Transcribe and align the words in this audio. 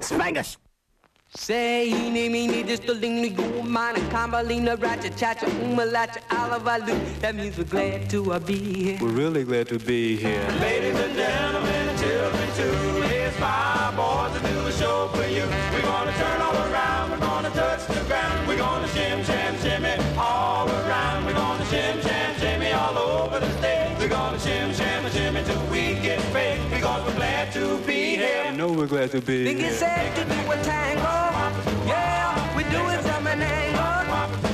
Spanglish. 0.00 0.56
Say, 1.34 1.88
eeny, 1.88 2.28
meeny, 2.28 2.62
distalina, 2.62 3.36
you 3.36 3.62
mine, 3.62 3.96
and 3.96 4.10
combalina, 4.10 4.76
ratcha, 4.80 5.10
chacha, 5.18 5.46
umalacha, 5.46 6.20
alavalu. 6.28 7.20
That 7.20 7.34
means 7.34 7.58
we're 7.58 7.64
glad 7.64 8.08
to 8.10 8.32
uh, 8.32 8.38
be 8.38 8.56
here. 8.56 8.98
We're 9.00 9.08
really 9.08 9.44
glad 9.44 9.68
to 9.68 9.78
be 9.78 10.16
here. 10.16 10.46
Ladies 10.60 10.98
and 10.98 11.14
gentlemen, 11.14 11.98
children 11.98 12.48
too, 12.56 13.02
here's 13.08 13.34
five 13.36 13.96
boys 13.96 14.40
to 14.40 14.48
do 14.48 14.66
a 14.66 14.72
show 14.72 15.08
for 15.12 15.26
you. 15.26 15.44
We're 15.72 15.82
gonna 15.82 16.12
turn 16.12 16.45
We're 28.86 28.98
glad 28.98 29.10
to 29.10 29.20
be 29.20 29.52
here. 29.52 29.66
it's 29.66 29.80
to 29.80 30.24
do 30.24 30.52
a 30.52 30.56
tango. 30.62 31.10
Yeah, 31.90 32.56
we 32.56 32.62
do 32.62 32.78
it 32.94 33.00
from 33.02 33.26
an 33.26 33.42
angle. 33.42 33.82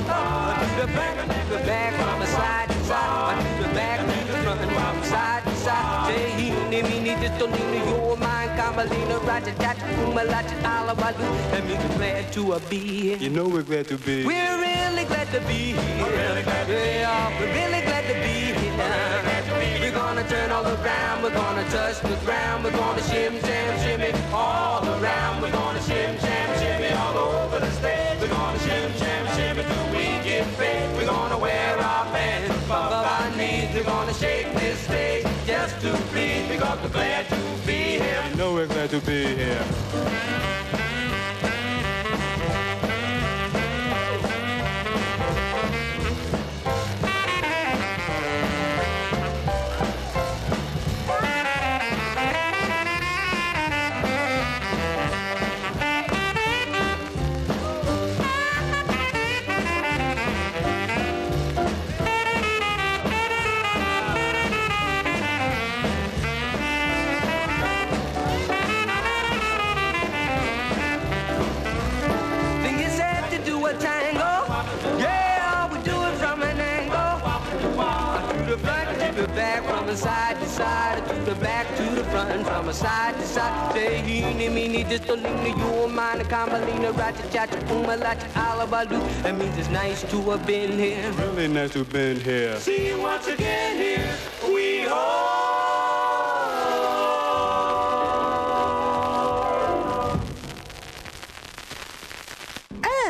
Oh, 0.09 0.57
the 0.81 0.87
back, 0.87 1.27
the 1.49 1.57
back, 1.57 1.93
from 1.93 2.19
the 2.19 2.25
side 2.25 2.67
to 2.67 2.83
side. 2.83 3.61
The 3.61 3.67
back, 3.75 3.99
the 3.99 4.33
front, 4.41 4.59
from 4.59 5.03
side 5.03 5.43
to 5.43 5.55
side. 5.57 6.15
Say, 6.15 6.47
eeny, 6.47 6.81
meeny, 6.81 7.13
distalina, 7.21 7.77
you 7.85 8.15
mine, 8.17 8.49
combalina, 8.57 9.19
ratcha, 9.23 9.53
chacha, 9.61 9.85
umalacha, 10.01 10.57
alavalu. 10.63 11.51
That 11.51 11.67
means 11.67 11.83
we're 11.83 11.97
glad 11.97 12.33
to 12.33 12.59
be. 12.71 13.15
You 13.17 13.29
know 13.29 13.47
we're 13.47 13.61
glad 13.61 13.87
to 13.89 13.99
be. 13.99 14.25
We're 14.25 14.57
really 14.57 15.05
glad 15.05 15.27
to 15.31 15.41
be 15.41 15.73
here. 15.73 16.01
We're 16.01 16.17
really 16.17 16.41
glad 16.41 18.07
to 18.07 18.13
be 18.15 18.59
here. 18.59 19.32
Gonna 20.23 20.29
turn 20.29 20.51
all 20.51 20.65
around. 20.65 21.23
We're 21.23 21.33
gonna 21.33 21.63
touch 21.69 21.99
the 22.01 22.15
ground. 22.25 22.63
We're 22.63 22.71
gonna 22.71 23.01
shim, 23.01 23.39
sham, 23.41 23.79
shimmy 23.79 24.11
all 24.31 24.85
around. 24.85 25.41
We're 25.41 25.51
gonna 25.51 25.79
shim, 25.79 26.19
sham, 26.19 26.59
shimmy 26.59 26.93
all 26.93 27.17
over 27.17 27.59
the 27.59 27.71
stage. 27.71 28.19
We're 28.21 28.27
gonna 28.27 28.59
shim, 28.59 28.97
sham, 28.97 29.27
shimmy 29.35 29.63
till 29.63 29.87
we 29.91 30.05
get 30.23 30.45
paid. 30.57 30.95
We're 30.95 31.05
gonna 31.05 31.37
wear 31.37 31.77
our 31.77 32.05
pants 32.05 32.55
above 32.65 33.05
our 33.05 33.35
knees. 33.35 33.73
We're 33.73 33.83
gonna 33.83 34.13
shake 34.13 34.53
this 34.53 34.79
stage 34.79 35.25
just 35.45 35.79
to 35.81 35.93
please 36.11 36.47
because 36.47 36.79
we're 36.81 36.89
glad 36.89 37.27
to 37.29 37.35
be 37.65 37.99
here. 37.99 38.23
You 38.29 38.35
know 38.35 38.53
we're 38.53 38.67
glad 38.67 38.89
to 38.91 38.99
be 38.99 39.35
here. 39.35 40.62
The 79.93 79.99
side 79.99 80.39
to 80.39 80.49
side, 80.49 81.07
to 81.07 81.13
the 81.29 81.35
back, 81.35 81.67
to 81.77 81.83
the 81.93 82.03
front, 82.05 82.43
from 82.47 82.67
a 82.67 82.73
side 82.73 83.13
to 83.15 83.27
side. 83.27 83.73
Say, 83.73 83.99
eeny, 83.99 84.49
meeny, 84.49 84.83
distalina, 84.83 85.49
you 85.49 85.87
mine, 85.87 86.21
combalina, 86.21 86.91
ratcha, 86.97 87.31
chacha, 87.31 87.57
umalacha, 87.67 88.27
alabalu. 88.33 88.99
That 89.21 89.37
means 89.37 89.55
it's 89.55 89.69
nice 89.69 90.01
to 90.09 90.19
have 90.31 90.47
been 90.47 90.79
here. 90.79 91.11
Really 91.11 91.47
nice 91.47 91.73
to 91.73 91.79
have 91.79 91.91
been 91.91 92.19
here. 92.19 92.59
See 92.59 92.87
you 92.87 92.99
once 93.01 93.27
again 93.27 93.77
here. 93.77 94.17
We 94.47 94.81
hope. 94.81 95.43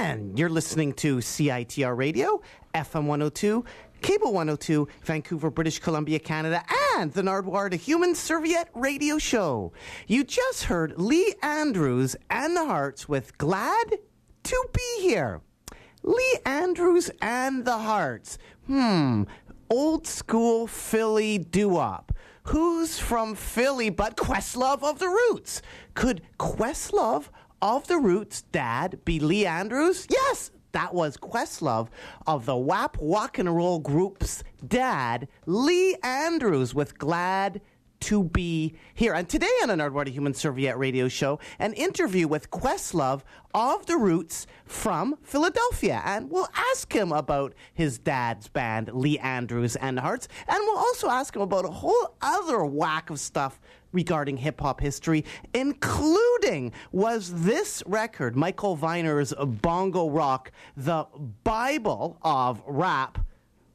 And 0.02 0.38
you're 0.38 0.50
listening 0.50 0.92
to 0.96 1.18
CITR 1.20 1.96
Radio, 1.96 2.42
FM 2.76 3.06
102, 3.06 3.64
Cable 4.04 4.34
102, 4.34 4.90
Vancouver, 5.06 5.50
British 5.50 5.80
Columbia, 5.80 6.20
Canada, 6.20 6.62
and 6.98 7.12
the 7.14 7.22
Nardwuar, 7.22 7.70
the 7.70 7.76
Human 7.76 8.14
Serviette 8.14 8.70
Radio 8.74 9.18
Show. 9.18 9.74
You 10.08 10.24
just 10.24 10.66
heard 10.66 10.94
Lee 10.98 11.34
Andrews 11.42 12.16
and 12.30 12.56
the 12.56 12.66
Hearts 12.66 13.10
with 13.10 13.38
Glad 13.38 13.98
to 14.44 14.66
Be 14.74 15.02
Here. 15.02 15.42
Lee 16.04 16.38
Andrews 16.46 17.10
and 17.22 17.66
the 17.66 17.78
Hearts. 17.78 18.38
Hmm, 18.68 19.24
old 19.70 20.06
school 20.06 20.68
Philly 20.68 21.38
doo-wop. 21.38 22.12
Who's 22.44 23.00
from 23.00 23.36
Philly 23.36 23.90
but 23.90 24.18
Questlove 24.18 24.84
of 24.84 25.00
the 25.00 25.08
Roots? 25.08 25.62
Could 25.96 26.22
Questlove 26.38 27.30
of 27.62 27.88
the 27.88 27.98
Roots' 27.98 28.42
dad 28.42 29.00
be 29.06 29.20
Lee 29.20 29.46
Andrews? 29.46 30.06
Yes, 30.10 30.52
that 30.74 30.94
was 30.94 31.18
Questlove 31.18 31.88
of 32.28 32.46
the 32.46 32.58
WAP 32.58 32.98
Walk 32.98 33.40
and 33.40 33.56
Roll 33.56 33.80
Group's 33.80 34.44
dad, 34.68 35.28
Lee 35.46 35.96
Andrews, 36.04 36.76
with 36.76 36.98
Glad 36.98 37.62
to 38.02 38.24
be 38.24 38.76
here. 38.94 39.14
And 39.14 39.30
today 39.30 39.52
on 39.62 39.70
an 39.70 39.80
Nardwuar 39.80 40.08
Human 40.10 40.34
Serviette 40.34 40.78
radio 40.78 41.08
show, 41.08 41.40
an 41.58 41.72
interview 41.74 42.28
with 42.28 42.52
Questlove 42.52 43.22
of 43.54 43.86
the 43.86 43.96
Roots 43.96 44.46
from 44.66 45.16
Philadelphia. 45.24 46.02
And 46.04 46.30
we'll 46.30 46.50
ask 46.54 46.92
him 46.92 47.14
about 47.14 47.54
his 47.74 47.98
dad's 48.00 48.50
band, 48.50 48.92
Lee 48.94 49.18
Andrews 49.20 49.78
and 49.78 50.00
Hearts. 50.00 50.28
And 50.50 50.60
we'll 50.64 50.78
also 50.78 51.08
ask 51.08 51.34
him 51.34 51.42
about 51.42 51.64
a 51.64 51.70
whole 51.72 52.18
other 52.22 52.66
whack 52.66 53.10
of 53.10 53.22
stuff 53.22 53.62
regarding 53.94 54.38
hip 54.38 54.60
hop 54.60 54.82
history, 54.82 55.24
including 55.54 56.74
was 56.92 57.44
this 57.44 57.82
record, 57.86 58.36
Michael 58.36 58.76
Viner's 58.76 59.34
Bongo 59.34 60.10
Rock, 60.10 60.52
the 60.76 61.06
Bible 61.44 62.18
of 62.22 62.62
rap? 62.68 63.26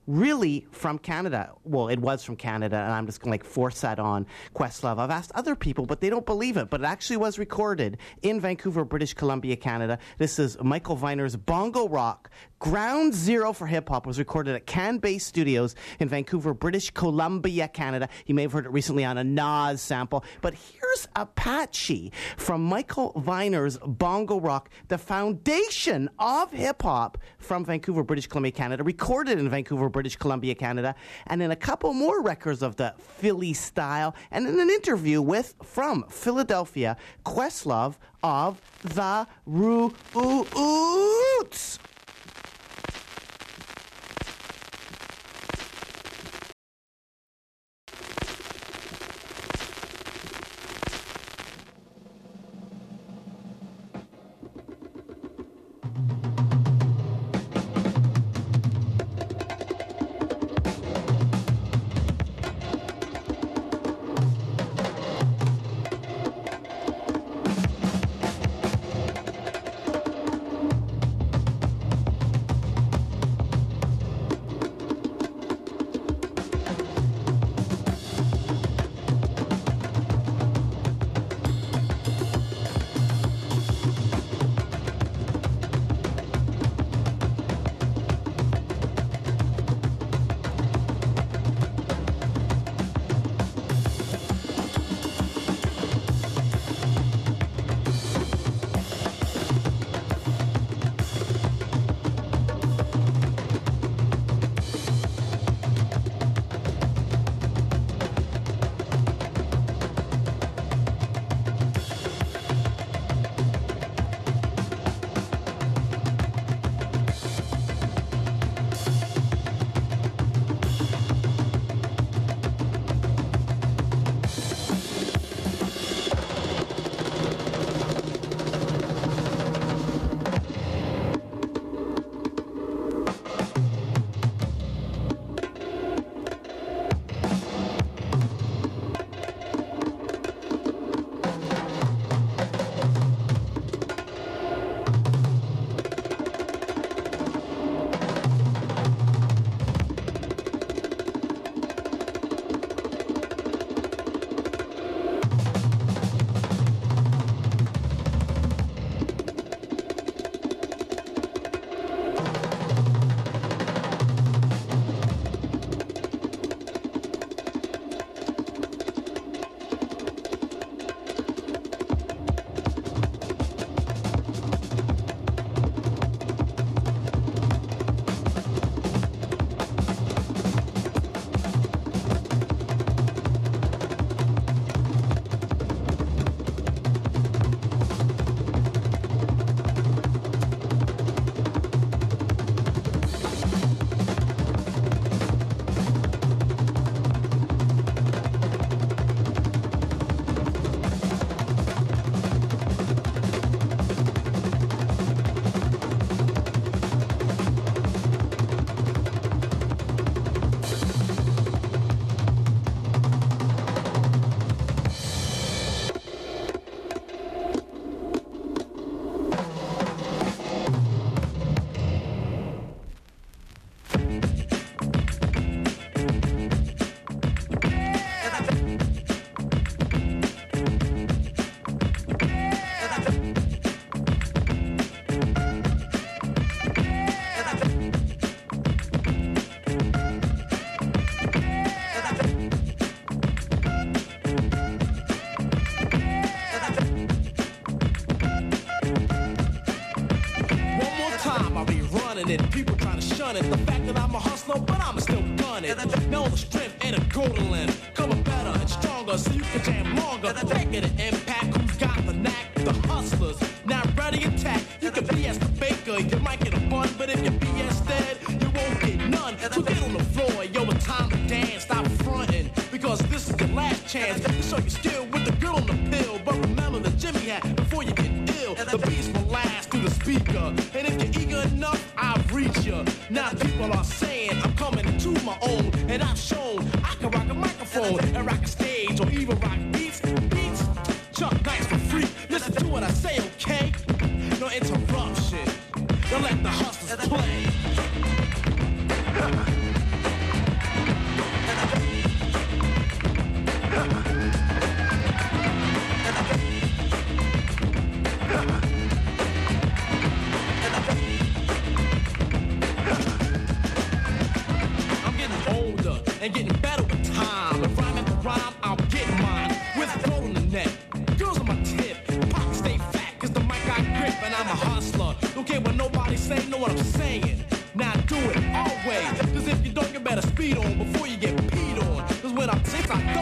Really 0.08 0.66
from 0.72 0.98
Canada. 0.98 1.52
Well, 1.64 1.88
it 1.88 2.00
was 2.00 2.24
from 2.24 2.34
Canada, 2.34 2.76
and 2.76 2.92
I'm 2.92 3.06
just 3.06 3.20
going 3.20 3.30
to 3.30 3.34
like 3.34 3.44
force 3.44 3.82
that 3.82 4.00
on 4.00 4.26
Questlove. 4.54 4.98
I've 4.98 5.10
asked 5.10 5.30
other 5.34 5.54
people, 5.54 5.86
but 5.86 6.00
they 6.00 6.10
don't 6.10 6.26
believe 6.26 6.56
it. 6.56 6.70
But 6.70 6.80
it 6.80 6.84
actually 6.84 7.18
was 7.18 7.38
recorded 7.38 7.98
in 8.22 8.40
Vancouver, 8.40 8.84
British 8.84 9.14
Columbia, 9.14 9.54
Canada. 9.54 9.98
This 10.16 10.38
is 10.38 10.56
Michael 10.62 10.96
Viner's 10.96 11.36
Bongo 11.36 11.86
Rock. 11.86 12.30
Ground 12.58 13.14
Zero 13.14 13.52
for 13.52 13.66
Hip 13.66 13.88
Hop 13.90 14.06
was 14.06 14.18
recorded 14.18 14.56
at 14.56 14.66
Can 14.66 14.98
Base 14.98 15.24
Studios 15.24 15.76
in 16.00 16.08
Vancouver, 16.08 16.54
British 16.54 16.90
Columbia, 16.90 17.68
Canada. 17.68 18.08
You 18.26 18.34
may 18.34 18.42
have 18.42 18.52
heard 18.52 18.64
it 18.66 18.72
recently 18.72 19.04
on 19.04 19.18
a 19.18 19.22
Nas 19.22 19.80
sample. 19.80 20.24
But 20.40 20.54
here's 20.88 21.08
Apache 21.16 22.12
from 22.36 22.64
Michael 22.64 23.12
Viner's 23.16 23.78
Bongo 23.78 24.40
Rock, 24.40 24.70
the 24.88 24.98
foundation 24.98 26.08
of 26.18 26.50
hip 26.50 26.82
hop 26.82 27.18
from 27.38 27.64
Vancouver, 27.64 28.02
British 28.02 28.26
Columbia, 28.26 28.52
Canada, 28.52 28.82
recorded 28.82 29.38
in 29.38 29.48
Vancouver, 29.48 29.88
British 29.88 30.16
Columbia, 30.16 30.54
Canada, 30.54 30.94
and 31.26 31.40
then 31.40 31.50
a 31.50 31.56
couple 31.56 31.92
more 31.92 32.22
records 32.22 32.62
of 32.62 32.76
the 32.76 32.94
Philly 32.98 33.52
style, 33.52 34.14
and 34.30 34.46
then 34.46 34.58
an 34.60 34.70
interview 34.70 35.20
with 35.20 35.54
from 35.62 36.04
Philadelphia, 36.08 36.96
Questlove 37.24 37.96
of 38.22 38.60
the 38.82 39.26
Roots. 39.46 40.58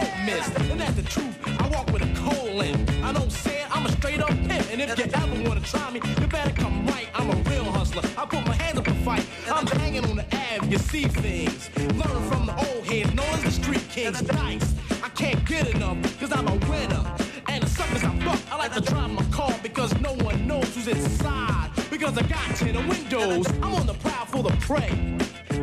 Don't 0.00 0.26
miss. 0.26 0.46
And 0.70 0.80
that's 0.80 0.94
the 0.94 1.02
truth. 1.02 1.36
I 1.60 1.68
walk 1.68 1.86
with 1.92 2.02
a 2.02 2.12
colon. 2.20 2.74
I 3.02 3.12
don't 3.12 3.32
say 3.32 3.62
it, 3.62 3.76
I'm 3.76 3.86
a 3.86 3.92
straight 3.92 4.20
up 4.20 4.28
pimp. 4.48 4.64
And 4.72 4.80
if 4.80 4.98
you 4.98 5.04
ever 5.04 5.48
wanna 5.48 5.60
try 5.60 5.90
me, 5.90 6.00
you 6.20 6.26
better 6.26 6.54
come 6.62 6.86
right. 6.86 7.08
I'm 7.14 7.30
a 7.30 7.36
real 7.50 7.64
hustler. 7.64 8.02
I 8.18 8.26
put 8.26 8.46
my 8.46 8.54
hands 8.54 8.78
up 8.78 8.86
and 8.86 8.98
fight. 9.04 9.26
I'm 9.50 9.66
hanging 9.66 10.04
on 10.04 10.16
the 10.16 10.26
Ave, 10.42 10.68
you 10.70 10.78
see 10.78 11.04
things. 11.04 11.70
Learning 12.00 12.26
from 12.30 12.46
the 12.46 12.54
old 12.66 12.84
heads, 12.86 13.12
known 13.14 13.34
as 13.36 13.42
the 13.44 13.50
street 13.50 13.86
kings. 13.88 14.22
Nice. 14.32 14.74
I 15.02 15.08
can't 15.10 15.42
get 15.46 15.68
enough, 15.74 15.98
cause 16.20 16.32
I'm 16.32 16.48
a 16.48 16.56
winner. 16.70 17.04
And 17.48 17.62
the 17.62 17.68
suckers 17.68 18.04
I 18.04 18.12
fuck, 18.20 18.40
I 18.52 18.56
like 18.56 18.74
to 18.74 18.80
drive 18.80 19.10
my 19.10 19.24
car 19.38 19.54
because 19.62 19.98
no 20.00 20.12
one 20.28 20.46
knows 20.46 20.74
who's 20.74 20.88
inside. 20.88 21.70
Because 21.90 22.18
I 22.18 22.22
got 22.22 22.44
10 22.56 22.88
windows, 22.88 23.46
I'm 23.62 23.74
on 23.74 23.86
the 23.86 23.94
prowl 23.94 24.26
for 24.26 24.42
the 24.42 24.54
prey. 24.68 24.90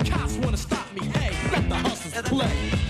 Cops 0.10 0.36
wanna 0.38 0.58
stop 0.58 0.92
me, 0.94 1.06
hey, 1.18 1.32
let 1.52 1.68
the 1.70 1.76
hustlers 1.76 2.30
play. 2.30 2.83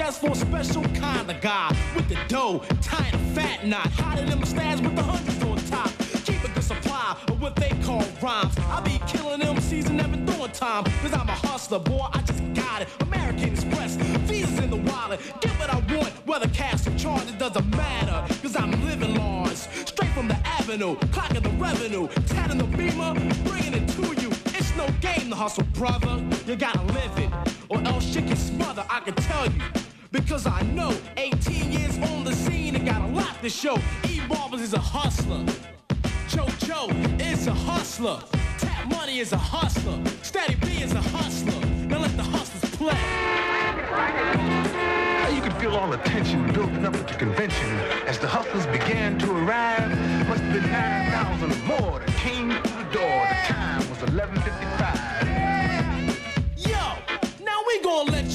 Just 0.00 0.22
for 0.22 0.30
a 0.30 0.34
special 0.34 0.82
kind 0.94 1.30
of 1.30 1.38
guy. 1.42 1.68
With 1.94 2.08
the 2.08 2.16
dough, 2.26 2.62
tying 2.80 3.14
a 3.14 3.18
fat 3.34 3.66
knot. 3.66 3.86
Hotter 4.00 4.24
than 4.24 4.40
stats 4.40 4.80
with 4.82 4.96
the 4.96 5.02
hundreds 5.02 5.42
on 5.44 5.58
top. 5.66 5.90
Keep 6.24 6.42
a 6.42 6.48
good 6.48 6.64
supply 6.64 7.18
of 7.28 7.38
what 7.42 7.54
they 7.56 7.68
call 7.84 8.02
rhymes. 8.22 8.56
I 8.70 8.80
be 8.80 8.98
killing 9.06 9.40
them 9.40 9.60
season 9.60 9.98
never 9.98 10.16
doing 10.16 10.52
time. 10.52 10.84
Cause 11.02 11.12
I'm 11.12 11.28
a 11.28 11.38
hustler, 11.46 11.80
boy, 11.80 12.06
I 12.14 12.22
just 12.22 12.42
got 12.54 12.80
it. 12.80 12.88
American 13.00 13.50
Express, 13.52 13.96
visas 14.26 14.58
in 14.60 14.70
the 14.70 14.78
wallet. 14.90 15.20
Get 15.42 15.52
what 15.60 15.68
I 15.68 15.76
want, 15.94 16.12
whether 16.26 16.48
cash 16.48 16.86
or 16.86 16.96
charge, 16.96 17.28
it 17.28 17.38
doesn't 17.38 17.68
matter. 17.76 18.18
Cause 18.40 18.56
I'm 18.56 18.70
living 18.86 19.14
large. 19.16 19.58
Straight 19.90 20.12
from 20.12 20.28
the 20.28 20.38
avenue, 20.58 20.96
clocking 21.12 21.42
the 21.42 21.54
revenue. 21.66 22.08
Tatting 22.26 22.56
the 22.56 22.68
beamer, 22.78 23.12
bringing 23.44 23.74
it 23.74 23.86
to 23.96 24.06
you. 24.22 24.30
It's 24.56 24.74
no 24.78 24.88
game 25.02 25.28
to 25.28 25.36
hustle, 25.36 25.64
brother. 25.74 26.24
You 26.46 26.56
gotta 26.56 26.80
live 26.94 27.18
it, 27.18 27.30
or 27.68 27.82
else 27.82 28.10
shit 28.10 28.26
can 28.26 28.36
smother. 28.36 28.82
I 28.88 29.00
can 29.00 29.14
tell 29.14 29.44
you. 29.44 29.60
Because 30.12 30.44
I 30.44 30.62
know 30.62 30.92
18 31.16 31.70
years 31.70 31.96
on 31.98 32.24
the 32.24 32.32
scene 32.32 32.74
and 32.74 32.84
got 32.84 33.00
a 33.00 33.06
lot 33.06 33.40
to 33.42 33.48
show. 33.48 33.78
E 34.08 34.20
Barbers 34.28 34.60
is 34.60 34.74
a 34.74 34.78
hustler. 34.80 35.44
Joe 36.26 36.48
Joe 36.58 36.88
is 37.20 37.46
a 37.46 37.54
hustler. 37.54 38.18
Tap 38.58 38.88
Money 38.88 39.20
is 39.20 39.30
a 39.32 39.36
hustler. 39.36 40.02
Steady 40.22 40.56
B 40.56 40.82
is 40.82 40.94
a 40.94 41.00
hustler. 41.00 41.64
Now 41.86 42.00
let 42.00 42.16
the 42.16 42.24
hustlers 42.24 42.74
play. 42.74 42.98
You 45.32 45.40
could 45.42 45.52
feel 45.60 45.76
all 45.76 45.88
the 45.88 45.98
tension 45.98 46.52
building 46.52 46.84
up 46.84 46.96
at 46.96 47.06
the 47.06 47.14
convention 47.14 47.70
as 48.08 48.18
the 48.18 48.26
hustlers 48.26 48.66
began 48.66 49.16
to 49.20 49.30
arrive. 49.30 49.88
Must 50.28 50.42
have 50.42 50.52
been 50.52 50.68
9,000 50.72 51.52
or 51.52 51.56
more 51.66 52.00
that 52.00 52.08
came 52.16 52.50
through 52.50 52.82
the 52.84 52.90
door. 52.90 53.28
The 53.28 53.34
time 53.46 53.88
was 53.88 53.98
11.55. 54.10 56.68
Yo, 56.68 56.96
now 57.44 57.62
we 57.68 57.80
gonna 57.80 58.10
let 58.10 58.29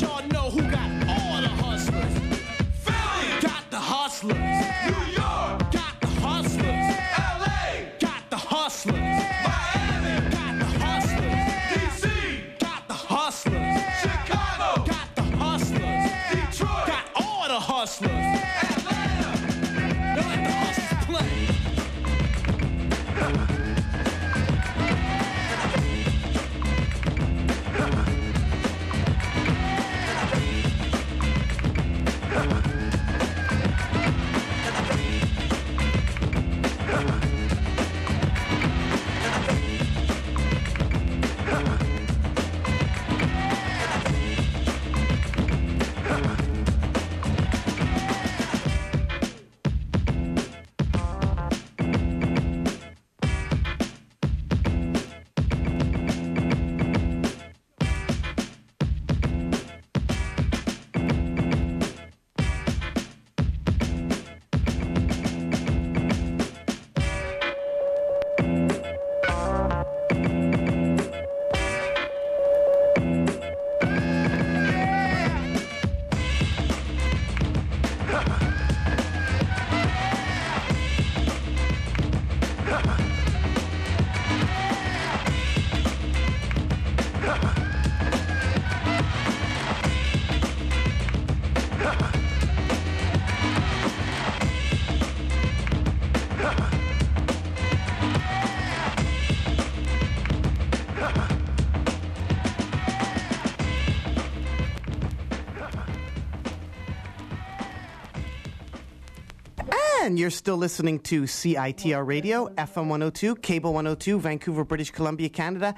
And 110.15 110.19
you're 110.21 110.29
still 110.29 110.55
listening 110.55 110.99
to 110.99 111.23
CITR 111.23 112.07
Radio, 112.07 112.47
FM 112.47 112.87
102, 112.87 113.35
Cable 113.35 113.73
102, 113.73 114.17
Vancouver, 114.17 114.63
British 114.63 114.89
Columbia, 114.89 115.27
Canada, 115.27 115.75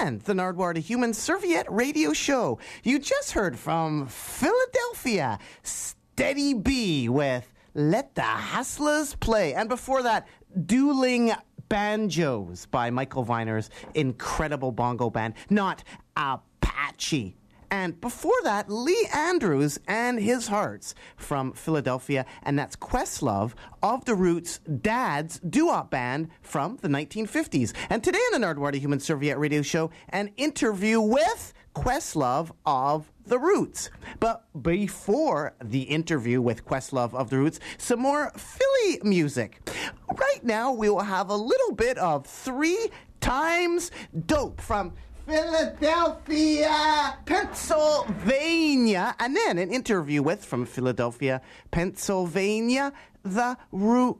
and 0.00 0.22
the 0.22 0.32
Nardwuar 0.32 0.72
to 0.72 0.80
Human 0.80 1.12
Serviette 1.12 1.70
Radio 1.70 2.14
Show. 2.14 2.58
You 2.82 2.98
just 2.98 3.32
heard 3.32 3.58
from 3.58 4.06
Philadelphia, 4.06 5.38
Steady 5.64 6.54
B 6.54 7.10
with 7.10 7.52
Let 7.74 8.14
the 8.14 8.22
Hustlers 8.22 9.16
Play. 9.16 9.52
And 9.52 9.68
before 9.68 10.02
that, 10.02 10.28
Dueling 10.64 11.32
Banjos 11.68 12.64
by 12.64 12.88
Michael 12.88 13.24
Viner's 13.24 13.68
incredible 13.92 14.72
bongo 14.72 15.10
band, 15.10 15.34
not 15.50 15.84
Apache. 16.16 17.36
And 17.74 18.00
before 18.00 18.40
that, 18.44 18.70
Lee 18.70 19.08
Andrews 19.12 19.80
and 19.88 20.20
His 20.20 20.46
Hearts 20.46 20.94
from 21.16 21.52
Philadelphia, 21.54 22.24
and 22.44 22.56
that's 22.56 22.76
Questlove 22.76 23.54
of 23.82 24.04
the 24.04 24.14
Roots' 24.14 24.60
dad's 24.80 25.40
doo-wop 25.40 25.90
band 25.90 26.28
from 26.40 26.78
the 26.82 26.88
1950s. 26.88 27.72
And 27.90 28.04
today 28.04 28.20
on 28.32 28.40
the 28.40 28.46
Nardwuar 28.46 28.70
to 28.70 28.78
Human 28.78 29.00
Serviette 29.00 29.40
Radio 29.40 29.60
Show, 29.62 29.90
an 30.10 30.30
interview 30.36 31.00
with 31.00 31.52
Questlove 31.74 32.52
of 32.64 33.10
the 33.26 33.40
Roots. 33.40 33.90
But 34.20 34.44
before 34.62 35.54
the 35.60 35.82
interview 35.82 36.40
with 36.40 36.64
Questlove 36.64 37.12
of 37.12 37.28
the 37.28 37.38
Roots, 37.38 37.58
some 37.76 37.98
more 37.98 38.30
Philly 38.36 39.00
music. 39.02 39.68
Right 40.16 40.44
now, 40.44 40.72
we 40.72 40.88
will 40.88 41.00
have 41.00 41.28
a 41.28 41.36
little 41.36 41.72
bit 41.72 41.98
of 41.98 42.24
three 42.24 42.88
times 43.20 43.90
dope 44.26 44.60
from 44.60 44.92
Philadelphia, 45.26 47.16
Pennsylvania, 47.24 49.14
and 49.18 49.34
then 49.34 49.56
an 49.58 49.70
interview 49.70 50.22
with 50.22 50.44
from 50.44 50.66
Philadelphia, 50.66 51.40
Pennsylvania, 51.70 52.92
the 53.22 53.56
Roots. 53.72 54.12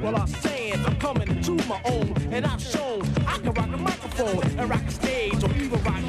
Well, 0.00 0.16
I'm 0.16 0.26
saying 0.26 0.82
I'm 0.86 0.98
coming 0.98 1.42
to 1.42 1.52
my 1.66 1.82
own, 1.84 2.14
and 2.30 2.46
I've 2.46 2.62
shown 2.62 3.02
I 3.26 3.36
can 3.38 3.52
rock 3.52 3.68
a 3.68 3.76
microphone 3.76 4.42
and 4.58 4.70
rock 4.70 4.86
a 4.86 4.90
stage 4.90 5.44
or 5.44 5.50
even 5.54 5.82
rock 5.84 6.02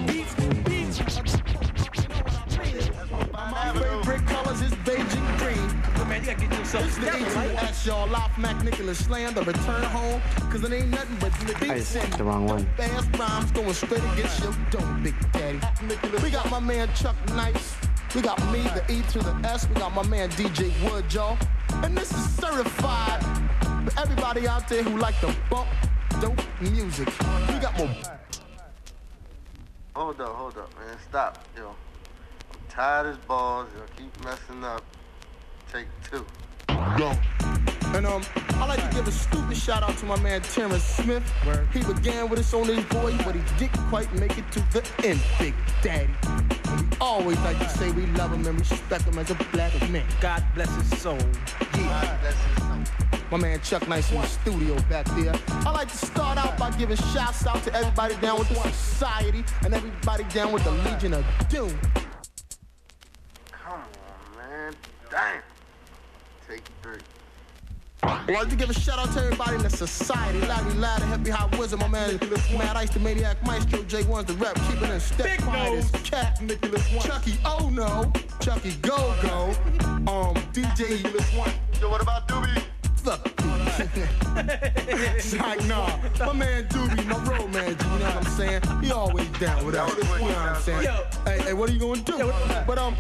green. 6.26 6.38
Man, 6.38 6.50
get 6.50 6.60
yourself 6.60 6.86
It's 6.86 6.96
the 6.98 7.06
together, 7.06 7.26
A2 7.26 7.36
right? 7.36 7.64
Ask 7.64 7.86
y'all 7.86 8.16
off 8.16 8.38
Mac 8.38 8.64
Nicholas 8.64 9.06
Slam, 9.06 9.34
the 9.34 9.44
return 9.44 9.84
home. 9.84 10.22
Cause 10.52 10.64
it 10.64 10.74
ain't 10.74 10.90
nothing 10.90 11.18
but 11.20 11.60
big 11.60 11.72
I 11.72 11.78
just 11.78 11.92
sin. 11.92 12.10
the 12.12 12.24
wrong 12.24 12.46
one. 12.48 12.66
Fast 12.78 13.10
rhymes 13.18 13.52
going 13.52 13.74
straight 13.74 14.04
against 14.14 14.44
your 14.44 14.56
dope, 14.72 15.04
Big 15.04 15.16
Daddy. 15.32 15.60
We 16.24 16.30
got 16.30 16.50
my 16.50 16.60
man 16.60 16.90
Chuck 16.96 17.16
Nice. 17.30 17.76
We 18.16 18.22
got 18.22 18.40
me, 18.52 18.64
the 18.64 18.84
E 18.92 19.02
to 19.12 19.20
the 19.20 19.36
S. 19.44 19.68
We 19.68 19.76
got 19.76 19.94
my 19.94 20.04
man 20.08 20.30
DJ 20.32 20.72
Wood, 20.90 21.14
y'all. 21.14 21.38
And 21.84 21.96
this 21.98 22.12
is 22.12 22.30
certified 22.36 23.22
for 23.86 24.00
everybody 24.00 24.48
out 24.48 24.68
there 24.68 24.84
who 24.84 24.98
like 24.98 25.20
to 25.20 25.36
bump 25.50 25.68
dope 26.22 26.42
music. 26.62 27.08
We 27.50 27.60
got 27.60 27.78
more. 27.78 27.90
Hold 29.96 30.22
up, 30.22 30.36
hold 30.36 30.58
up, 30.58 30.74
man. 30.80 30.98
Stop, 31.10 31.44
yo. 31.56 31.70
I'm 31.70 32.60
tired 32.70 33.08
as 33.08 33.18
balls. 33.18 33.68
Yo, 33.76 33.84
keep 33.98 34.24
messing 34.24 34.64
up. 34.64 34.84
Take 35.72 35.88
two. 36.10 36.26
And 37.96 38.06
um, 38.06 38.22
I 38.50 38.66
like 38.68 38.88
to 38.90 38.96
give 38.96 39.08
a 39.08 39.12
stupid 39.12 39.58
shout 39.58 39.84
out 39.84 39.98
to 39.98 40.06
my 40.06 40.20
man 40.22 40.42
Terrence 40.42 40.84
Smith. 40.84 41.24
He 41.74 41.82
began 41.84 42.30
with 42.30 42.40
us 42.40 42.54
on 42.54 42.68
his 42.68 42.84
voice, 42.86 43.16
but 43.24 43.36
he 43.36 43.42
didn't 43.58 43.82
quite 43.88 44.12
make 44.16 44.38
it 44.38 44.52
to 44.52 44.60
the 44.72 44.84
end, 45.04 45.22
Big 45.40 45.54
Daddy. 45.82 46.10
And 46.26 46.82
we 46.82 46.98
always 47.00 47.40
like 47.40 47.58
to 47.60 47.70
say 47.70 47.92
we 47.92 48.06
love 48.08 48.34
him 48.34 48.46
and 48.46 48.60
respect 48.60 49.06
him 49.06 49.18
as 49.18 49.32
a 49.32 49.36
black 49.52 49.74
man. 49.90 50.06
God 50.22 50.44
bless 50.54 50.74
his 50.76 51.02
soul. 51.02 51.18
Yeah. 51.76 52.20
That's 52.22 52.36
it. 52.36 52.58
My 53.32 53.38
man 53.38 53.60
Chuck 53.62 53.88
Nice 53.90 54.12
in 54.12 54.22
the 54.22 54.28
studio 54.28 54.76
back 54.90 55.06
there. 55.08 55.34
I 55.48 55.72
like 55.72 55.90
to 55.90 55.98
start 55.98 56.38
out 56.38 56.58
by 56.58 56.72
giving 56.78 56.96
shouts 56.96 57.46
out 57.46 57.62
to 57.64 57.74
everybody 57.74 58.16
down 58.18 58.40
with 58.40 58.48
the 58.50 58.56
society 58.72 59.44
and 59.66 59.74
everybody 59.74 60.24
down 60.26 60.54
with 60.54 60.64
the 60.64 60.72
Legion 60.72 61.14
of 61.14 61.26
Doom. 61.50 61.78
Come 63.52 63.82
on, 63.82 64.38
man. 64.38 64.74
Damn. 65.10 65.42
I'd 68.04 68.30
like 68.30 68.50
to 68.50 68.56
give 68.56 68.70
a 68.70 68.74
shout 68.74 69.00
out 69.00 69.12
to 69.14 69.20
everybody 69.20 69.56
in 69.56 69.64
the 69.64 69.70
society. 69.70 70.40
Larry 70.42 70.74
Ladd, 70.76 71.02
Happy 71.04 71.30
Hot 71.32 71.58
Wizard, 71.58 71.80
my 71.80 71.88
man 71.88 72.12
Nicholas 72.12 72.52
Mad 72.52 72.76
Ice, 72.78 72.90
the 72.92 73.00
Maniac 73.00 73.44
Maestro, 73.46 73.80
J1's 73.84 74.26
the 74.26 74.34
rep, 74.34 74.56
keeping 74.68 74.90
it 74.90 75.00
step 75.00 75.26
Big 75.26 75.46
nose. 75.46 75.90
cat. 76.04 76.40
Chucky, 77.02 77.40
oh 77.46 77.70
no, 77.74 78.12
Chucky 78.40 78.74
Go 78.82 79.16
Go, 79.22 79.56
um, 80.12 80.36
DJ 80.54 81.04
1. 81.38 81.52
Yo, 81.82 81.90
what 81.90 82.02
about 82.02 82.28
Doobie? 82.28 82.64
Fuck 83.04 83.34
It's 85.18 85.36
like, 85.38 85.64
nah, 85.66 85.98
my 86.20 86.34
man 86.34 86.68
Doobie, 86.68 87.06
my 87.08 87.18
road 87.32 87.52
man, 87.54 87.70
you 87.70 87.76
know 87.76 88.06
what 88.06 88.16
I'm 88.18 88.24
saying? 88.24 88.62
He 88.82 88.92
always 88.92 89.28
down 89.40 89.66
with 89.66 89.76
us, 89.76 89.96
you 89.98 90.04
know 90.04 90.26
what 90.26 90.38
I'm 90.38 90.62
saying? 90.62 90.84
Yo. 90.84 91.04
Hey, 91.26 91.40
hey, 91.40 91.54
what 91.54 91.70
are 91.70 91.74
you 91.74 91.80
gonna 91.80 92.02
do? 92.02 92.32
But, 92.66 92.78
um, 92.78 92.96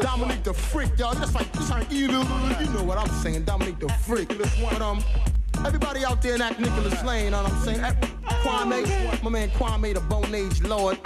Dominique 0.00 0.42
the 0.42 0.54
Freak, 0.54 0.98
y'all, 0.98 1.14
just 1.14 1.34
like, 1.34 1.52
just 1.52 1.70
like 1.70 1.90
you, 1.90 2.08
know, 2.08 2.22
you 2.60 2.70
know 2.70 2.84
what 2.84 2.98
I'm 2.98 3.08
saying, 3.08 3.44
Dominique 3.44 3.78
the 3.80 3.88
Freak. 3.88 4.28
But, 4.38 4.80
um, 4.82 5.02
everybody 5.64 6.04
out 6.04 6.20
there 6.22 6.34
in 6.34 6.38
that 6.40 6.60
Nicholas 6.60 7.02
Lane, 7.04 7.26
you 7.26 7.30
know 7.30 7.42
what 7.42 7.52
I'm 7.52 7.62
saying? 7.62 7.80
Kwame, 8.42 9.22
my 9.22 9.30
man 9.30 9.50
Kwame, 9.50 9.94
the 9.94 10.00
Bone 10.00 10.34
Age 10.34 10.62
Lord, 10.62 10.98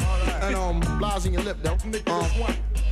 and, 0.43 0.55
um, 0.55 0.81
lies 1.01 1.27
in 1.27 1.33
your 1.33 1.43
lip, 1.43 1.59
though. 1.63 1.77
Um, 2.13 2.27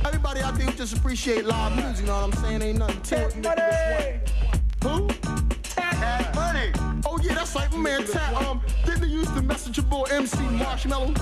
everybody 0.05 0.41
out 0.41 0.55
there 0.55 0.69
just 0.71 0.95
appreciate 0.97 1.45
live 1.45 1.75
music, 1.75 2.01
you 2.01 2.05
know 2.07 2.27
what 2.27 2.35
I'm 2.35 2.43
saying? 2.43 2.61
Ain't 2.61 2.79
nothing 2.79 3.01
to 3.01 3.27
it. 3.27 4.29
Who? 4.83 5.07
Cash 5.63 6.35
money. 6.35 6.71
Oh 7.05 7.19
yeah, 7.21 7.35
that's 7.35 7.55
right, 7.55 7.71
my 7.71 7.77
man 7.77 8.05
Tat. 8.05 8.33
Um, 8.45 8.61
didn't 8.85 9.01
they 9.01 9.07
use 9.07 9.29
the 9.31 9.41
messenger 9.41 9.81
boy 9.81 10.05
MC 10.11 10.39
Marshmallow? 10.43 11.13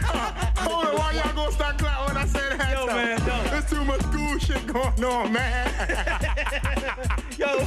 shit 4.50 4.66
going 4.66 5.04
on, 5.04 5.32
man. 5.32 5.70
Yo, 7.38 7.58
Yo, 7.58 7.64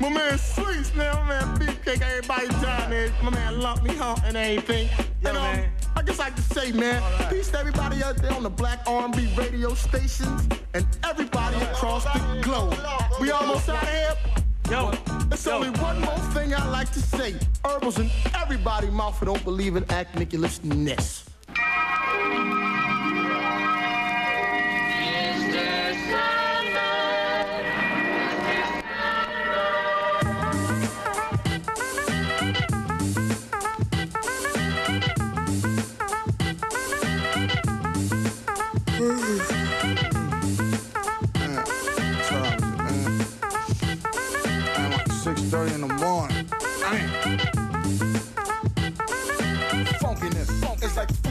my 0.00 0.08
man 0.08 0.38
Sweets 0.38 0.94
now, 0.94 1.22
my 1.22 1.28
man 1.28 1.58
Beefcake, 1.58 2.02
everybody 2.02 2.48
down 2.48 2.90
there. 2.90 3.12
My 3.22 3.30
man 3.30 3.60
Lump 3.60 3.82
Me 3.82 3.94
Hump 3.94 4.20
and 4.24 4.36
everything. 4.36 4.88
Yo, 5.22 5.30
and, 5.30 5.38
um, 5.38 5.42
man. 5.42 5.70
I 5.96 6.02
guess 6.02 6.20
I 6.20 6.30
can 6.30 6.42
say, 6.42 6.72
man, 6.72 7.02
peace 7.30 7.50
to 7.50 7.58
everybody 7.58 8.02
out 8.02 8.16
there 8.16 8.32
on 8.32 8.42
the 8.42 8.50
black 8.50 8.80
R&B 8.86 9.32
radio 9.36 9.74
stations 9.74 10.48
and 10.74 10.86
everybody 11.04 11.56
across 11.56 12.04
the 12.04 12.40
globe. 12.42 12.76
We 13.20 13.30
almost 13.30 13.68
out 13.68 13.82
of 13.82 13.88
here. 13.88 14.16
yo. 14.70 14.92
There's 15.28 15.46
yo. 15.46 15.52
only 15.56 15.70
one 15.80 16.00
more 16.00 16.18
thing 16.34 16.54
I 16.54 16.68
like 16.68 16.90
to 16.92 17.00
say. 17.00 17.34
Herbals 17.64 17.98
in 17.98 18.10
everybody 18.34 18.90
mouth 18.90 19.18
who 19.18 19.26
don't 19.26 19.44
believe 19.44 19.76
in 19.76 19.84
act 19.90 20.16
Nicholas-ness. 20.16 21.24
Six 21.56 22.59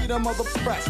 freedom 0.10 0.28
of 0.28 0.38
the 0.38 0.60
press. 0.62 0.88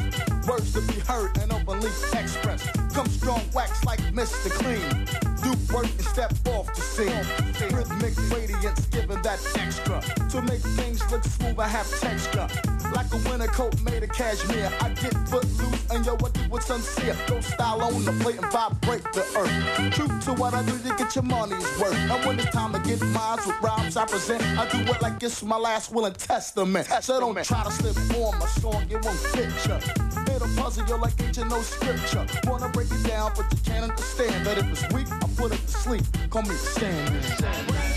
Words 0.48 0.72
to 0.74 0.82
be 0.82 1.00
heard 1.02 1.38
and 1.40 1.52
openly 1.52 1.90
expressed. 2.14 2.70
Come 2.94 3.08
strong 3.08 3.42
wax 3.54 3.84
like 3.84 4.00
Mr. 4.14 4.50
Clean. 4.50 5.29
Do 5.50 5.74
work 5.74 5.86
and 5.86 6.02
step 6.02 6.32
off 6.50 6.72
to 6.74 6.82
scene. 6.82 7.26
Rhythmic 7.74 8.14
radiance 8.32 8.86
giving 8.88 9.22
that 9.24 9.40
extra. 9.56 10.00
To 10.30 10.42
make 10.44 10.62
things 10.78 11.02
look 11.10 11.24
smooth, 11.24 11.58
I 11.58 11.68
have 11.68 11.90
texture. 12.00 12.48
Like 12.94 13.12
a 13.14 13.18
winter 13.28 13.48
coat 13.48 13.82
made 13.82 14.04
of 14.04 14.10
cashmere. 14.10 14.72
I 14.80 14.90
get 14.90 15.14
foot 15.28 15.46
loose 15.58 15.90
and 15.90 16.06
yo, 16.06 16.14
I 16.14 16.30
do 16.30 16.42
what's 16.50 16.68
sincere. 16.68 17.16
Go 17.28 17.42
style 17.42 17.82
on 17.82 18.06
the 18.06 18.12
plate 18.24 18.38
and 18.38 18.52
vibrate 18.52 19.04
the 19.14 19.26
earth. 19.38 19.94
True 19.94 20.08
to 20.22 20.40
what 20.40 20.54
I 20.54 20.64
do, 20.64 20.74
you 20.88 20.96
get 20.96 21.16
your 21.16 21.24
money's 21.24 21.66
worth. 21.80 21.96
And 21.96 22.26
when 22.26 22.40
it's 22.40 22.52
time 22.52 22.74
to 22.74 22.80
get 22.88 23.02
mine 23.02 23.40
with 23.48 23.60
rhymes 23.62 23.98
I 23.98 24.06
present, 24.06 24.44
I 24.44 24.70
do 24.70 24.80
it 24.92 25.02
like 25.02 25.24
it's 25.24 25.42
my 25.42 25.58
last 25.58 25.92
will 25.92 26.06
and 26.06 26.16
testament. 26.16 26.88
So 27.02 27.20
don't 27.20 27.44
try 27.44 27.64
to 27.64 27.72
slip 27.72 27.98
on 28.22 28.38
my 28.38 28.46
song, 28.46 28.86
it 28.90 29.04
won't 29.04 29.18
fit 29.18 29.50
ya. 29.68 30.19
Puzzle 30.56 30.86
you're 30.88 31.00
like 31.00 31.14
ancient 31.22 31.50
no 31.50 31.62
scripture. 31.62 32.26
Wanna 32.46 32.70
break 32.70 32.92
it 32.92 33.04
down, 33.08 33.32
but 33.36 33.46
you 33.52 33.58
can't 33.64 33.84
understand 33.84 34.46
that 34.46 34.58
if 34.58 34.66
it's 34.70 34.94
weak, 34.94 35.08
I 35.12 35.28
put 35.36 35.52
it 35.52 35.60
to 35.60 35.72
sleep. 35.72 36.04
Call 36.30 36.44
me 36.44 36.50
the 36.50 37.89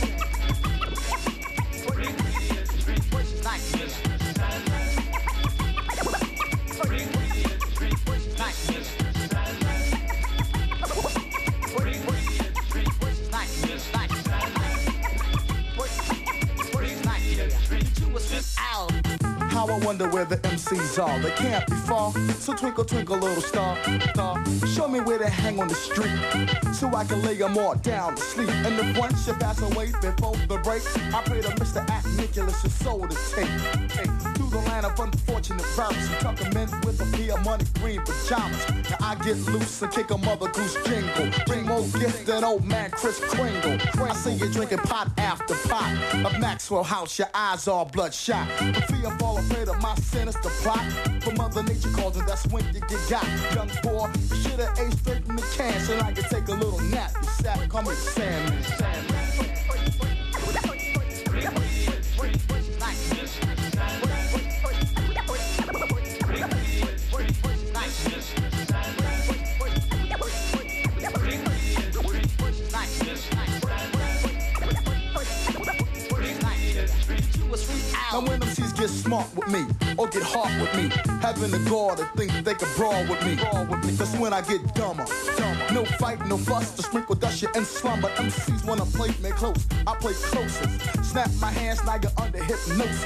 How 19.62 19.68
I 19.68 19.78
wonder 19.78 20.08
where 20.08 20.24
the 20.24 20.38
MCs 20.38 21.00
are. 21.00 21.20
They 21.20 21.30
can't 21.30 21.64
be 21.68 21.76
far. 21.86 22.12
So 22.40 22.52
twinkle, 22.52 22.84
twinkle, 22.84 23.18
little 23.18 23.40
star. 23.40 23.78
star. 24.10 24.44
Show 24.66 24.88
me 24.88 24.98
where 24.98 25.18
they 25.18 25.30
hang 25.30 25.60
on 25.60 25.68
the 25.68 25.76
street. 25.76 26.10
So 26.74 26.92
I 26.92 27.04
can 27.04 27.22
lay 27.22 27.36
them 27.36 27.56
all 27.56 27.76
down 27.76 28.16
to 28.16 28.22
sleep. 28.22 28.48
And 28.48 28.76
if 28.76 28.98
one 28.98 29.14
should 29.14 29.38
pass 29.38 29.62
away 29.62 29.92
before 30.00 30.34
the 30.48 30.58
break, 30.64 30.82
I 31.14 31.22
pray 31.24 31.42
to 31.42 31.50
Mr. 31.62 31.88
Act 31.88 32.08
Nicholas' 32.16 32.74
soul 32.74 33.06
to 33.06 33.16
take. 33.36 33.46
take 33.88 34.10
through 34.34 34.50
the 34.50 34.62
land 34.66 34.84
of 34.84 34.98
unfortunate 34.98 35.64
verbs 35.76 36.08
and 36.10 36.18
tuck 36.18 36.44
'em 36.44 36.56
in 36.56 36.68
with 36.80 37.00
a 37.00 37.16
pair 37.16 37.38
of 37.38 37.44
money 37.44 37.64
green 37.78 38.00
pajamas. 38.02 38.81
I 39.00 39.14
get 39.16 39.36
loose 39.38 39.82
and 39.82 39.92
kick 39.92 40.10
a 40.10 40.18
mother 40.18 40.48
goose 40.48 40.76
jingle. 40.84 41.30
Bring 41.46 41.66
more 41.66 41.82
gift 41.98 42.26
than 42.26 42.44
old 42.44 42.64
man 42.64 42.90
Chris 42.90 43.20
Kringle. 43.20 43.78
I 44.02 44.14
see 44.14 44.32
you 44.32 44.48
drinking 44.50 44.78
pot 44.78 45.10
after 45.18 45.54
pot 45.68 45.92
of 46.24 46.38
Maxwell 46.40 46.82
House. 46.82 47.18
Your 47.18 47.28
eyes 47.34 47.68
all 47.68 47.84
bloodshot. 47.84 48.48
The 48.58 48.80
fear 48.88 49.10
fall 49.18 49.38
afraid 49.38 49.68
of 49.68 49.80
my 49.80 49.94
sinister 49.96 50.50
plot. 50.62 50.84
But 51.24 51.36
Mother 51.36 51.62
Nature 51.62 51.90
calls 51.90 52.16
it, 52.16 52.26
that's 52.26 52.46
when 52.48 52.64
you 52.74 52.80
get 52.80 53.00
got. 53.08 53.26
Young 53.54 53.70
boy, 53.82 54.10
you 54.30 54.36
should've 54.36 54.78
aged 54.78 54.98
straight 54.98 55.24
in 55.28 55.36
the 55.36 55.42
can 55.56 55.80
so 55.80 55.98
I 56.00 56.12
could 56.12 56.26
take 56.26 56.48
a 56.48 56.52
little 56.52 56.80
nap. 56.80 57.12
You 57.20 57.28
sat, 57.28 57.68
call 57.68 57.82
me. 57.82 57.94
Sandman. 57.94 59.21
Smart 79.12 79.36
with 79.36 79.48
me, 79.48 79.66
or 79.98 80.06
get 80.08 80.22
hard 80.22 80.58
with 80.58 80.74
me, 80.74 80.88
having 81.20 81.50
the 81.50 81.58
gall 81.68 81.94
to 81.94 82.04
think 82.16 82.32
they 82.44 82.54
can 82.54 82.68
brawl 82.76 83.04
with 83.06 83.22
me. 83.26 83.34
That's 83.92 84.16
when 84.16 84.32
I 84.32 84.40
get 84.40 84.74
dumber. 84.74 85.04
No 85.70 85.84
fight, 86.00 86.26
no 86.28 86.38
fuss, 86.38 86.74
to 86.76 86.82
sprinkle 86.82 87.16
dust 87.16 87.42
you 87.42 87.48
in 87.54 87.64
slumber. 87.64 88.08
MCs 88.16 88.64
wanna 88.66 88.86
play 88.86 89.08
me 89.22 89.30
close, 89.30 89.66
I 89.86 89.94
play 89.96 90.14
closest. 90.14 91.01
Snap 91.12 91.30
my 91.42 91.50
hands, 91.50 91.84
now 91.84 91.98
you're 92.02 92.10
under 92.16 92.42
hypnosis. 92.42 93.04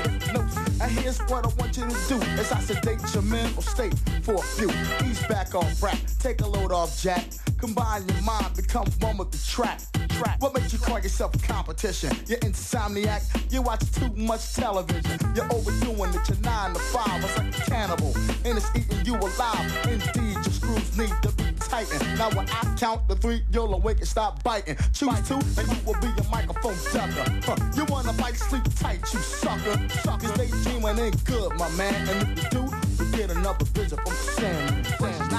And 0.80 0.92
here's 0.92 1.18
what 1.22 1.44
I 1.44 1.48
want 1.58 1.76
you 1.76 1.88
to 1.88 2.08
do, 2.08 2.22
as 2.38 2.52
I 2.52 2.60
sedate 2.60 3.00
your 3.12 3.24
mental 3.24 3.62
state 3.62 3.98
for 4.22 4.34
a 4.34 4.42
few. 4.42 4.70
Ease 5.04 5.26
back 5.26 5.56
off 5.56 5.82
rap, 5.82 5.98
take 6.20 6.40
a 6.40 6.46
load 6.46 6.70
off 6.70 7.02
jack. 7.02 7.24
Combine 7.58 8.06
your 8.06 8.22
mind, 8.22 8.54
become 8.54 8.86
one 9.00 9.16
with 9.16 9.32
the 9.32 9.38
track. 9.38 9.80
Track. 10.10 10.40
What 10.40 10.54
makes 10.54 10.72
you 10.72 10.78
call 10.78 11.00
yourself 11.00 11.34
a 11.34 11.38
competition? 11.38 12.16
You're 12.28 12.38
insomniac, 12.38 13.52
you 13.52 13.60
watch 13.60 13.90
too 13.90 14.12
much 14.14 14.54
television. 14.54 15.18
You're 15.34 15.52
overdoing 15.52 16.14
it, 16.14 16.28
you're 16.28 16.38
nine 16.42 16.74
to 16.74 16.78
five. 16.78 17.24
It's 17.24 17.36
like 17.36 17.58
a 17.58 17.62
cannibal, 17.68 18.14
and 18.44 18.56
it's 18.56 18.70
eating 18.76 19.04
you 19.04 19.16
alive. 19.16 19.86
Indeed, 19.88 20.34
your 20.34 20.44
screws 20.44 20.96
need 20.96 21.12
to 21.22 21.32
be 21.32 21.42
tightened. 21.68 22.18
Now 22.18 22.30
when 22.30 22.48
I 22.48 22.74
count 22.78 23.08
the 23.08 23.16
three, 23.16 23.42
you'll 23.52 23.74
awake 23.74 23.98
and 23.98 24.08
stop 24.08 24.42
biting. 24.42 24.76
Choose 24.92 25.20
two, 25.28 25.34
and 25.34 25.68
you 25.68 25.78
will 25.84 26.00
be 26.00 26.08
a 26.08 26.24
microphone 26.30 26.76
ducker. 26.92 27.30
Huh. 27.44 27.56
You 27.76 27.84
wanna 27.86 28.12
fight, 28.14 28.36
sleep 28.36 28.64
tight, 28.76 29.00
you 29.12 29.20
sucker. 29.20 29.76
Cause 30.04 30.32
daydreaming 30.32 30.98
ain't 30.98 31.24
good, 31.24 31.52
my 31.56 31.68
man. 31.70 32.08
And 32.08 32.38
if 32.38 32.44
you 32.44 32.50
do, 32.50 33.04
you 33.04 33.10
get 33.12 33.30
another 33.30 33.64
visit 33.66 34.00
from 34.00 34.12
the 34.12 34.32
Sandman. 34.36 34.84
Sandman. 34.84 35.36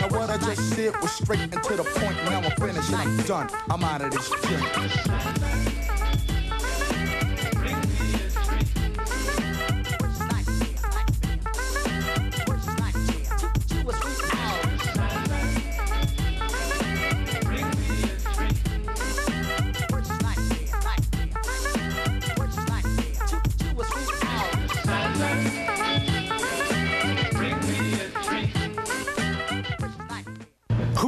Now 0.00 0.08
what 0.08 0.30
I 0.30 0.36
just 0.38 0.70
said 0.70 1.00
was 1.00 1.12
straight 1.12 1.40
and 1.40 1.62
to 1.62 1.76
the 1.76 1.84
point. 1.84 2.16
Now 2.24 2.40
I'm 2.40 2.50
finished. 2.52 2.92
I'm 2.92 3.16
done. 3.24 3.48
I'm 3.70 3.84
out 3.84 4.00
of 4.02 4.10
this 4.10 4.28
joint. 4.30 5.71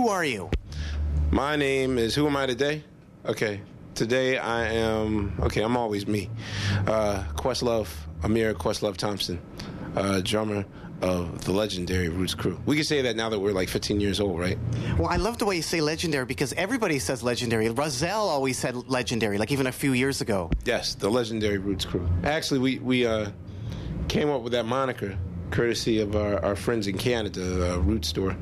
Who 0.05 0.11
are 0.11 0.23
you? 0.23 0.51
My 1.31 1.57
name 1.57 1.97
is 1.97 2.15
Who 2.15 2.27
Am 2.27 2.37
I 2.37 2.45
Today? 2.45 2.85
Okay. 3.25 3.63
Today 3.95 4.37
I 4.37 4.67
am, 4.67 5.33
okay, 5.41 5.63
I'm 5.63 5.79
always 5.79 6.07
me. 6.07 6.29
Uh, 6.87 7.25
Questlove, 7.37 7.89
Ahmir 8.21 8.53
Questlove 8.53 8.99
Thompson, 8.99 9.41
uh, 9.97 10.21
drummer 10.21 10.67
of 11.01 11.43
the 11.47 11.53
legendary 11.53 12.11
Roots 12.11 12.35
Crew. 12.35 12.61
We 12.67 12.77
can 12.77 12.85
say 12.85 13.01
that 13.01 13.17
now 13.17 13.31
that 13.31 13.39
we're 13.39 13.55
like 13.55 13.71
15 13.71 13.99
years 13.99 14.21
old, 14.21 14.39
right? 14.39 14.59
Well, 14.99 15.09
I 15.09 15.17
love 15.17 15.39
the 15.39 15.47
way 15.47 15.57
you 15.57 15.63
say 15.63 15.81
legendary 15.81 16.27
because 16.27 16.53
everybody 16.53 16.99
says 16.99 17.23
legendary. 17.23 17.71
Rahzel 17.71 18.13
always 18.13 18.59
said 18.59 18.77
legendary, 18.91 19.39
like 19.39 19.53
even 19.53 19.69
a 19.69 19.73
few 19.73 19.95
years 19.95 20.21
ago. 20.21 20.51
Yes, 20.67 20.95
the 20.95 21.09
legendary 21.09 21.57
Roots 21.57 21.87
Crew. 21.87 22.07
Actually, 22.25 22.61
we, 22.61 22.79
we 22.81 23.07
uh, 23.07 23.31
came 24.09 24.29
up 24.29 24.43
with 24.43 24.53
that 24.53 24.67
moniker 24.67 25.17
courtesy 25.51 26.01
of 26.01 26.17
our, 26.17 26.45
our 26.45 26.57
friends 26.57 26.87
in 26.87 26.99
Canada, 26.99 27.75
uh, 27.75 27.79
Root 27.79 28.05
Store, 28.05 28.37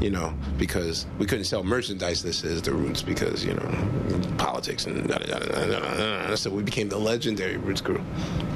you 0.00 0.10
know, 0.10 0.34
because 0.58 1.06
we 1.18 1.26
couldn't 1.26 1.44
sell 1.44 1.62
merchandise 1.62 2.22
that 2.22 2.32
says 2.32 2.62
the 2.62 2.72
Roots 2.72 3.02
because, 3.02 3.44
you 3.44 3.54
know, 3.54 4.20
politics 4.38 4.86
and 4.86 5.08
da, 5.08 5.18
da, 5.18 5.38
da, 5.38 5.38
da, 5.38 5.66
da, 5.66 5.80
da, 5.80 6.26
da. 6.28 6.34
so 6.34 6.50
we 6.50 6.62
became 6.62 6.88
the 6.88 6.98
legendary 6.98 7.56
Roots 7.56 7.80
Crew. 7.80 8.02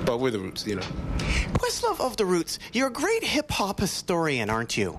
But 0.04 0.20
we're 0.20 0.30
the 0.30 0.38
Roots, 0.38 0.66
you 0.66 0.76
know. 0.76 0.86
Questlove 1.54 2.00
of 2.00 2.16
the 2.16 2.24
Roots, 2.24 2.58
you're 2.72 2.88
a 2.88 2.92
great 2.92 3.24
hip 3.24 3.50
hop 3.50 3.80
historian, 3.80 4.50
aren't 4.50 4.76
you? 4.76 4.98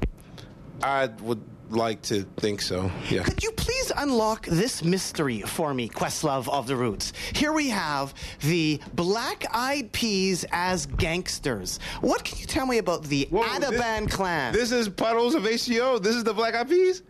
I 0.83 1.07
would 1.21 1.41
like 1.71 2.01
to 2.03 2.23
think 2.37 2.61
so, 2.61 2.91
yeah. 3.09 3.23
Could 3.23 3.43
you 3.43 3.51
please 3.51 3.91
unlock 3.95 4.45
this 4.47 4.83
mystery 4.83 5.41
for 5.41 5.73
me, 5.73 5.89
Questlove 5.89 6.47
of 6.49 6.67
the 6.67 6.75
Roots? 6.75 7.13
Here 7.33 7.53
we 7.53 7.69
have 7.69 8.13
the 8.41 8.79
Black 8.93 9.45
Eyed 9.53 9.91
Peas 9.91 10.45
as 10.51 10.85
gangsters. 10.85 11.79
What 12.01 12.23
can 12.23 12.37
you 12.39 12.45
tell 12.45 12.65
me 12.65 12.77
about 12.77 13.03
the 13.03 13.27
Whoa, 13.29 13.43
Adaban 13.43 14.05
this- 14.05 14.15
clan? 14.15 14.53
This 14.53 14.71
is 14.71 14.89
Puddles 14.89 15.35
of 15.35 15.45
ACO. 15.45 15.99
This 15.99 16.15
is 16.15 16.23
the 16.23 16.33
Black 16.33 16.55
Eyed 16.55 16.69
Peas? 16.69 17.03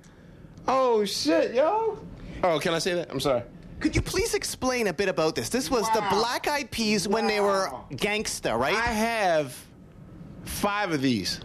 Oh, 0.67 1.03
shit, 1.05 1.53
yo. 1.55 1.97
Oh, 2.43 2.59
can 2.59 2.73
I 2.73 2.79
say 2.79 2.93
that? 2.93 3.09
I'm 3.11 3.19
sorry. 3.19 3.43
Could 3.79 3.95
you 3.95 4.01
please 4.01 4.33
explain 4.33 4.87
a 4.87 4.93
bit 4.93 5.07
about 5.07 5.35
this? 5.35 5.47
This 5.49 5.71
was 5.71 5.85
the 5.93 6.03
Black 6.09 6.47
Eyed 6.47 6.69
Peas 6.69 7.07
when 7.07 7.27
they 7.27 7.39
were 7.39 7.69
gangsta, 7.91 8.57
right? 8.57 8.75
I 8.75 8.87
have 8.91 9.57
five 10.43 10.91
of 10.91 11.01
these. 11.01 11.39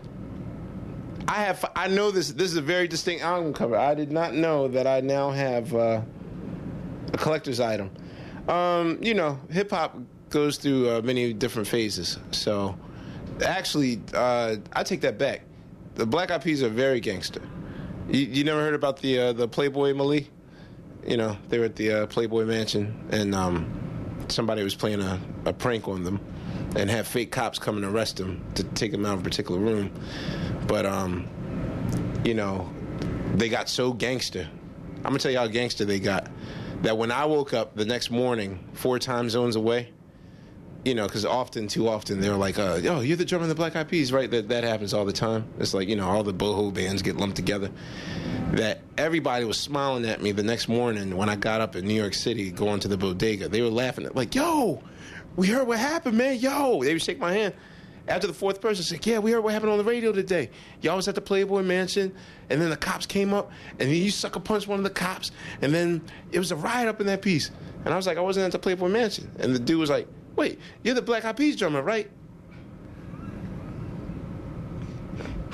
I 1.27 1.45
have. 1.45 1.65
I 1.75 1.89
know 1.89 2.11
this. 2.11 2.33
This 2.33 2.51
is 2.51 2.57
a 2.57 2.63
very 2.63 2.87
distinct 2.87 3.23
album 3.23 3.53
cover. 3.53 3.77
I 3.77 3.95
did 3.95 4.13
not 4.13 4.35
know 4.35 4.69
that 4.69 4.87
I 4.87 5.01
now 5.01 5.31
have 5.31 5.75
uh, 5.75 6.03
a 7.13 7.17
collector's 7.17 7.61
item. 7.61 7.91
Um, 8.49 8.99
you 9.01 9.15
know, 9.15 9.41
hip 9.51 9.71
hop 9.71 9.97
goes 10.31 10.59
through 10.59 10.91
uh, 10.91 11.01
many 11.03 11.33
different 11.33 11.67
phases. 11.69 12.19
So, 12.33 12.77
actually, 13.45 14.03
uh, 14.13 14.57
I 14.73 14.83
take 14.83 15.01
that 15.03 15.19
back. 15.19 15.43
The 15.95 16.05
Black 16.05 16.31
Eyed 16.31 16.43
Peas 16.43 16.63
are 16.63 16.69
very 16.69 17.01
gangster. 17.01 17.41
You, 18.09 18.21
you 18.21 18.45
never 18.45 18.61
heard 18.61 18.75
about 18.75 19.01
the 19.01 19.19
uh, 19.19 19.33
the 19.33 19.49
Playboy 19.49 19.95
Mali? 19.95 20.29
You 21.07 21.17
know, 21.17 21.37
they 21.49 21.59
were 21.59 21.67
at 21.67 21.77
the 21.77 21.93
uh, 21.93 22.07
Playboy 22.07 22.45
Mansion, 22.45 23.09
and 23.11 23.35
um, 23.35 24.25
somebody 24.29 24.63
was 24.63 24.75
playing 24.75 25.01
a, 25.01 25.21
a 25.45 25.53
prank 25.53 25.87
on 25.89 26.03
them, 26.03 26.21
and 26.77 26.91
have 26.91 27.07
fake 27.07 27.31
cops 27.31 27.59
come 27.59 27.77
and 27.77 27.85
arrest 27.85 28.17
them 28.17 28.45
to 28.55 28.65
take 28.65 28.93
them 28.93 29.07
out 29.07 29.15
of 29.15 29.21
a 29.21 29.23
particular 29.23 29.61
room. 29.61 29.91
But 30.67 30.87
um, 30.87 31.29
you 32.25 32.35
know, 32.35 32.71
they 33.35 33.49
got 33.49 33.69
so 33.69 33.93
gangster. 33.93 34.49
I'm 34.99 35.03
gonna 35.11 35.19
tell 35.19 35.33
you 35.33 35.39
how 35.39 35.47
gangster 35.47 35.85
they 35.85 36.01
got. 36.01 36.31
That 36.83 36.99
when 36.99 37.11
I 37.11 37.25
woke 37.27 37.55
up 37.55 37.77
the 37.77 37.85
next 37.85 38.11
morning, 38.11 38.63
four 38.75 38.99
time 38.99 39.31
zones 39.31 39.57
away, 39.57 39.91
you 40.85 40.95
know, 40.95 41.07
because 41.07 41.25
often, 41.25 41.67
too 41.67 41.89
often, 41.89 42.21
they're 42.21 42.37
like, 42.37 42.59
uh, 42.59 42.79
"Yo, 42.83 43.01
you're 43.01 43.17
the 43.17 43.25
drummer 43.25 43.45
of 43.45 43.49
the 43.49 43.55
Black 43.55 43.75
Eyed 43.75 43.89
Peas, 43.89 44.13
right?" 44.13 44.31
That 44.31 44.49
that 44.49 44.65
happens 44.65 44.93
all 44.93 45.05
the 45.05 45.13
time. 45.13 45.47
It's 45.59 45.73
like 45.73 45.89
you 45.89 45.97
know, 45.97 46.09
all 46.09 46.23
the 46.23 46.35
boho 46.35 46.73
bands 46.73 47.03
get 47.03 47.17
lumped 47.17 47.37
together. 47.37 47.71
That 48.53 48.81
everybody 48.99 49.45
was 49.45 49.59
smiling 49.59 50.05
at 50.05 50.21
me 50.23 50.33
the 50.33 50.43
next 50.43 50.69
morning 50.69 51.17
when 51.17 51.29
I 51.29 51.37
got 51.37 51.61
up 51.61 51.75
in 51.75 51.87
New 51.87 51.95
York 51.95 52.15
City 52.15 52.51
going 52.51 52.81
to 52.81 52.89
the 52.89 52.97
bodega. 52.97 53.49
They 53.49 53.63
were 53.63 53.69
laughing 53.69 54.05
at 54.05 54.15
like, 54.15 54.35
"Yo, 54.35 54.83
we 55.37 55.47
heard 55.47 55.67
what 55.67 55.79
happened, 55.79 56.19
man. 56.19 56.39
Yo," 56.39 56.83
they 56.83 56.93
would 56.93 57.03
shake 57.03 57.19
my 57.19 57.33
hand. 57.33 57.55
After 58.07 58.27
the 58.27 58.35
fourth 58.35 58.61
person 58.61 58.85
said, 58.85 59.07
"Yeah, 59.07 59.19
we 59.19 59.31
heard 59.31 59.41
what 59.41 59.55
happened 59.55 59.73
on 59.73 59.79
the 59.79 59.85
radio 59.85 60.13
today. 60.13 60.51
Y'all 60.83 60.97
was 60.97 61.09
at 61.09 61.15
the 61.15 61.23
Playboy 61.23 61.63
Mansion, 61.63 62.13
and 62.51 62.61
then 62.61 62.69
the 62.69 62.77
cops 62.77 63.07
came 63.07 63.33
up, 63.33 63.51
and 63.71 63.89
then 63.89 63.97
you 63.97 64.11
sucker 64.11 64.41
punched 64.41 64.69
one 64.69 64.79
of 64.79 64.85
the 64.85 64.91
cops, 64.91 65.31
and 65.63 65.75
then 65.75 66.03
it 66.31 66.39
was 66.39 66.53
a 66.53 66.57
riot 66.57 66.89
up 66.89 67.01
in 67.01 67.07
that 67.07 67.23
piece." 67.23 67.51
And 67.85 67.95
I 67.95 67.97
was 67.97 68.07
like, 68.07 68.19
"I 68.19 68.21
wasn't 68.21 68.45
at 68.45 68.53
the 68.53 68.59
Playboy 68.59 68.89
Mansion," 68.89 69.31
and 69.39 69.55
the 69.55 69.59
dude 69.59 69.79
was 69.79 69.89
like, 69.89 70.07
"Wait, 70.37 70.59
you're 70.83 70.95
the 70.95 71.03
Black 71.03 71.25
Eyed 71.25 71.37
Peas 71.37 71.57
drummer, 71.57 71.81
right?" 71.81 72.11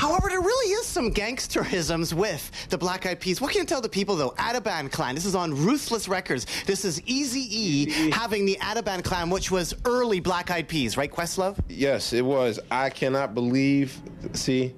However, 0.00 0.30
there 0.30 0.40
really 0.40 0.72
is 0.72 0.86
some 0.86 1.12
gangsterisms 1.12 2.14
with 2.14 2.50
the 2.70 2.78
Black 2.78 3.04
Eyed 3.04 3.20
Peas. 3.20 3.38
What 3.38 3.52
can 3.52 3.60
you 3.60 3.66
tell 3.66 3.82
the 3.82 3.88
people 3.90 4.16
though? 4.16 4.30
Atban 4.30 4.90
Klann. 4.90 5.14
This 5.14 5.26
is 5.26 5.34
on 5.34 5.52
Ruthless 5.52 6.08
Records. 6.08 6.46
This 6.64 6.86
is 6.86 7.02
Easy 7.04 7.46
E 7.50 8.10
having 8.10 8.46
the 8.46 8.56
Atban 8.62 9.04
Klann, 9.04 9.28
which 9.28 9.50
was 9.50 9.74
early 9.84 10.20
Black 10.20 10.50
Eyed 10.50 10.68
Peas, 10.68 10.96
right, 10.96 11.12
Questlove? 11.12 11.58
Yes, 11.68 12.14
it 12.14 12.24
was. 12.24 12.58
I 12.70 12.88
cannot 12.88 13.34
believe. 13.34 13.94
See, 14.32 14.72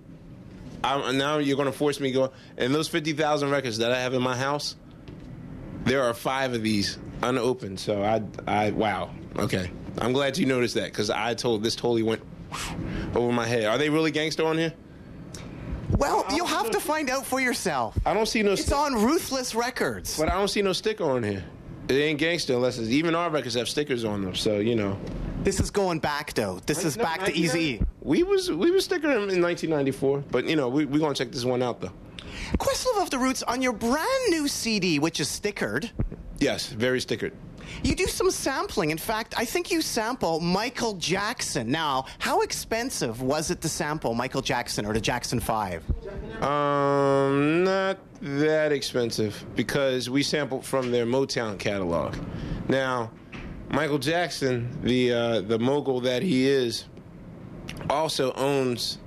I'm, 0.83 1.17
now 1.17 1.39
you're 1.39 1.57
going 1.57 1.71
to 1.71 1.79
force 1.79 2.01
me 2.01 2.09
to 2.11 2.19
go. 2.19 2.33
And 2.57 2.75
those 2.75 2.89
fifty 2.89 3.13
thousand 3.13 3.51
records 3.51 3.79
that 3.79 3.93
I 3.93 4.01
have 4.01 4.15
in 4.15 4.23
my 4.23 4.37
house, 4.37 4.75
there 5.85 6.03
are 6.03 6.15
five 6.15 6.53
of 6.53 6.65
these 6.65 6.99
unopened. 7.23 7.79
So 7.79 8.03
I, 8.03 8.23
I, 8.49 8.73
wow. 8.73 9.11
Okay, 9.39 9.71
I'm 9.99 10.15
glad 10.15 10.37
you 10.37 10.47
noticed 10.47 10.75
that 10.75 10.87
because 10.87 11.11
I 11.11 11.35
told 11.35 11.63
this 11.63 11.77
totally 11.77 12.03
went 12.03 12.25
over 13.15 13.31
my 13.31 13.47
head. 13.47 13.67
Are 13.67 13.79
they 13.79 13.89
really 13.89 14.11
gangster 14.11 14.45
on 14.45 14.59
here? 14.59 14.73
Well, 16.03 16.27
you'll 16.35 16.47
have 16.47 16.69
to 16.73 16.81
find 16.81 17.09
out 17.09 17.25
for 17.25 17.41
yourself. 17.41 17.97
I 18.05 18.13
don't 18.13 18.27
see 18.27 18.43
no. 18.43 18.53
It's 18.53 18.73
on 18.73 18.95
Ruthless 18.95 19.55
Records. 19.55 20.19
But 20.19 20.29
I 20.29 20.33
don't 20.33 20.49
see 20.49 20.61
no 20.61 20.73
sticker 20.73 21.05
on 21.05 21.23
here. 21.23 21.45
It 21.89 21.95
ain't 21.95 22.19
gangster 22.19 22.55
unless 22.55 22.77
it's 22.79 22.89
even 22.89 23.15
our 23.15 23.31
records 23.31 23.55
have 23.55 23.69
stickers 23.69 24.05
on 24.05 24.23
them. 24.23 24.35
So 24.35 24.59
you 24.59 24.75
know. 24.75 24.99
This 25.45 25.61
is 25.61 25.71
going 25.71 26.01
back 26.01 26.35
though. 26.35 26.59
This 26.67 26.85
is 26.85 26.97
No, 26.97 27.05
back 27.05 27.25
to 27.27 27.33
Easy 27.33 27.61
E. 27.61 27.81
We 28.01 28.25
was 28.25 28.51
we 28.51 28.73
was 28.73 28.85
sticking 28.85 29.11
them 29.11 29.29
in 29.31 29.41
1994, 29.41 30.25
but 30.33 30.45
you 30.45 30.57
know 30.57 30.69
we 30.69 30.87
we 30.87 30.99
gonna 30.99 31.15
check 31.15 31.31
this 31.31 31.45
one 31.45 31.63
out 31.63 31.81
though. 31.81 31.93
Questlove 32.59 33.01
of 33.01 33.11
the 33.11 33.19
Roots 33.19 33.45
on 33.45 33.63
your 33.63 33.73
brand 33.73 34.31
new 34.31 34.49
CD, 34.49 34.99
which 34.99 35.21
is 35.21 35.29
stickered. 35.29 35.91
Yes, 36.41 36.67
very 36.67 36.99
stickered. 36.99 37.33
You 37.83 37.95
do 37.95 38.07
some 38.07 38.31
sampling. 38.31 38.91
In 38.91 38.99
fact, 38.99 39.35
I 39.37 39.45
think 39.45 39.71
you 39.71 39.83
sample 39.83 40.41
Michael 40.41 40.95
Jackson. 40.95 41.71
Now, 41.71 42.07
how 42.19 42.41
expensive 42.41 43.23
was 43.23 43.51
it 43.51 43.61
to 43.63 43.69
sample 43.69 44.15
Michael 44.15 44.43
Jackson 44.43 44.87
or 44.87 44.93
the 44.93 45.01
Jackson 45.01 45.41
5? 45.41 46.43
Um, 46.43 47.65
not 47.65 47.99
that 48.21 48.73
expensive 48.73 49.45
because 49.57 50.09
we 50.09 50.23
sampled 50.23 50.65
from 50.65 50.91
their 50.91 51.07
Motown 51.07 51.59
catalog. 51.59 52.17
Now, 52.69 53.11
Michael 53.71 53.99
Jackson, 53.99 54.79
the 54.83 55.13
uh, 55.13 55.41
the 55.41 55.59
mogul 55.59 56.01
that 56.03 56.23
he 56.23 56.47
is, 56.47 56.85
also 57.89 58.33
owns 58.35 58.99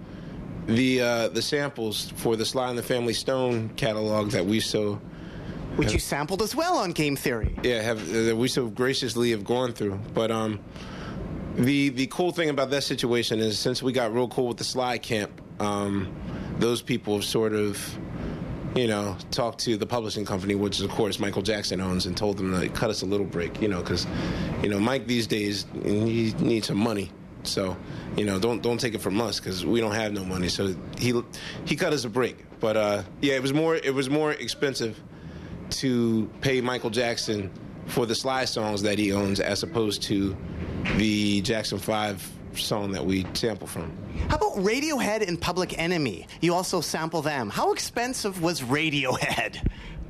the 0.65 1.01
uh, 1.01 1.27
the 1.29 1.41
samples 1.41 2.11
for 2.15 2.35
the 2.35 2.45
Sly 2.45 2.69
and 2.69 2.77
the 2.77 2.83
Family 2.83 3.13
Stone 3.13 3.69
catalog 3.75 4.31
that 4.31 4.45
we 4.45 4.59
so 4.59 4.99
Which 5.75 5.91
you 5.91 5.99
sampled 5.99 6.41
as 6.41 6.55
well 6.55 6.77
on 6.77 6.91
Game 6.91 7.15
Theory. 7.15 7.55
yeah 7.63 7.81
have 7.81 8.07
that 8.11 8.35
we 8.35 8.47
so 8.47 8.67
graciously 8.67 9.31
have 9.31 9.43
gone 9.43 9.73
through. 9.73 9.99
But 10.13 10.31
um, 10.31 10.59
the 11.55 11.89
the 11.89 12.07
cool 12.07 12.31
thing 12.31 12.49
about 12.49 12.69
that 12.71 12.83
situation 12.83 13.39
is 13.39 13.59
since 13.59 13.83
we 13.83 13.91
got 13.91 14.13
real 14.13 14.27
cool 14.27 14.47
with 14.47 14.57
the 14.57 14.63
Sly 14.63 14.97
camp, 14.97 15.41
um, 15.59 16.13
those 16.59 16.81
people 16.81 17.15
have 17.15 17.25
sort 17.25 17.53
of 17.53 17.97
you 18.75 18.87
know 18.87 19.17
talked 19.31 19.59
to 19.59 19.77
the 19.77 19.85
publishing 19.85 20.25
company, 20.25 20.55
which 20.55 20.79
of 20.79 20.89
course 20.91 21.19
Michael 21.19 21.41
Jackson 21.41 21.81
owns, 21.81 22.05
and 22.05 22.15
told 22.15 22.37
them 22.37 22.59
to 22.59 22.69
cut 22.69 22.89
us 22.89 23.01
a 23.01 23.05
little 23.05 23.25
break. 23.25 23.61
You 23.61 23.67
know, 23.67 23.81
because 23.81 24.07
you 24.63 24.69
know 24.69 24.79
Mike 24.79 25.07
these 25.07 25.27
days 25.27 25.65
he 25.83 26.33
needs 26.39 26.67
some 26.67 26.77
money. 26.77 27.11
So, 27.43 27.77
you 28.17 28.25
know, 28.25 28.39
don't 28.39 28.61
don't 28.61 28.79
take 28.79 28.95
it 28.95 29.01
from 29.01 29.21
us 29.21 29.39
because 29.39 29.65
we 29.65 29.79
don't 29.79 29.93
have 29.93 30.13
no 30.13 30.25
money. 30.25 30.49
So 30.49 30.75
he 30.97 31.21
he 31.65 31.75
cut 31.75 31.93
us 31.93 32.03
a 32.05 32.09
break. 32.09 32.37
But 32.59 32.77
uh, 32.77 33.03
yeah, 33.21 33.35
it 33.35 33.41
was 33.41 33.53
more 33.53 33.75
it 33.75 33.93
was 33.93 34.09
more 34.09 34.31
expensive 34.31 34.99
to 35.71 36.29
pay 36.41 36.61
Michael 36.61 36.89
Jackson 36.89 37.51
for 37.87 38.05
the 38.05 38.15
Sly 38.15 38.45
songs 38.45 38.81
that 38.81 38.97
he 38.97 39.11
owns 39.11 39.39
as 39.39 39.63
opposed 39.63 40.03
to 40.03 40.35
the 40.97 41.41
Jackson 41.41 41.77
5 41.77 42.31
song 42.53 42.91
that 42.91 43.05
we 43.05 43.25
sample 43.33 43.67
from. 43.67 43.91
How 44.29 44.37
about 44.37 44.55
Radiohead 44.55 45.27
and 45.27 45.39
Public 45.39 45.77
Enemy? 45.77 46.27
You 46.41 46.53
also 46.53 46.81
sample 46.81 47.21
them. 47.21 47.49
How 47.49 47.73
expensive 47.73 48.41
was 48.41 48.61
Radiohead? 48.61 49.67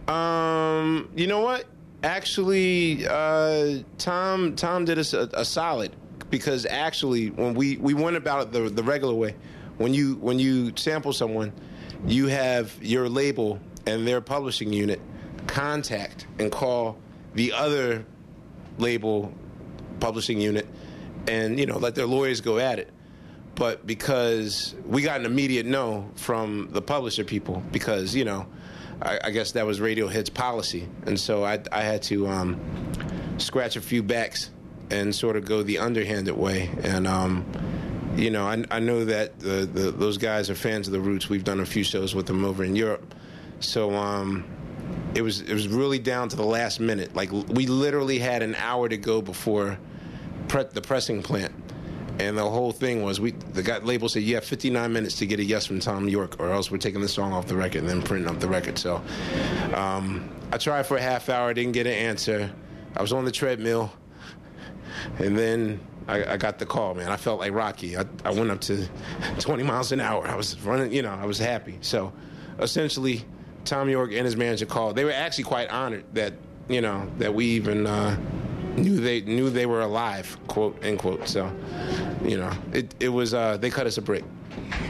Um, 0.10 1.10
you 1.16 1.28
know 1.28 1.42
what? 1.42 1.66
Actually, 2.04 3.08
uh, 3.08 3.80
Tom 3.98 4.56
Tom 4.56 4.86
did 4.86 5.00
us 5.00 5.14
a, 5.14 5.30
a 5.34 5.44
solid 5.44 5.96
because 6.30 6.68
actually, 6.68 7.32
when 7.32 7.56
we, 7.56 7.78
we 7.78 7.96
went 7.96 8.16
about 8.16 8.42
it 8.44 8.52
the 8.52 8.70
the 8.70 8.84
regular 8.84 9.16
way, 9.16 9.36
when 9.78 9.94
you 9.94 10.16
when 10.18 10.38
you 10.38 10.72
sample 10.76 11.14
someone, 11.14 11.52
you 12.06 12.28
have 12.28 12.78
your 12.82 13.10
label 13.10 13.60
and 13.88 14.08
their 14.08 14.22
publishing 14.22 14.72
unit 14.72 15.02
contact 15.56 16.28
and 16.38 16.52
call 16.52 16.98
the 17.34 17.54
other 17.54 18.06
label 18.78 19.34
publishing 20.02 20.40
unit, 20.42 20.68
and 21.28 21.58
you 21.58 21.66
know 21.66 21.78
let 21.78 21.96
their 21.96 22.06
lawyers 22.06 22.42
go 22.42 22.60
at 22.60 22.78
it. 22.78 22.90
But 23.56 23.88
because 23.88 24.76
we 24.86 25.02
got 25.02 25.22
an 25.22 25.26
immediate 25.26 25.66
no 25.66 26.10
from 26.16 26.68
the 26.72 26.82
publisher 26.82 27.24
people, 27.24 27.64
because 27.72 28.14
you 28.14 28.26
know, 28.26 28.46
I, 29.02 29.20
I 29.24 29.30
guess 29.32 29.54
that 29.54 29.66
was 29.66 29.80
Radiohead's 29.80 30.30
policy, 30.30 30.90
and 31.06 31.18
so 31.18 31.46
I, 31.46 31.60
I 31.72 31.84
had 31.84 32.04
to 32.04 32.28
um, 32.28 32.60
scratch 33.38 33.78
a 33.78 33.82
few 33.82 34.04
backs 34.04 34.52
and 34.92 35.16
sort 35.16 35.38
of 35.38 35.46
go 35.46 35.64
the 35.64 35.80
underhanded 35.80 36.36
way. 36.36 36.70
And 36.84 37.08
um, 37.08 37.46
you 38.18 38.30
know, 38.30 38.46
I, 38.46 38.62
I 38.72 38.80
know 38.80 39.06
that 39.06 39.40
the, 39.40 39.66
the, 39.66 39.92
those 39.92 40.18
guys 40.18 40.50
are 40.50 40.56
fans 40.56 40.88
of 40.88 40.92
the 40.92 41.00
Roots. 41.00 41.30
We've 41.30 41.46
done 41.46 41.62
a 41.62 41.66
few 41.66 41.86
shows 41.86 42.14
with 42.14 42.26
them 42.26 42.44
over 42.44 42.62
in 42.66 42.76
Europe, 42.76 43.16
so 43.62 43.96
um, 43.96 44.44
it 45.16 45.22
was 45.22 45.42
it 45.42 45.54
was 45.54 45.68
really 45.68 46.00
down 46.00 46.30
to 46.30 46.36
the 46.36 46.46
last 46.46 46.80
minute. 46.80 47.16
Like 47.16 47.32
we 47.32 47.68
literally 47.68 48.20
had 48.20 48.44
an 48.44 48.56
hour 48.56 48.90
to 48.90 48.98
go 48.98 49.22
before 49.22 49.78
pre- 50.48 50.66
the 50.66 50.82
pressing 50.82 51.24
plant. 51.24 51.54
And 52.18 52.38
the 52.38 52.50
whole 52.50 52.72
thing 52.72 53.04
was, 53.04 53.20
we 53.20 53.32
the 53.32 53.62
guy 53.62 53.80
label 53.80 54.08
said 54.08 54.24
you 54.24 54.36
have 54.36 54.46
59 54.46 54.92
minutes 54.92 55.18
to 55.18 55.26
get 55.26 55.40
a 55.40 55.44
yes 55.44 55.66
from 55.66 55.82
Thom 55.82 56.08
Yorke, 56.08 56.40
or 56.40 56.50
else 56.50 56.72
we're 56.72 56.78
taking 56.78 57.02
the 57.02 57.10
song 57.10 57.34
off 57.34 57.46
the 57.48 57.56
record 57.56 57.80
and 57.80 57.90
then 57.90 58.02
printing 58.02 58.30
up 58.30 58.40
the 58.40 58.48
record. 58.48 58.78
So 58.78 59.02
um, 59.74 60.30
I 60.52 60.58
tried 60.58 60.84
for 60.86 60.96
a 60.96 61.02
half 61.02 61.28
hour, 61.28 61.54
didn't 61.54 61.74
get 61.74 61.88
an 61.88 61.94
answer. 61.94 62.50
I 62.96 63.02
was 63.02 63.12
on 63.12 63.26
the 63.26 63.32
treadmill, 63.32 63.92
and 65.20 65.38
then 65.38 65.82
I, 66.08 66.34
I 66.34 66.38
got 66.38 66.58
the 66.58 66.66
call. 66.66 66.94
Man, 66.94 67.12
I 67.12 67.18
felt 67.18 67.42
like 67.42 67.52
Rocky. 67.52 67.98
I, 67.98 68.06
I 68.24 68.32
went 68.32 68.50
up 68.50 68.62
to 68.62 68.88
20 69.40 69.64
miles 69.64 69.92
an 69.92 70.00
hour. 70.00 70.26
I 70.26 70.36
was 70.36 70.58
running, 70.62 70.94
you 70.94 71.02
know, 71.02 71.14
I 71.14 71.26
was 71.26 71.38
happy. 71.38 71.78
So 71.82 72.14
essentially, 72.60 73.26
Thom 73.66 73.90
Yorke 73.90 74.14
and 74.14 74.26
his 74.26 74.36
manager 74.36 74.66
called. 74.66 74.96
They 74.96 75.06
were 75.06 75.12
actually 75.12 75.46
quite 75.46 75.70
honored 75.70 76.06
that 76.14 76.34
you 76.70 76.82
know 76.82 77.10
that 77.18 77.34
we 77.34 77.46
even. 77.46 77.88
Uh, 77.88 78.18
knew 78.78 79.00
they 79.00 79.22
knew 79.22 79.50
they 79.50 79.66
were 79.66 79.82
alive, 79.82 80.38
quote 80.48 80.84
unquote. 80.84 81.28
So, 81.28 81.52
you 82.24 82.38
know, 82.38 82.52
it 82.74 82.94
it 83.00 83.10
was 83.10 83.34
uh, 83.34 83.58
they 83.58 83.70
cut 83.70 83.88
us 83.88 83.98
a 83.98 84.02
break. 84.02 84.24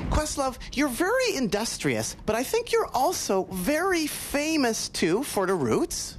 Questlove, 0.10 0.58
you're 0.74 0.88
very 0.88 1.36
industrious, 1.36 2.16
but 2.26 2.36
I 2.36 2.44
think 2.44 2.72
you're 2.72 2.90
also 2.94 3.44
very 3.52 4.08
famous 4.08 4.90
too 4.90 5.24
for 5.24 5.46
the 5.46 5.54
Roots. 5.54 6.18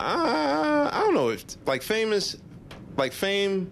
Uh, 0.00 0.90
I 0.92 1.00
don't 1.00 1.14
know 1.14 1.28
if 1.28 1.44
like 1.66 1.82
famous, 1.82 2.36
like 2.96 3.12
fame. 3.12 3.70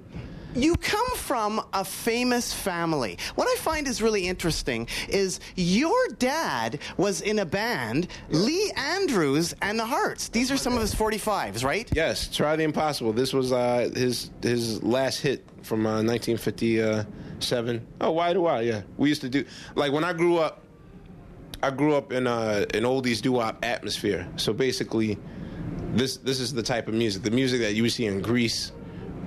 You 0.54 0.74
come 0.74 1.16
from 1.16 1.64
a 1.72 1.84
famous 1.84 2.52
family. 2.52 3.18
What 3.36 3.46
I 3.46 3.54
find 3.60 3.86
is 3.86 4.02
really 4.02 4.26
interesting 4.26 4.88
is 5.08 5.38
your 5.54 6.08
dad 6.18 6.80
was 6.96 7.20
in 7.20 7.38
a 7.38 7.46
band, 7.46 8.08
Lee 8.30 8.72
Andrews 8.74 9.54
and 9.62 9.78
the 9.78 9.86
Hearts. 9.86 10.28
These 10.28 10.50
are 10.50 10.56
some 10.56 10.74
of 10.74 10.80
his 10.80 10.92
45s, 10.92 11.64
right? 11.64 11.88
Yes, 11.94 12.26
try 12.34 12.56
the 12.56 12.64
impossible. 12.64 13.12
This 13.12 13.32
was 13.32 13.52
uh, 13.52 13.90
his 13.94 14.30
his 14.42 14.82
last 14.82 15.20
hit 15.20 15.46
from 15.62 15.86
uh, 15.86 16.02
1957. 16.02 17.86
Oh, 18.00 18.10
why 18.10 18.32
do 18.32 18.46
I? 18.46 18.62
Yeah, 18.62 18.82
we 18.96 19.08
used 19.08 19.20
to 19.20 19.28
do 19.28 19.44
like 19.76 19.92
when 19.92 20.02
I 20.02 20.12
grew 20.12 20.38
up. 20.38 20.64
I 21.62 21.70
grew 21.70 21.94
up 21.94 22.10
in 22.10 22.26
uh, 22.26 22.64
an 22.74 22.82
oldies 22.84 23.20
doo 23.22 23.32
wop 23.32 23.64
atmosphere. 23.64 24.26
So 24.36 24.52
basically, 24.52 25.16
this 25.92 26.16
this 26.16 26.40
is 26.40 26.52
the 26.52 26.62
type 26.62 26.88
of 26.88 26.94
music, 26.94 27.22
the 27.22 27.30
music 27.30 27.60
that 27.60 27.74
you 27.74 27.82
would 27.82 27.92
see 27.92 28.06
in 28.06 28.20
Grease, 28.20 28.72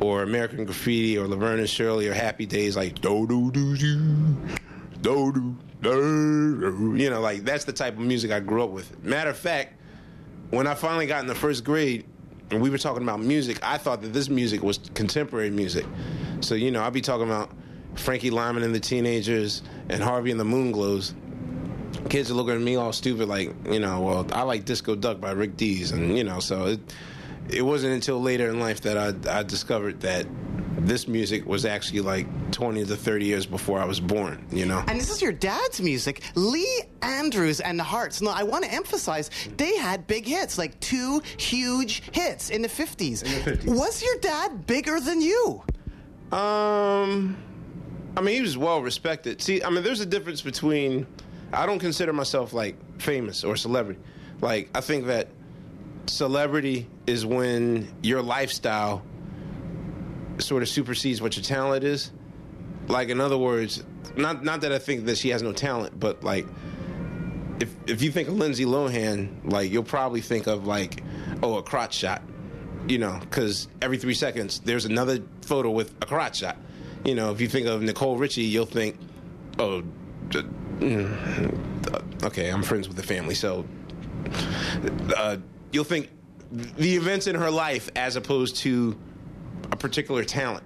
or 0.03 0.23
American 0.23 0.65
Graffiti, 0.65 1.17
or 1.17 1.27
Laverne 1.27 1.59
and 1.59 1.69
Shirley, 1.69 2.07
or 2.07 2.13
Happy 2.13 2.45
Days, 2.45 2.75
like 2.75 2.99
do 3.01 3.25
do 3.25 3.51
do 3.51 3.77
do 3.77 4.35
do 5.01 5.31
do 5.31 5.57
do. 5.81 6.95
You 6.97 7.09
know, 7.09 7.21
like 7.21 7.43
that's 7.43 7.65
the 7.65 7.73
type 7.73 7.93
of 7.93 7.99
music 7.99 8.31
I 8.31 8.39
grew 8.39 8.63
up 8.63 8.69
with. 8.71 9.03
Matter 9.03 9.29
of 9.29 9.37
fact, 9.37 9.79
when 10.49 10.67
I 10.67 10.75
finally 10.75 11.07
got 11.07 11.21
in 11.21 11.27
the 11.27 11.35
first 11.35 11.63
grade 11.63 12.05
and 12.51 12.61
we 12.61 12.69
were 12.69 12.77
talking 12.77 13.01
about 13.01 13.19
music, 13.19 13.59
I 13.63 13.77
thought 13.77 14.01
that 14.01 14.13
this 14.13 14.29
music 14.29 14.61
was 14.61 14.79
contemporary 14.93 15.49
music. 15.49 15.85
So, 16.41 16.55
you 16.55 16.69
know, 16.69 16.83
I'd 16.83 16.93
be 16.93 17.01
talking 17.01 17.25
about 17.25 17.51
Frankie 17.95 18.29
Lymon 18.29 18.63
and 18.63 18.75
the 18.75 18.79
Teenagers 18.79 19.63
and 19.89 20.03
Harvey 20.03 20.31
and 20.31 20.39
the 20.39 20.43
Moonglows. 20.43 21.13
Kids 22.09 22.29
are 22.29 22.33
looking 22.33 22.55
at 22.55 22.61
me 22.61 22.75
all 22.75 22.91
stupid, 22.91 23.27
like, 23.29 23.53
you 23.69 23.79
know, 23.79 24.01
well, 24.01 24.27
I 24.33 24.41
like 24.43 24.65
Disco 24.65 24.95
Duck 24.95 25.21
by 25.21 25.31
Rick 25.31 25.57
Dees. 25.57 25.91
And, 25.91 26.17
you 26.17 26.23
know, 26.23 26.39
so 26.39 26.65
it, 26.65 26.79
it 27.49 27.61
wasn't 27.61 27.93
until 27.93 28.21
later 28.21 28.49
in 28.49 28.59
life 28.59 28.81
that 28.81 28.97
I, 28.97 29.39
I 29.39 29.43
discovered 29.43 30.01
that 30.01 30.25
this 30.77 31.07
music 31.07 31.45
was 31.45 31.65
actually 31.65 32.01
like 32.01 32.51
20 32.51 32.85
to 32.85 32.95
30 32.95 33.25
years 33.25 33.45
before 33.45 33.79
I 33.79 33.85
was 33.85 33.99
born, 33.99 34.45
you 34.51 34.65
know? 34.65 34.83
And 34.87 34.99
this 34.99 35.09
is 35.09 35.21
your 35.21 35.31
dad's 35.31 35.81
music, 35.81 36.21
Lee 36.35 36.83
Andrews 37.01 37.59
and 37.59 37.79
the 37.79 37.83
Hearts. 37.83 38.21
Now, 38.21 38.31
I 38.31 38.43
want 38.43 38.65
to 38.65 38.73
emphasize 38.73 39.29
they 39.57 39.77
had 39.77 40.07
big 40.07 40.25
hits, 40.25 40.57
like 40.57 40.79
two 40.79 41.21
huge 41.37 42.03
hits 42.11 42.49
in 42.49 42.61
the 42.61 42.67
50s. 42.67 43.23
In 43.23 43.43
the 43.43 43.51
50s. 43.51 43.77
Was 43.77 44.03
your 44.03 44.17
dad 44.19 44.65
bigger 44.67 44.99
than 44.99 45.21
you? 45.21 45.63
Um, 46.31 47.37
I 48.17 48.21
mean, 48.21 48.35
he 48.35 48.41
was 48.41 48.57
well 48.57 48.81
respected. 48.81 49.41
See, 49.41 49.63
I 49.63 49.69
mean, 49.69 49.83
there's 49.83 50.01
a 50.01 50.05
difference 50.05 50.41
between. 50.41 51.05
I 51.51 51.67
don't 51.67 51.79
consider 51.79 52.13
myself 52.13 52.51
like 52.51 52.75
famous 52.99 53.43
or 53.43 53.55
celebrity. 53.55 53.99
Like, 54.41 54.69
I 54.75 54.81
think 54.81 55.05
that 55.05 55.27
celebrity 56.07 56.87
is 57.07 57.25
when 57.25 57.87
your 58.01 58.21
lifestyle 58.21 59.03
sort 60.39 60.63
of 60.63 60.69
supersedes 60.69 61.21
what 61.21 61.35
your 61.35 61.43
talent 61.43 61.83
is. 61.83 62.11
Like, 62.87 63.09
in 63.09 63.21
other 63.21 63.37
words, 63.37 63.83
not 64.15 64.43
not 64.43 64.61
that 64.61 64.71
I 64.71 64.79
think 64.79 65.05
that 65.05 65.17
she 65.17 65.29
has 65.29 65.41
no 65.41 65.53
talent, 65.53 65.99
but 65.99 66.23
like, 66.23 66.45
if 67.59 67.73
if 67.87 68.01
you 68.01 68.11
think 68.11 68.27
of 68.27 68.35
Lindsay 68.35 68.65
Lohan, 68.65 69.49
like 69.51 69.71
you'll 69.71 69.83
probably 69.83 70.21
think 70.21 70.47
of 70.47 70.67
like, 70.67 71.01
oh, 71.41 71.57
a 71.57 71.63
crotch 71.63 71.95
shot, 71.95 72.21
you 72.87 72.97
know, 72.97 73.17
because 73.21 73.67
every 73.81 73.97
three 73.97 74.13
seconds 74.13 74.59
there's 74.59 74.85
another 74.85 75.19
photo 75.41 75.71
with 75.71 75.93
a 76.01 76.05
crotch 76.05 76.39
shot. 76.39 76.57
You 77.05 77.15
know, 77.15 77.31
if 77.31 77.41
you 77.41 77.47
think 77.47 77.67
of 77.67 77.81
Nicole 77.81 78.17
Richie, 78.17 78.43
you'll 78.43 78.65
think, 78.65 78.97
oh, 79.59 79.81
d- 80.29 80.41
mm, 80.79 82.23
okay, 82.23 82.49
I'm 82.49 82.63
friends 82.63 82.87
with 82.87 82.97
the 82.97 83.03
family, 83.03 83.35
so 83.35 83.65
uh, 85.15 85.37
you'll 85.73 85.83
think 85.83 86.09
the 86.51 86.95
events 86.95 87.27
in 87.27 87.35
her 87.35 87.51
life 87.51 87.89
as 87.95 88.15
opposed 88.15 88.57
to 88.57 88.97
a 89.71 89.75
particular 89.75 90.23
talent, 90.23 90.63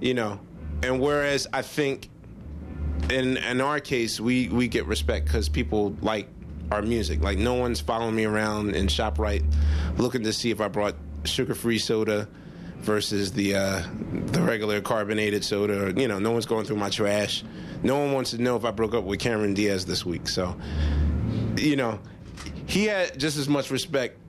you 0.00 0.12
know. 0.12 0.40
And 0.82 1.00
whereas 1.00 1.46
I 1.52 1.62
think 1.62 2.10
in 3.10 3.36
in 3.38 3.60
our 3.60 3.80
case, 3.80 4.20
we 4.20 4.48
we 4.48 4.68
get 4.68 4.86
respect 4.86 5.26
because 5.26 5.48
people 5.48 5.96
like 6.02 6.28
our 6.70 6.82
music. 6.82 7.22
Like 7.22 7.38
no 7.38 7.54
one's 7.54 7.80
following 7.80 8.14
me 8.14 8.24
around 8.24 8.74
in 8.74 8.86
Shoprite 8.86 9.44
looking 9.96 10.22
to 10.24 10.32
see 10.32 10.50
if 10.50 10.60
I 10.60 10.68
brought 10.68 10.94
sugar-free 11.24 11.78
soda 11.78 12.28
versus 12.78 13.32
the 13.32 13.54
uh, 13.56 13.82
the 14.26 14.42
regular 14.42 14.80
carbonated 14.80 15.44
soda. 15.44 15.86
Or, 15.86 15.90
you 15.90 16.08
know, 16.08 16.18
no 16.18 16.32
one's 16.32 16.46
going 16.46 16.64
through 16.64 16.76
my 16.76 16.90
trash. 16.90 17.44
No 17.82 17.98
one 17.98 18.12
wants 18.12 18.30
to 18.32 18.38
know 18.38 18.56
if 18.56 18.64
I 18.64 18.70
broke 18.70 18.94
up 18.94 19.04
with 19.04 19.20
Cameron 19.20 19.54
Diaz 19.54 19.86
this 19.86 20.04
week. 20.04 20.28
So, 20.28 20.56
you 21.56 21.76
know, 21.76 21.98
he 22.66 22.84
had 22.84 23.18
just 23.18 23.36
as 23.36 23.48
much 23.48 23.70
respect 23.70 24.19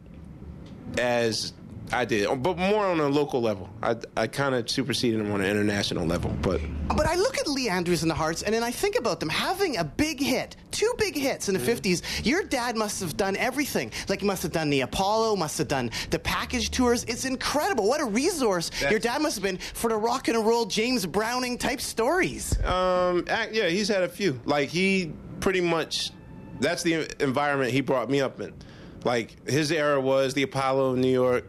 as 0.98 1.54
I 1.94 2.06
did, 2.06 2.28
but 2.42 2.58
more 2.58 2.86
on 2.86 3.00
a 3.02 3.08
local 3.08 3.42
level. 3.42 3.70
I, 3.84 3.98
I 4.16 4.28
kind 4.28 4.56
of 4.56 4.70
superseded 4.70 5.20
him 5.20 5.32
on 5.32 5.42
an 5.42 5.50
international 5.50 6.06
level, 6.06 6.32
but 6.42 6.62
But 6.88 7.06
I 7.06 7.16
look 7.16 7.38
at 7.38 7.48
Lee 7.48 7.68
Andrews 7.68 8.02
and 8.02 8.10
the 8.10 8.16
Hearts, 8.16 8.44
and 8.44 8.54
then 8.56 8.64
I 8.64 8.72
think 8.72 8.98
about 8.98 9.20
them 9.20 9.28
having 9.28 9.78
a 9.78 9.84
big 9.84 10.22
hit, 10.22 10.56
two 10.72 10.92
big 10.98 11.18
hits 11.18 11.50
in 11.50 11.54
the 11.54 11.60
50s. 11.60 12.26
Your 12.26 12.44
dad 12.44 12.78
must 12.78 13.02
have 13.02 13.18
done 13.18 13.36
everything. 13.36 13.92
Like, 14.08 14.22
he 14.22 14.26
must 14.26 14.42
have 14.44 14.54
done 14.54 14.70
the 14.70 14.82
Apollo, 14.82 15.36
must 15.36 15.58
have 15.58 15.68
done 15.68 15.92
the 16.12 16.20
package 16.20 16.72
tours. 16.72 17.04
It's 17.06 17.26
incredible. 17.26 17.88
What 17.88 18.00
a 18.00 18.06
resource 18.06 18.72
your 18.90 19.00
dad 19.00 19.22
must 19.22 19.36
have 19.36 19.44
been 19.44 19.58
for 19.58 19.90
the 19.90 19.98
rock 19.98 20.30
and 20.30 20.46
roll 20.46 20.66
James 20.66 21.06
Browning 21.06 21.58
type 21.58 21.82
stories. 21.82 22.58
Um, 22.64 23.26
yeah, 23.28 23.68
he's 23.68 23.90
had 23.90 24.04
a 24.04 24.10
few. 24.10 24.40
Like 24.46 24.70
he 24.70 25.12
pretty 25.42 25.62
much, 25.62 26.12
that's 26.62 26.84
the 26.84 27.12
environment 27.22 27.72
he 27.72 27.82
brought 27.82 28.10
me 28.10 28.22
up 28.22 28.40
in. 28.40 28.54
Like 29.04 29.48
his 29.50 29.72
era 29.72 30.00
was 30.00 30.34
the 30.34 30.44
Apollo 30.44 30.94
in 30.94 31.02
New 31.02 31.12
York, 31.12 31.46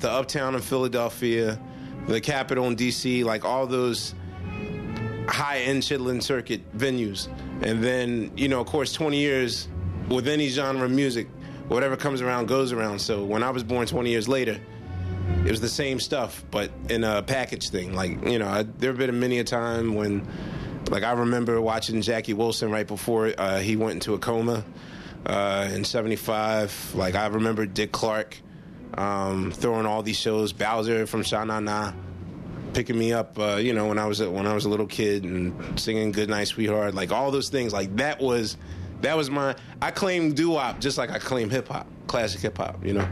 the 0.00 0.10
Uptown 0.10 0.54
in 0.54 0.60
Philadelphia, 0.60 1.60
the 2.06 2.20
Capitol 2.20 2.66
in 2.66 2.74
D.C. 2.74 3.24
Like 3.24 3.44
all 3.44 3.66
those 3.66 4.14
high-end 5.28 5.82
Chitlin 5.82 6.22
circuit 6.22 6.76
venues, 6.76 7.28
and 7.62 7.82
then 7.82 8.32
you 8.36 8.48
know, 8.48 8.60
of 8.60 8.66
course, 8.66 8.92
20 8.92 9.18
years 9.18 9.68
with 10.08 10.28
any 10.28 10.48
genre 10.48 10.84
of 10.84 10.90
music, 10.90 11.28
whatever 11.68 11.96
comes 11.96 12.20
around 12.20 12.46
goes 12.46 12.72
around. 12.72 13.00
So 13.00 13.24
when 13.24 13.42
I 13.42 13.50
was 13.50 13.62
born 13.62 13.86
20 13.86 14.10
years 14.10 14.28
later, 14.28 14.60
it 15.44 15.50
was 15.50 15.60
the 15.60 15.68
same 15.68 16.00
stuff, 16.00 16.44
but 16.50 16.70
in 16.88 17.04
a 17.04 17.22
package 17.22 17.70
thing. 17.70 17.94
Like 17.94 18.24
you 18.26 18.38
know, 18.38 18.48
I, 18.48 18.62
there 18.64 18.90
have 18.90 18.98
been 18.98 19.18
many 19.18 19.38
a 19.38 19.44
time 19.44 19.94
when, 19.94 20.26
like 20.90 21.04
I 21.04 21.12
remember 21.12 21.60
watching 21.60 22.02
Jackie 22.02 22.34
Wilson 22.34 22.70
right 22.70 22.86
before 22.86 23.32
uh, 23.38 23.60
he 23.60 23.76
went 23.76 23.94
into 23.94 24.14
a 24.14 24.18
coma 24.18 24.64
uh, 25.26 25.68
in 25.72 25.84
'75. 25.84 26.94
Like 26.94 27.14
I 27.14 27.26
remember 27.26 27.66
Dick 27.66 27.92
Clark 27.92 28.40
um, 28.94 29.52
throwing 29.52 29.86
all 29.86 30.02
these 30.02 30.18
shows, 30.18 30.52
Bowser 30.52 31.06
from 31.06 31.22
Sha 31.22 31.44
Na 31.44 31.60
Na 31.60 31.92
picking 32.76 32.98
me 32.98 33.10
up, 33.10 33.38
uh, 33.38 33.56
you 33.56 33.72
know, 33.72 33.86
when 33.86 33.98
I 33.98 34.04
was 34.04 34.20
a, 34.20 34.30
when 34.30 34.46
I 34.46 34.52
was 34.52 34.66
a 34.66 34.68
little 34.68 34.86
kid 34.86 35.24
and 35.24 35.80
singing 35.80 36.12
"Good 36.12 36.28
Night, 36.28 36.48
Sweetheart," 36.48 36.94
like 36.94 37.10
all 37.10 37.30
those 37.30 37.48
things. 37.48 37.72
Like 37.72 37.96
that 37.96 38.20
was 38.20 38.56
that 39.06 39.16
was 39.16 39.30
my. 39.30 39.54
I 39.80 39.90
claim 39.90 40.34
doo 40.34 40.50
wop 40.50 40.80
just 40.80 40.98
like 40.98 41.10
I 41.10 41.18
claim 41.18 41.48
hip 41.48 41.68
hop, 41.68 41.86
classic 42.08 42.40
hip 42.40 42.58
hop. 42.58 42.84
You 42.84 42.94
know. 42.94 43.08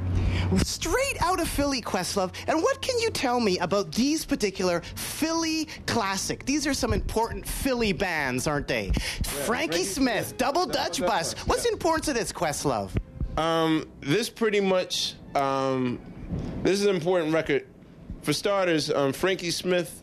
Straight 0.59 1.16
out 1.20 1.40
of 1.40 1.48
Philly, 1.48 1.80
Questlove. 1.80 2.33
And 2.48 2.61
what 2.62 2.83
can 2.83 2.98
you 2.98 3.11
tell 3.11 3.40
me 3.40 3.59
about 3.61 3.92
these 3.92 4.24
particular 4.24 4.83
Philly 4.96 5.68
classic? 5.87 6.44
These 6.44 6.66
are 6.66 6.74
some 6.74 6.92
important 6.92 7.46
Philly 7.46 7.92
bands, 7.92 8.46
aren't 8.46 8.68
they? 8.68 8.90
Frankie 9.22 9.85
Smith, 9.85 10.37
Double 10.37 10.66
Dutch 10.66 11.00
Bus. 11.00 11.35
What's 11.46 11.62
the 11.62 11.70
importance 11.70 12.09
of 12.09 12.14
this, 12.14 12.33
Questlove? 12.33 12.90
Um, 13.37 13.88
this 14.00 14.28
pretty 14.28 14.61
much, 14.61 15.14
um, 15.35 16.00
this 16.62 16.80
is 16.80 16.87
an 16.87 16.94
important 16.94 17.33
record. 17.33 17.66
For 18.22 18.33
starters, 18.33 18.90
um, 18.90 19.12
Frankie 19.12 19.50
Smith, 19.50 20.02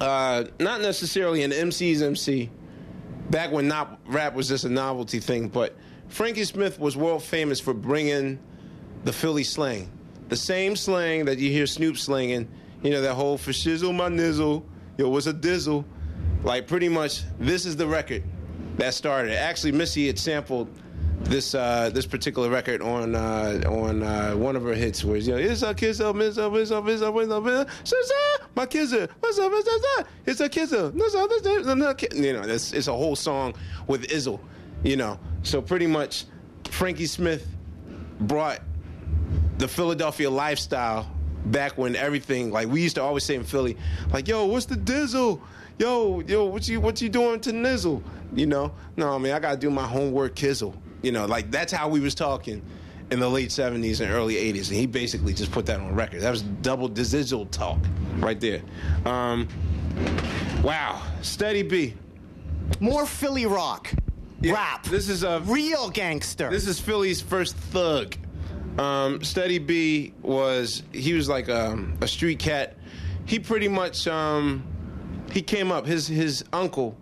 uh, 0.00 0.44
not 0.60 0.80
necessarily 0.80 1.42
an 1.42 1.52
MC's 1.52 2.02
MC, 2.02 2.50
back 3.30 3.52
when 3.52 3.68
not 3.68 3.98
rap 4.06 4.34
was 4.34 4.48
just 4.48 4.64
a 4.64 4.68
novelty 4.68 5.20
thing, 5.20 5.48
but 5.48 5.76
Frankie 6.08 6.44
Smith 6.44 6.78
was 6.78 6.96
world 6.96 7.22
famous 7.22 7.60
for 7.60 7.74
bringing 7.74 8.38
the 9.04 9.12
Philly 9.12 9.44
slang, 9.44 9.90
the 10.28 10.36
same 10.36 10.76
slang 10.76 11.24
that 11.26 11.38
you 11.38 11.50
hear 11.50 11.66
Snoop 11.66 11.96
slinging. 11.96 12.48
You 12.82 12.90
know 12.90 13.02
that 13.02 13.14
whole 13.14 13.36
for 13.36 13.50
shizzle 13.50 13.94
my 13.94 14.08
nizzle, 14.08 14.64
yo 14.96 15.08
what's 15.08 15.26
a 15.26 15.32
dizzle, 15.32 15.84
like 16.42 16.66
pretty 16.66 16.88
much 16.88 17.22
this 17.38 17.66
is 17.66 17.76
the 17.76 17.86
record 17.86 18.22
that 18.76 18.94
started. 18.94 19.36
Actually, 19.36 19.72
Missy 19.72 20.06
had 20.06 20.18
sampled 20.18 20.68
this 21.24 21.54
uh, 21.54 21.90
this 21.92 22.06
particular 22.06 22.48
record 22.48 22.80
on 22.82 23.14
uh, 23.14 23.60
on 23.66 24.02
uh, 24.02 24.32
one 24.32 24.56
of 24.56 24.62
her 24.64 24.74
hits, 24.74 25.04
where 25.04 25.16
you 25.16 25.32
know 25.32 25.38
it's 25.38 25.62
a 25.62 25.74
kiss 25.74 26.00
up, 26.00 26.16
it's 26.16 26.38
up, 26.38 26.54
it's 26.54 26.70
up, 26.70 26.86
it's 26.88 27.02
up, 27.02 27.16
it's 27.16 27.30
up, 27.30 27.46
it's 27.46 27.92
up, 27.92 28.50
my 28.54 28.66
kids 28.66 28.92
are, 28.92 29.08
what's 29.20 29.38
up, 29.38 29.50
what's 29.52 29.68
up, 29.68 30.06
it's 30.26 30.40
up, 30.40 30.56
it's 30.56 30.74
up, 30.74 30.92
it's 30.94 31.46
up, 31.46 31.78
it's 31.78 32.04
up, 32.04 32.14
you 32.14 32.32
know, 32.32 32.42
it's, 32.42 32.72
it's 32.72 32.88
a 32.88 32.92
whole 32.92 33.16
song 33.16 33.54
with 33.86 34.10
Izzle, 34.10 34.40
you 34.82 34.96
know. 34.96 35.18
So 35.42 35.60
pretty 35.60 35.86
much, 35.86 36.24
Frankie 36.70 37.06
Smith 37.06 37.46
brought 38.20 38.60
the 39.58 39.68
Philadelphia 39.68 40.30
lifestyle 40.30 41.10
back 41.46 41.78
when 41.78 41.96
everything 41.96 42.50
like 42.50 42.68
we 42.68 42.82
used 42.82 42.96
to 42.96 43.02
always 43.02 43.24
say 43.24 43.34
in 43.34 43.44
Philly, 43.44 43.76
like 44.12 44.28
yo, 44.28 44.46
what's 44.46 44.66
the 44.66 44.76
dizzle? 44.76 45.40
Yo, 45.78 46.20
yo, 46.20 46.46
what 46.46 46.66
you 46.66 46.80
what 46.80 47.00
you 47.00 47.08
doing 47.08 47.40
to 47.40 47.52
nizzle? 47.52 48.02
You 48.34 48.46
know, 48.46 48.72
no, 48.96 49.14
I 49.14 49.18
mean 49.18 49.32
I 49.32 49.38
gotta 49.38 49.56
do 49.56 49.70
my 49.70 49.86
homework, 49.86 50.34
kizzle. 50.34 50.74
You 51.02 51.12
know, 51.12 51.26
like 51.26 51.50
that's 51.50 51.72
how 51.72 51.88
we 51.88 52.00
was 52.00 52.14
talking 52.14 52.62
in 53.10 53.20
the 53.20 53.28
late 53.28 53.50
'70s 53.50 54.00
and 54.00 54.12
early 54.12 54.34
'80s, 54.34 54.68
and 54.68 54.76
he 54.78 54.86
basically 54.86 55.32
just 55.34 55.52
put 55.52 55.66
that 55.66 55.80
on 55.80 55.94
record. 55.94 56.22
That 56.22 56.30
was 56.30 56.42
double 56.42 56.88
dizzle 56.88 57.50
talk 57.50 57.78
right 58.16 58.40
there. 58.40 58.62
Um, 59.04 59.48
wow, 60.62 61.02
Steady 61.22 61.62
B. 61.62 61.94
More 62.80 63.06
Philly 63.06 63.46
rock. 63.46 63.92
Rap. 64.42 64.84
This 64.84 65.08
is 65.08 65.24
a 65.24 65.40
real 65.40 65.90
gangster. 65.90 66.48
This 66.48 66.68
is 66.68 66.78
Philly's 66.78 67.20
first 67.20 67.56
thug. 67.56 68.14
Um, 68.78 69.24
Steady 69.24 69.58
B 69.58 70.12
was 70.22 70.84
he 70.92 71.12
was 71.12 71.28
like 71.28 71.48
a, 71.48 71.76
a 72.00 72.06
street 72.06 72.38
cat. 72.38 72.76
He 73.26 73.38
pretty 73.40 73.66
much 73.68 74.06
um, 74.06 74.62
he 75.32 75.42
came 75.42 75.72
up. 75.72 75.86
His 75.86 76.06
his 76.06 76.44
uncle, 76.52 76.96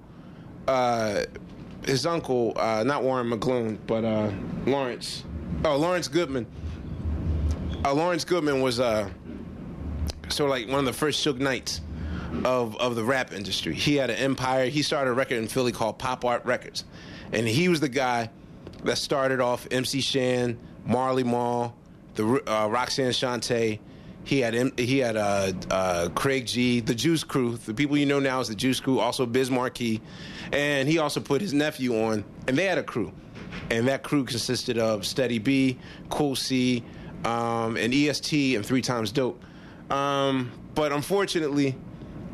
uh, 0.67 1.25
his 1.87 2.07
uncle, 2.07 2.53
uh, 2.57 2.83
not 2.85 3.03
Warren 3.03 3.31
McGloon, 3.31 3.79
but 3.87 4.05
uh, 4.05 4.31
Lawrence. 4.66 5.25
Oh, 5.64 5.77
Lawrence 5.77 6.09
Goodman. 6.09 6.46
Uh, 7.85 7.94
Lawrence 7.94 8.25
Goodman 8.25 8.61
was 8.61 8.81
uh, 8.81 9.09
sort 10.29 10.51
of 10.51 10.57
like 10.57 10.68
one 10.68 10.81
of 10.81 10.85
the 10.85 10.92
first 10.92 11.25
Suge 11.25 11.38
Knights 11.38 11.81
of 12.44 12.77
of 12.77 12.96
the 12.96 13.05
rap 13.05 13.33
industry. 13.33 13.75
He 13.75 13.96
had 13.96 14.11
an 14.11 14.16
empire. 14.16 14.66
He 14.66 14.83
started 14.83 15.11
a 15.11 15.14
record 15.14 15.38
in 15.38 15.49
Philly 15.49 15.72
called 15.72 15.99
Pop 15.99 16.25
Art 16.25 16.44
Records, 16.44 16.85
and 17.33 17.46
he 17.46 17.68
was 17.68 17.81
the 17.81 17.88
guy 17.88 18.31
that 18.85 18.99
started 18.99 19.40
off 19.40 19.66
MC 19.70 20.01
Shan, 20.01 20.59
Marley 20.85 21.25
Marl, 21.25 21.77
the 22.14 22.25
uh, 22.25 22.66
Roxanne 22.68 23.12
Shante. 23.12 23.79
He 24.27 24.41
had 24.41 24.77
he 24.77 24.99
had 24.99 25.17
uh, 25.17 25.53
uh, 25.71 26.09
Craig 26.17 26.47
G, 26.47 26.81
the 26.81 26.97
Juice 26.97 27.23
Crew. 27.23 27.57
The 27.59 27.73
people 27.73 27.97
you 27.97 28.07
know 28.07 28.19
now 28.19 28.41
is 28.41 28.49
the 28.49 28.57
Juice 28.57 28.81
Crew. 28.81 28.99
Also 28.99 29.25
Biz 29.25 29.53
Markie, 29.53 30.03
and 30.53 30.89
he 30.89 30.99
also 30.99 31.21
put 31.21 31.41
his 31.41 31.55
nephew 31.55 31.95
on, 32.03 32.25
and 32.49 32.59
they 32.59 32.65
had 32.65 32.77
a 32.77 32.83
crew, 32.83 33.12
and 33.71 33.87
that 33.87 34.03
crew 34.03 34.25
consisted 34.25 34.79
of 34.79 35.07
Steady 35.07 35.39
B, 35.39 35.79
Cool 36.11 36.35
C, 36.35 36.83
um, 37.25 37.77
and 37.77 37.95
EST, 37.95 38.57
and 38.57 38.67
Three 38.67 38.83
Times 38.83 39.12
Dope. 39.12 39.41
Um, 39.93 40.51
but 40.75 40.91
unfortunately, 40.91 41.77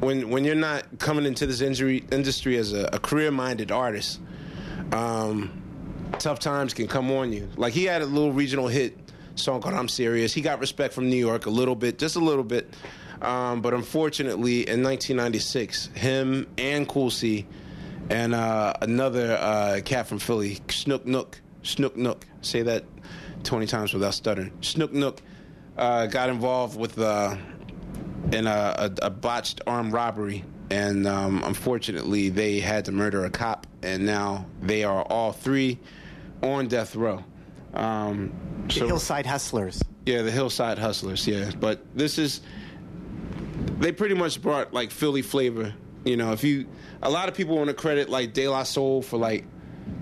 when 0.01 0.31
when 0.31 0.47
you're 0.47 0.55
not 0.55 0.99
coming 0.99 1.27
into 1.27 1.45
this 1.45 1.61
injury 1.61 2.07
industry 2.11 2.57
as 2.57 2.73
a, 2.73 2.89
a 2.95 2.99
career-minded 2.99 3.71
artist, 3.71 4.19
um, 4.93 5.63
tough 6.19 6.39
times 6.39 6.73
can 6.73 6.89
come 6.89 7.11
on 7.11 7.35
you. 7.35 7.51
Like 7.59 7.75
he 7.75 7.85
had 7.85 8.01
a 8.01 8.07
little 8.07 8.33
regional 8.33 8.69
hit 8.69 8.97
song 9.37 9.61
called 9.61 9.75
I'm 9.75 9.89
Serious. 9.89 10.33
He 10.33 10.41
got 10.41 10.61
respect 10.61 10.95
from 10.95 11.09
New 11.11 11.17
York 11.17 11.47
a 11.47 11.51
little 11.51 11.75
bit, 11.75 11.99
just 11.99 12.17
a 12.17 12.21
little 12.21 12.45
bit. 12.45 12.73
Um, 13.21 13.63
but 13.63 13.73
unfortunately, 13.73 14.69
in 14.69 14.83
1996, 14.83 15.87
him 15.95 16.49
and 16.59 16.89
Cool 16.89 17.11
C 17.11 17.47
and 18.11 18.35
uh, 18.35 18.75
another 18.81 19.37
uh, 19.41 19.81
cat 19.85 20.07
from 20.07 20.19
Philly, 20.19 20.59
Snook 20.69 21.07
Nook, 21.07 21.41
Snook 21.63 21.97
Nook, 21.97 22.27
say 22.41 22.63
that 22.63 22.85
20 23.45 23.67
times 23.67 23.93
without 23.95 24.15
stuttering. 24.15 24.53
Snook 24.61 24.93
Nook 24.93 25.23
uh, 25.77 26.07
got 26.07 26.29
involved 26.29 26.79
with 26.79 26.99
uh, 26.99 27.37
in 28.33 28.47
a, 28.47 28.51
a, 29.01 29.07
a 29.07 29.11
botched 29.11 29.61
armed 29.67 29.93
robbery, 29.93 30.45
and 30.71 31.07
um, 31.07 31.43
unfortunately, 31.45 32.29
they 32.29 32.61
had 32.61 32.85
to 32.87 32.93
murder 32.93 33.25
a 33.25 33.31
cop, 33.31 33.67
and 33.83 34.05
now 34.05 34.47
they 34.61 34.85
are 34.85 35.03
all 35.03 35.33
three 35.33 35.79
on 36.43 36.69
death 36.69 36.97
row. 36.97 37.25
Um, 37.75 38.33
The 38.69 38.87
Hillside 38.87 39.27
Hustlers. 39.27 39.83
yeah, 40.07 40.23
the 40.23 40.31
Hillside 40.31 40.79
Hustlers. 40.79 41.27
Yeah, 41.27 41.51
but 41.59 41.85
this 41.97 42.19
is 42.19 42.41
they 43.79 43.93
pretty 43.93 44.15
much 44.15 44.41
brought 44.43 44.73
like 44.73 44.91
Philly 44.91 45.23
flavor. 45.23 45.75
You 46.05 46.17
know, 46.17 46.33
if 46.33 46.43
you 46.45 46.67
a 47.03 47.11
lot 47.11 47.29
of 47.29 47.35
people 47.35 47.57
want 47.57 47.69
to 47.69 47.75
credit 47.75 48.09
like 48.09 48.33
De 48.35 48.49
La 48.49 48.63
Soul 48.65 49.03
for 49.03 49.17
like 49.19 49.45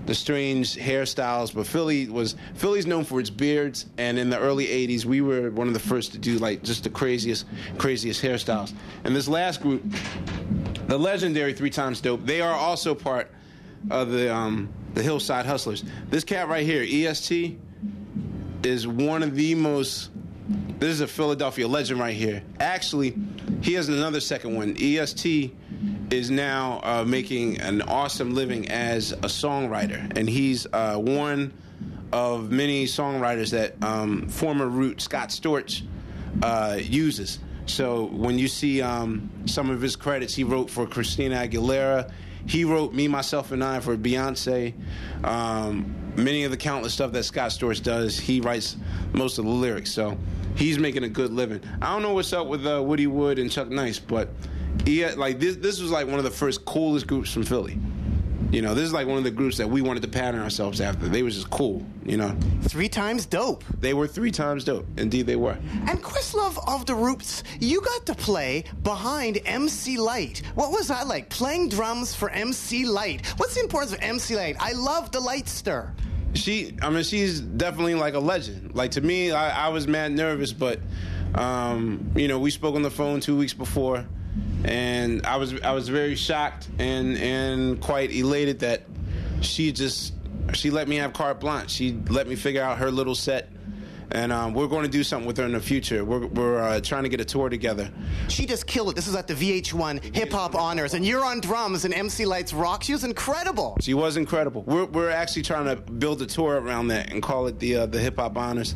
the 0.05 0.13
strange 0.13 0.75
hairstyles, 0.75 1.53
but 1.53 1.65
Philly 1.65 2.07
was 2.09 2.35
Philly's 2.55 2.85
known 2.85 3.03
for 3.03 3.19
its 3.19 3.29
beards, 3.29 3.85
and 3.97 4.17
in 4.19 4.29
the 4.29 4.37
early 4.39 4.65
'80s, 4.65 5.05
we 5.05 5.21
were 5.21 5.49
one 5.51 5.67
of 5.67 5.73
the 5.73 5.79
first 5.79 6.11
to 6.13 6.17
do 6.17 6.37
like 6.39 6.63
just 6.63 6.83
the 6.83 6.89
craziest, 6.89 7.45
craziest 7.77 8.21
hairstyles. 8.21 8.73
And 9.03 9.15
this 9.15 9.27
last 9.27 9.61
group, 9.61 9.83
the 10.87 10.97
legendary 10.97 11.53
Three 11.53 11.69
Times 11.69 12.01
Dope, 12.01 12.25
they 12.25 12.41
are 12.41 12.53
also 12.53 12.93
part 12.95 13.31
of 13.89 14.11
the 14.11 14.33
um, 14.33 14.69
the 14.93 15.03
Hillside 15.03 15.45
Hustlers. 15.45 15.83
This 16.09 16.23
cat 16.23 16.47
right 16.47 16.65
here, 16.65 16.83
EST, 16.83 17.57
is 18.63 18.87
one 18.87 19.23
of 19.23 19.35
the 19.35 19.55
most. 19.55 20.09
This 20.79 20.89
is 20.89 21.01
a 21.01 21.07
Philadelphia 21.07 21.67
legend 21.67 21.99
right 21.99 22.15
here. 22.15 22.43
Actually, 22.59 23.15
he 23.61 23.73
has 23.73 23.87
another 23.87 24.19
second 24.19 24.55
one. 24.55 24.75
EST 24.79 25.55
is 26.09 26.29
now 26.29 26.81
uh, 26.83 27.03
making 27.05 27.59
an 27.61 27.81
awesome 27.83 28.33
living 28.33 28.69
as 28.69 29.11
a 29.11 29.27
songwriter, 29.27 30.17
and 30.17 30.29
he's 30.29 30.67
uh, 30.73 30.97
one 30.97 31.53
of 32.11 32.51
many 32.51 32.85
songwriters 32.85 33.51
that 33.51 33.81
um, 33.83 34.27
former 34.27 34.67
root 34.67 35.01
Scott 35.01 35.29
Storch 35.29 35.83
uh, 36.43 36.77
uses. 36.81 37.39
So 37.65 38.05
when 38.05 38.37
you 38.37 38.47
see 38.47 38.81
um, 38.81 39.29
some 39.45 39.69
of 39.69 39.81
his 39.81 39.95
credits, 39.95 40.35
he 40.35 40.43
wrote 40.43 40.69
for 40.69 40.85
Christina 40.85 41.35
Aguilera. 41.35 42.11
He 42.45 42.65
wrote 42.65 42.93
Me, 42.93 43.07
Myself, 43.07 43.51
and 43.51 43.63
I 43.63 43.79
for 43.79 43.95
Beyonce. 43.97 44.73
Um, 45.23 45.95
many 46.15 46.43
of 46.43 46.51
the 46.51 46.57
countless 46.57 46.93
stuff 46.93 47.11
that 47.13 47.23
Scott 47.23 47.51
Storch 47.51 47.81
does, 47.81 48.19
he 48.19 48.41
writes 48.41 48.77
most 49.13 49.37
of 49.37 49.45
the 49.45 49.51
lyrics. 49.51 49.91
So 49.91 50.17
he's 50.55 50.79
making 50.79 51.03
a 51.03 51.09
good 51.09 51.31
living. 51.31 51.61
I 51.81 51.93
don't 51.93 52.01
know 52.01 52.13
what's 52.13 52.33
up 52.33 52.47
with 52.47 52.65
uh, 52.65 52.81
Woody 52.83 53.07
Wood 53.07 53.39
and 53.39 53.51
Chuck 53.51 53.69
Nice, 53.69 53.99
but 53.99 54.29
had, 54.85 55.17
like 55.17 55.39
this. 55.39 55.55
This 55.57 55.81
was 55.81 55.91
like 55.91 56.07
one 56.07 56.17
of 56.17 56.23
the 56.23 56.31
first 56.31 56.65
coolest 56.65 57.07
groups 57.07 57.31
from 57.31 57.43
Philly. 57.43 57.77
You 58.51 58.61
know, 58.61 58.73
this 58.75 58.83
is 58.83 58.91
like 58.93 59.07
one 59.07 59.17
of 59.17 59.23
the 59.23 59.31
groups 59.31 59.57
that 59.57 59.69
we 59.69 59.81
wanted 59.81 60.01
to 60.03 60.09
pattern 60.09 60.41
ourselves 60.41 60.81
after. 60.81 61.07
They 61.07 61.23
was 61.23 61.35
just 61.35 61.49
cool. 61.49 61.85
You 62.05 62.17
know, 62.17 62.35
Three 62.63 62.89
times 62.89 63.25
dope. 63.25 63.63
they 63.79 63.93
were 63.93 64.07
three 64.07 64.31
times 64.31 64.65
dope. 64.65 64.85
Indeed, 64.97 65.25
they 65.25 65.37
were. 65.37 65.57
And 65.87 66.03
Questlove 66.03 66.57
of 66.67 66.85
the 66.85 66.93
Roots, 66.95 67.43
you 67.61 67.79
got 67.81 68.05
to 68.07 68.13
play 68.13 68.65
behind 68.83 69.39
MC 69.45 69.97
Lyte. 69.97 70.41
What 70.55 70.71
was 70.71 70.89
that 70.89 71.07
like? 71.07 71.29
Playing 71.29 71.69
drums 71.69 72.13
for 72.13 72.29
MC 72.29 72.85
Lyte. 72.85 73.25
What's 73.37 73.55
the 73.55 73.61
importance 73.61 73.93
of 73.93 73.99
MC 74.01 74.35
Lyte? 74.35 74.57
I 74.59 74.73
love 74.73 75.11
the 75.13 75.21
light 75.21 75.47
stir. 75.47 75.93
she 76.33 76.75
i 76.81 76.89
mean 76.89 77.03
she's 77.03 77.41
definitely 77.41 77.93
like 77.95 78.13
a 78.13 78.19
legend 78.19 78.73
like 78.73 78.91
to 78.91 79.01
me 79.01 79.31
i, 79.33 79.67
I 79.67 79.69
was 79.69 79.85
mad 79.85 80.13
nervous 80.13 80.53
but 80.53 80.79
um, 81.35 82.09
you 82.15 82.27
know 82.29 82.39
we 82.39 82.51
spoke 82.51 82.75
on 82.75 82.83
the 82.83 82.89
phone 82.89 83.19
two 83.19 83.35
weeks 83.37 83.53
before 83.53 84.05
and 84.63 85.25
i 85.25 85.37
was 85.37 85.59
i 85.61 85.71
was 85.71 85.89
very 85.89 86.15
shocked 86.15 86.67
and 86.79 87.17
and 87.17 87.81
quite 87.81 88.11
elated 88.11 88.59
that 88.59 88.83
she 89.41 89.71
just 89.71 90.13
she 90.53 90.69
let 90.69 90.87
me 90.87 90.97
have 90.97 91.13
carte 91.13 91.39
blanche. 91.39 91.71
She 91.71 91.97
let 92.09 92.27
me 92.27 92.35
figure 92.35 92.61
out 92.61 92.79
her 92.79 92.91
little 92.91 93.15
set 93.15 93.49
and 94.11 94.31
um, 94.31 94.53
we're 94.53 94.67
going 94.67 94.83
to 94.83 94.89
do 94.89 95.03
something 95.03 95.27
with 95.27 95.37
her 95.37 95.45
in 95.45 95.53
the 95.53 95.59
future. 95.59 96.03
We're, 96.03 96.27
we're 96.27 96.59
uh, 96.59 96.81
trying 96.81 97.03
to 97.03 97.09
get 97.09 97.21
a 97.21 97.25
tour 97.25 97.49
together. 97.49 97.89
She 98.27 98.45
just 98.45 98.67
killed 98.67 98.89
it. 98.89 98.95
This 98.95 99.07
is 99.07 99.15
at 99.15 99.27
the 99.27 99.33
VH1 99.33 100.15
Hip 100.15 100.31
Hop 100.31 100.55
Honors, 100.55 100.93
and 100.93 101.05
you're 101.05 101.23
on 101.25 101.39
drums 101.39 101.85
and 101.85 101.93
MC 101.93 102.25
Lyte's 102.25 102.53
rock. 102.53 102.83
She 102.83 102.93
was 102.93 103.03
incredible. 103.03 103.77
She 103.81 103.93
was 103.93 104.17
incredible. 104.17 104.63
We're, 104.63 104.85
we're 104.85 105.09
actually 105.09 105.43
trying 105.43 105.65
to 105.65 105.75
build 105.75 106.21
a 106.21 106.25
tour 106.25 106.59
around 106.59 106.87
that 106.89 107.11
and 107.11 107.21
call 107.21 107.47
it 107.47 107.59
the 107.59 107.77
uh, 107.77 107.85
the 107.85 107.99
Hip 107.99 108.17
Hop 108.17 108.37
Honors. 108.37 108.75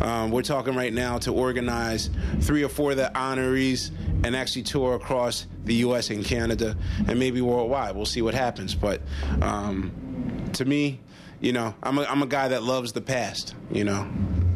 Um, 0.00 0.30
we're 0.30 0.42
talking 0.42 0.74
right 0.74 0.92
now 0.92 1.18
to 1.18 1.32
organize 1.32 2.10
three 2.40 2.62
or 2.62 2.68
four 2.68 2.92
of 2.92 2.96
the 2.96 3.10
honorees 3.14 3.90
and 4.24 4.36
actually 4.36 4.62
tour 4.62 4.94
across 4.94 5.46
the 5.64 5.74
U.S. 5.76 6.10
and 6.10 6.24
Canada 6.24 6.76
and 7.06 7.18
maybe 7.18 7.40
worldwide. 7.40 7.94
We'll 7.94 8.06
see 8.06 8.22
what 8.22 8.34
happens. 8.34 8.74
But 8.74 9.00
um, 9.40 10.50
to 10.54 10.64
me, 10.64 11.00
you 11.40 11.52
know, 11.52 11.74
I'm 11.82 11.98
a, 11.98 12.02
I'm 12.02 12.22
a 12.22 12.26
guy 12.26 12.48
that 12.48 12.62
loves 12.62 12.92
the 12.92 13.00
past. 13.00 13.54
You 13.70 13.84
know, 13.84 14.08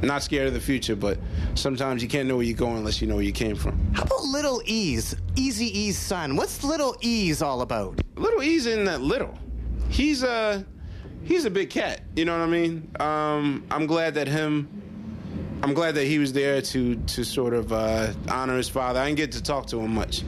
not 0.06 0.22
scared 0.22 0.46
of 0.48 0.54
the 0.54 0.60
future, 0.60 0.96
but 0.96 1.18
sometimes 1.54 2.02
you 2.02 2.08
can't 2.08 2.28
know 2.28 2.36
where 2.36 2.44
you're 2.44 2.56
going 2.56 2.78
unless 2.78 3.00
you 3.00 3.06
know 3.06 3.16
where 3.16 3.24
you 3.24 3.32
came 3.32 3.56
from. 3.56 3.78
How 3.94 4.02
about 4.04 4.24
Little 4.24 4.62
Ease, 4.64 5.16
Easy 5.36 5.66
E's 5.78 5.98
son? 5.98 6.36
What's 6.36 6.62
Little 6.64 6.96
Ease 7.00 7.42
all 7.42 7.60
about? 7.62 8.00
Little 8.16 8.42
E's 8.42 8.66
in 8.66 8.84
that 8.84 9.00
little. 9.00 9.36
He's 9.88 10.22
a 10.22 10.64
he's 11.24 11.44
a 11.44 11.50
big 11.50 11.70
cat. 11.70 12.00
You 12.14 12.24
know 12.24 12.38
what 12.38 12.44
I 12.44 12.50
mean? 12.50 12.90
Um, 13.00 13.64
I'm 13.70 13.86
glad 13.86 14.14
that 14.14 14.28
him. 14.28 14.68
I'm 15.62 15.72
glad 15.74 15.94
that 15.94 16.04
he 16.04 16.18
was 16.18 16.32
there 16.32 16.60
to 16.60 16.96
to 16.96 17.24
sort 17.24 17.54
of 17.54 17.72
uh, 17.72 18.12
honor 18.30 18.56
his 18.56 18.68
father. 18.68 19.00
I 19.00 19.06
didn't 19.06 19.18
get 19.18 19.32
to 19.32 19.42
talk 19.42 19.66
to 19.68 19.80
him 19.80 19.94
much. 19.94 20.22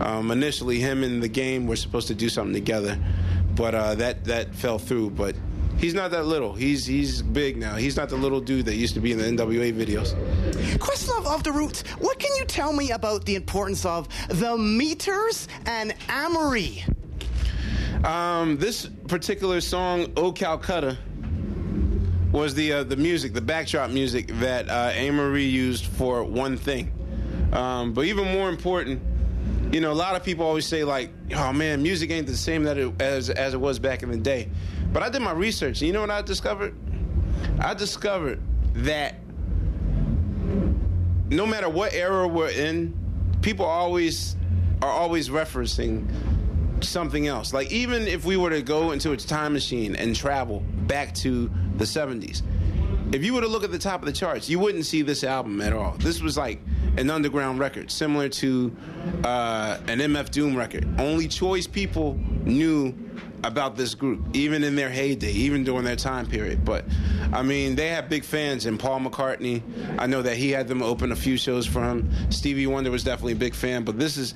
Um, 0.00 0.30
initially, 0.30 0.78
him 0.78 1.02
and 1.04 1.22
the 1.22 1.28
game 1.28 1.66
were 1.66 1.76
supposed 1.76 2.08
to 2.08 2.14
do 2.14 2.28
something 2.28 2.54
together, 2.54 2.98
but 3.54 3.74
uh, 3.74 3.94
that 3.96 4.24
that 4.24 4.54
fell 4.54 4.78
through. 4.78 5.10
But 5.10 5.36
he's 5.78 5.94
not 5.94 6.10
that 6.12 6.26
little. 6.26 6.52
He's 6.52 6.86
he's 6.86 7.22
big 7.22 7.56
now. 7.56 7.76
He's 7.76 7.96
not 7.96 8.08
the 8.08 8.16
little 8.16 8.40
dude 8.40 8.66
that 8.66 8.74
used 8.76 8.94
to 8.94 9.00
be 9.00 9.12
in 9.12 9.18
the 9.18 9.24
NWA 9.24 9.72
videos. 9.72 10.14
Questlove 10.78 11.26
of 11.26 11.42
the 11.42 11.52
Roots, 11.52 11.82
what 11.98 12.18
can 12.18 12.34
you 12.36 12.44
tell 12.44 12.72
me 12.72 12.90
about 12.90 13.24
the 13.24 13.34
importance 13.34 13.84
of 13.84 14.08
the 14.28 14.56
meters 14.56 15.48
and 15.66 15.94
Amory? 16.08 16.84
Um, 18.04 18.58
this 18.58 18.86
particular 19.06 19.60
song, 19.60 20.12
"Oh 20.16 20.32
Calcutta," 20.32 20.98
was 22.32 22.54
the 22.54 22.72
uh, 22.72 22.84
the 22.84 22.96
music, 22.96 23.32
the 23.32 23.40
backdrop 23.40 23.90
music 23.90 24.28
that 24.40 24.68
uh, 24.68 24.90
Amory 24.94 25.44
used 25.44 25.86
for 25.86 26.24
one 26.24 26.56
thing. 26.56 26.90
Um, 27.52 27.92
but 27.92 28.06
even 28.06 28.24
more 28.32 28.48
important, 28.48 29.02
you 29.72 29.80
know, 29.80 29.92
a 29.92 29.94
lot 29.94 30.16
of 30.16 30.24
people 30.24 30.44
always 30.46 30.66
say 30.66 30.82
like, 30.82 31.10
"Oh 31.34 31.52
man, 31.52 31.82
music 31.82 32.10
ain't 32.10 32.26
the 32.26 32.36
same 32.36 32.64
that 32.64 32.78
it, 32.78 33.00
as 33.00 33.30
as 33.30 33.54
it 33.54 33.60
was 33.60 33.78
back 33.78 34.02
in 34.02 34.10
the 34.10 34.16
day." 34.16 34.50
But 34.92 35.02
I 35.02 35.08
did 35.08 35.22
my 35.22 35.32
research, 35.32 35.80
and 35.80 35.86
you 35.86 35.92
know 35.92 36.02
what 36.02 36.10
I 36.10 36.22
discovered? 36.22 36.74
I 37.58 37.74
discovered 37.74 38.40
that 38.74 39.16
no 41.30 41.46
matter 41.46 41.68
what 41.68 41.94
era 41.94 42.28
we're 42.28 42.50
in, 42.50 42.94
people 43.40 43.64
always 43.64 44.36
are 44.82 44.90
always 44.90 45.28
referencing 45.28 46.06
something 46.84 47.26
else. 47.26 47.52
Like 47.52 47.72
even 47.72 48.02
if 48.02 48.24
we 48.24 48.36
were 48.36 48.50
to 48.50 48.62
go 48.62 48.90
into 48.90 49.12
a 49.12 49.16
time 49.16 49.52
machine 49.52 49.96
and 49.96 50.14
travel 50.14 50.60
back 50.86 51.14
to 51.16 51.50
the 51.76 51.84
70s, 51.84 52.42
if 53.14 53.24
you 53.24 53.34
were 53.34 53.42
to 53.42 53.46
look 53.46 53.62
at 53.62 53.70
the 53.70 53.78
top 53.78 54.00
of 54.00 54.06
the 54.06 54.12
charts, 54.12 54.48
you 54.48 54.58
wouldn't 54.58 54.86
see 54.86 55.02
this 55.02 55.22
album 55.22 55.60
at 55.60 55.72
all. 55.72 55.92
This 55.98 56.20
was 56.20 56.36
like 56.36 56.60
an 56.96 57.10
underground 57.10 57.58
record, 57.58 57.90
similar 57.90 58.28
to 58.28 58.74
uh, 59.24 59.78
an 59.86 59.98
MF 59.98 60.30
Doom 60.30 60.56
record. 60.56 60.88
Only 60.98 61.28
choice 61.28 61.66
people 61.66 62.18
knew 62.44 62.94
about 63.44 63.76
this 63.76 63.94
group, 63.94 64.24
even 64.34 64.64
in 64.64 64.76
their 64.76 64.90
heyday, 64.90 65.32
even 65.32 65.64
during 65.64 65.84
their 65.84 65.96
time 65.96 66.26
period. 66.26 66.64
But 66.64 66.84
I 67.32 67.42
mean, 67.42 67.74
they 67.74 67.88
have 67.88 68.08
big 68.08 68.24
fans, 68.24 68.66
and 68.66 68.78
Paul 68.78 69.00
McCartney. 69.00 69.62
I 69.98 70.06
know 70.06 70.22
that 70.22 70.36
he 70.36 70.50
had 70.50 70.68
them 70.68 70.82
open 70.82 71.12
a 71.12 71.16
few 71.16 71.36
shows 71.36 71.66
for 71.66 71.82
him. 71.82 72.10
Stevie 72.30 72.66
Wonder 72.66 72.90
was 72.90 73.04
definitely 73.04 73.32
a 73.32 73.36
big 73.36 73.54
fan, 73.54 73.84
but 73.84 73.98
this 73.98 74.16
is 74.16 74.34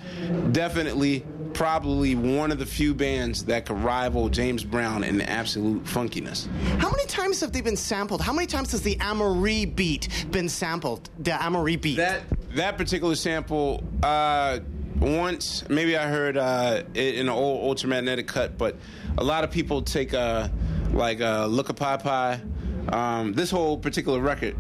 definitely 0.53 1.25
probably 1.57 2.15
one 2.15 2.53
of 2.53 2.59
the 2.59 2.67
few 2.67 2.95
bands 2.95 3.45
that 3.47 3.65
could 3.65 3.79
rival 3.79 4.29
James 4.29 4.63
Brown 4.63 5.03
in 5.03 5.23
absolute 5.23 5.83
funkiness. 5.85 6.49
How 6.79 6.91
many 6.91 7.07
times 7.07 7.41
have 7.41 7.53
they 7.53 7.63
been 7.63 7.77
sampled? 7.77 8.21
How 8.21 8.33
many 8.33 8.47
times 8.47 8.73
has 8.73 8.83
the 8.83 8.99
Amory 9.01 9.65
beat 9.65 10.27
been 10.31 10.51
sampled? 10.51 11.09
The 11.19 11.33
Amory 11.43 11.77
beat. 11.77 11.97
That 11.97 12.23
that 12.57 12.77
particular 12.77 13.15
sample, 13.15 13.83
uh, 14.03 14.61
once 15.01 15.69
maybe 15.69 15.97
I 15.97 16.07
heard 16.09 16.37
uh, 16.37 16.83
it 16.95 17.15
in 17.17 17.23
an 17.23 17.29
old 17.29 17.77
ultramagnetic 17.77 18.27
cut, 18.27 18.59
but 18.59 18.77
a 19.19 19.25
lot 19.25 19.45
of 19.45 19.51
people 19.51 19.83
take 19.83 20.15
uh, 20.15 20.49
like 20.93 21.21
uh, 21.21 21.47
Look-Ka 21.47 21.73
Py 21.73 22.03
Py. 22.03 22.93
Um, 22.95 23.33
this 23.33 23.51
whole 23.51 23.77
particular 23.77 24.21
record 24.21 24.57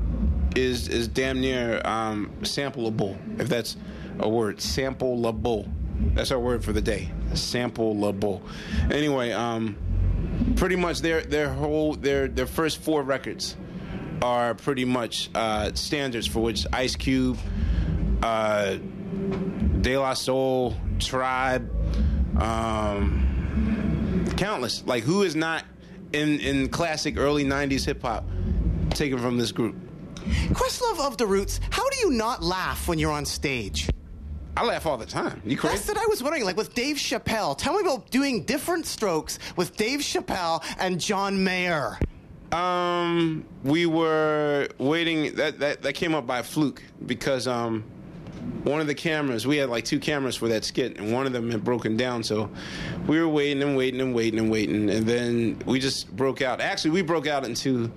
is 0.56 0.88
is 0.88 1.08
damn 1.08 1.40
near 1.40 1.80
um, 1.84 2.32
sampleable, 2.42 3.16
if 3.40 3.48
that's 3.48 3.76
a 4.18 4.28
word. 4.28 4.58
Sampleable. 4.58 5.70
That's 6.14 6.30
our 6.30 6.38
word 6.38 6.64
for 6.64 6.72
the 6.72 6.80
day. 6.80 7.10
Sampleable. 7.32 8.42
Anyway, 8.90 9.32
um, 9.32 9.76
pretty 10.56 10.76
much 10.76 11.00
their 11.00 11.22
their 11.22 11.48
whole 11.48 11.94
their 11.94 12.28
their 12.28 12.46
first 12.46 12.78
four 12.78 13.02
records 13.02 13.56
are 14.22 14.54
pretty 14.54 14.84
much 14.84 15.30
uh, 15.34 15.72
standards 15.74 16.26
for 16.26 16.40
which 16.40 16.66
Ice 16.72 16.96
Cube, 16.96 17.38
uh, 18.22 18.76
De 19.86 19.96
La 19.96 20.14
Soul, 20.14 20.74
Tribe, 20.98 21.70
um, 22.42 24.24
countless. 24.36 24.84
Like 24.84 25.04
who 25.04 25.22
is 25.22 25.36
not 25.36 25.62
in 26.12 26.40
in 26.40 26.70
classic 26.70 27.16
early 27.16 27.44
'90s 27.44 27.84
hip 27.84 28.02
hop 28.02 28.24
taken 28.90 29.16
from 29.20 29.38
this 29.38 29.52
group? 29.52 29.76
Questlove 30.48 30.98
of 31.06 31.18
the 31.18 31.26
Roots, 31.28 31.60
how 31.70 31.88
do 31.88 31.98
you 31.98 32.10
not 32.10 32.42
laugh 32.42 32.88
when 32.88 32.98
you're 32.98 33.12
on 33.12 33.24
stage? 33.24 33.88
I 34.56 34.64
laugh 34.64 34.86
all 34.86 34.96
the 34.96 35.06
time. 35.06 35.40
You 35.44 35.56
crazy? 35.56 35.76
That's 35.76 35.86
what 35.86 35.98
I 35.98 36.06
was 36.06 36.20
wondering. 36.20 36.44
Like 36.44 36.56
with 36.56 36.74
Dave 36.74 36.96
Chappelle, 36.96 37.56
tell 37.56 37.74
me 37.74 37.82
about 37.82 38.10
doing 38.10 38.42
different 38.42 38.86
strokes 38.86 39.38
with 39.54 39.76
Dave 39.76 40.00
Chappelle 40.00 40.64
and 40.80 41.00
John 41.00 41.44
Mayer. 41.44 41.96
Um, 42.50 43.44
we 43.62 43.86
were 43.86 44.66
waiting. 44.78 45.36
That 45.36 45.60
that 45.60 45.82
that 45.82 45.92
came 45.92 46.12
up 46.12 46.26
by 46.26 46.42
fluke 46.42 46.82
because 47.06 47.46
um, 47.46 47.84
one 48.64 48.80
of 48.80 48.86
the 48.86 48.94
cameras 48.94 49.46
we 49.46 49.56
had 49.56 49.68
like 49.68 49.84
two 49.84 49.98
cameras 50.00 50.36
for 50.36 50.48
that 50.48 50.64
skit, 50.64 50.98
and 50.98 51.12
one 51.12 51.26
of 51.26 51.32
them 51.32 51.50
had 51.50 51.64
broken 51.64 51.96
down. 51.96 52.22
So 52.22 52.50
we 53.06 53.18
were 53.20 53.28
waiting 53.28 53.62
and 53.62 53.76
waiting 53.76 54.00
and 54.00 54.14
waiting 54.14 54.38
and 54.40 54.50
waiting, 54.50 54.90
and 54.90 55.06
then 55.06 55.60
we 55.66 55.78
just 55.78 56.14
broke 56.16 56.42
out. 56.42 56.60
Actually, 56.60 56.90
we 56.92 57.02
broke 57.02 57.26
out 57.26 57.44
into. 57.44 57.90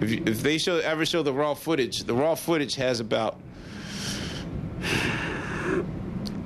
If, 0.00 0.10
you- 0.10 0.22
if 0.26 0.42
they 0.42 0.58
show 0.58 0.76
ever 0.78 1.06
show 1.06 1.22
the 1.22 1.32
raw 1.32 1.54
footage, 1.54 2.04
the 2.04 2.14
raw 2.14 2.34
footage 2.34 2.74
has 2.76 3.00
about 3.00 3.38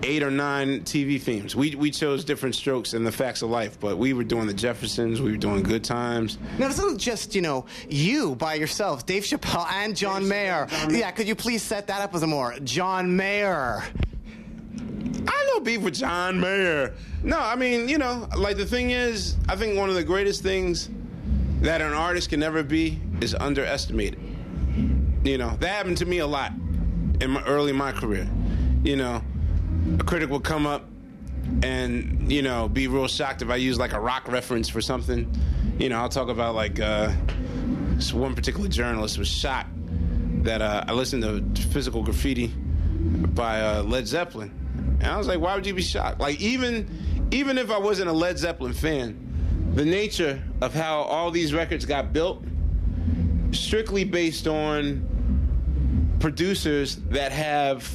eight 0.03 0.23
or 0.23 0.31
nine 0.31 0.81
TV 0.81 1.21
themes. 1.21 1.55
We 1.55 1.75
we 1.75 1.91
chose 1.91 2.25
different 2.25 2.55
strokes 2.55 2.95
in 2.95 3.05
the 3.05 3.13
Facts 3.13 3.43
of 3.43 3.51
Life, 3.51 3.79
but 3.81 3.99
we 3.99 4.13
were 4.13 4.25
doing 4.25 4.47
the 4.47 4.55
Jeffersons, 4.55 5.21
we 5.21 5.31
were 5.31 5.37
doing 5.37 5.63
Good 5.63 5.85
Times. 5.85 6.39
Now, 6.59 6.69
this 6.69 6.79
isn't 6.79 6.99
just, 6.99 7.35
you 7.35 7.43
know, 7.43 7.67
you 7.89 8.35
by 8.37 8.55
yourself, 8.55 9.07
Dave 9.07 9.25
Chappelle 9.25 9.67
and 9.71 9.97
John 9.97 10.27
Mayer. 10.27 10.67
Yeah, 10.89 11.11
could 11.11 11.29
you 11.29 11.35
please 11.35 11.63
set 11.63 11.87
that 11.89 12.01
up 12.01 12.13
with 12.13 12.23
a 12.23 12.27
more? 12.27 12.55
John 12.65 13.17
Mayer. 13.17 13.83
I 15.27 15.47
know 15.53 15.61
beef 15.61 15.83
with 15.83 15.95
John 15.95 16.41
Mayer. 16.41 16.95
No, 17.23 17.39
I 17.39 17.57
mean, 17.57 17.89
you 17.89 17.99
know, 17.99 18.29
like 18.37 18.57
the 18.57 18.67
thing 18.67 18.91
is, 18.91 19.37
I 19.49 19.57
think 19.57 19.77
one 19.77 19.89
of 19.89 19.95
the 19.95 20.05
greatest 20.05 20.43
things 20.43 20.89
that 21.61 21.81
an 21.81 21.93
artist 21.93 22.31
can 22.31 22.41
never 22.41 22.63
be 22.63 23.01
is 23.21 23.35
underestimated. 23.35 24.19
You 25.25 25.37
know, 25.37 25.57
that 25.61 25.69
happened 25.69 25.99
to 25.99 26.07
me 26.07 26.19
a 26.19 26.27
lot 26.27 26.53
in 27.21 27.33
my 27.33 27.43
early 27.45 27.71
in 27.71 27.77
my 27.77 27.93
career. 27.93 28.29
You 28.83 28.97
know, 28.97 29.23
a 29.99 30.05
critic 30.05 30.31
would 30.31 30.45
come 30.45 30.67
up 30.67 30.87
and 31.63 32.31
you 32.31 32.43
know 32.43 32.69
be 32.69 32.87
real 32.87 33.09
shocked 33.09 33.43
if 33.43 33.51
I 33.51 33.57
use 33.57 33.79
like 33.79 33.93
a 33.93 34.01
rock 34.01 34.29
reference 34.29 34.69
for 34.69 34.81
something. 34.81 35.33
You 35.79 35.89
know, 35.89 35.99
I'll 35.99 36.09
talk 36.09 36.29
about 36.29 36.55
like 36.55 36.79
uh, 36.79 37.13
this 37.95 38.13
one 38.13 38.35
particular 38.35 38.69
journalist 38.69 39.19
was 39.19 39.29
shocked 39.29 39.71
that 40.45 40.63
uh, 40.63 40.85
I 40.87 40.93
listened 40.93 41.23
to 41.23 41.63
Physical 41.69 42.03
Graffiti 42.03 42.49
by 42.49 43.61
uh, 43.61 43.83
Led 43.83 44.07
Zeppelin, 44.07 44.53
and 45.01 45.07
I 45.07 45.17
was 45.17 45.27
like, 45.27 45.41
why 45.41 45.55
would 45.55 45.67
you 45.67 45.75
be 45.75 45.83
shocked? 45.83 46.21
Like 46.21 46.41
even 46.41 47.29
even 47.31 47.59
if 47.59 47.71
I 47.71 47.79
wasn't 47.79 48.11
a 48.11 48.13
Led 48.13 48.39
Zeppelin 48.39 48.73
fan, 48.73 49.73
the 49.75 49.85
nature 49.85 50.43
of 50.61 50.75
how 50.75 51.03
all 51.03 51.31
these 51.31 51.55
records 51.55 51.85
got 51.85 52.13
built 52.13 52.45
strictly 53.53 54.05
based 54.05 54.47
on 54.47 55.07
producers 56.21 56.97
that 57.11 57.33
have 57.33 57.89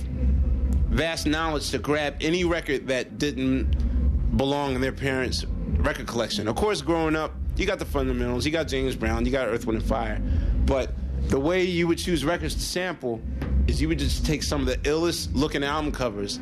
vast 0.95 1.27
knowledge 1.27 1.71
to 1.71 1.77
grab 1.77 2.15
any 2.21 2.45
record 2.45 2.87
that 2.87 3.17
didn't 3.17 4.37
belong 4.37 4.75
in 4.75 4.81
their 4.81 4.93
parents' 4.93 5.45
record 5.77 6.07
collection. 6.07 6.47
Of 6.47 6.55
course, 6.55 6.81
growing 6.81 7.17
up, 7.17 7.33
you 7.57 7.65
got 7.65 7.79
the 7.79 7.85
fundamentals, 7.85 8.45
you 8.45 8.51
got 8.51 8.69
James 8.69 8.95
Brown, 8.95 9.25
you 9.25 9.31
got 9.31 9.47
Earth, 9.47 9.65
Wind, 9.65 9.81
and 9.81 9.89
Fire, 9.89 10.21
but 10.65 10.93
the 11.27 11.39
way 11.39 11.63
you 11.63 11.87
would 11.87 11.97
choose 11.97 12.23
records 12.23 12.55
to 12.55 12.61
sample 12.61 13.21
is 13.67 13.81
you 13.81 13.89
would 13.89 13.99
just 13.99 14.25
take 14.25 14.41
some 14.41 14.61
of 14.61 14.67
the 14.67 14.77
illest 14.89 15.29
looking 15.33 15.63
album 15.63 15.91
covers 15.91 16.39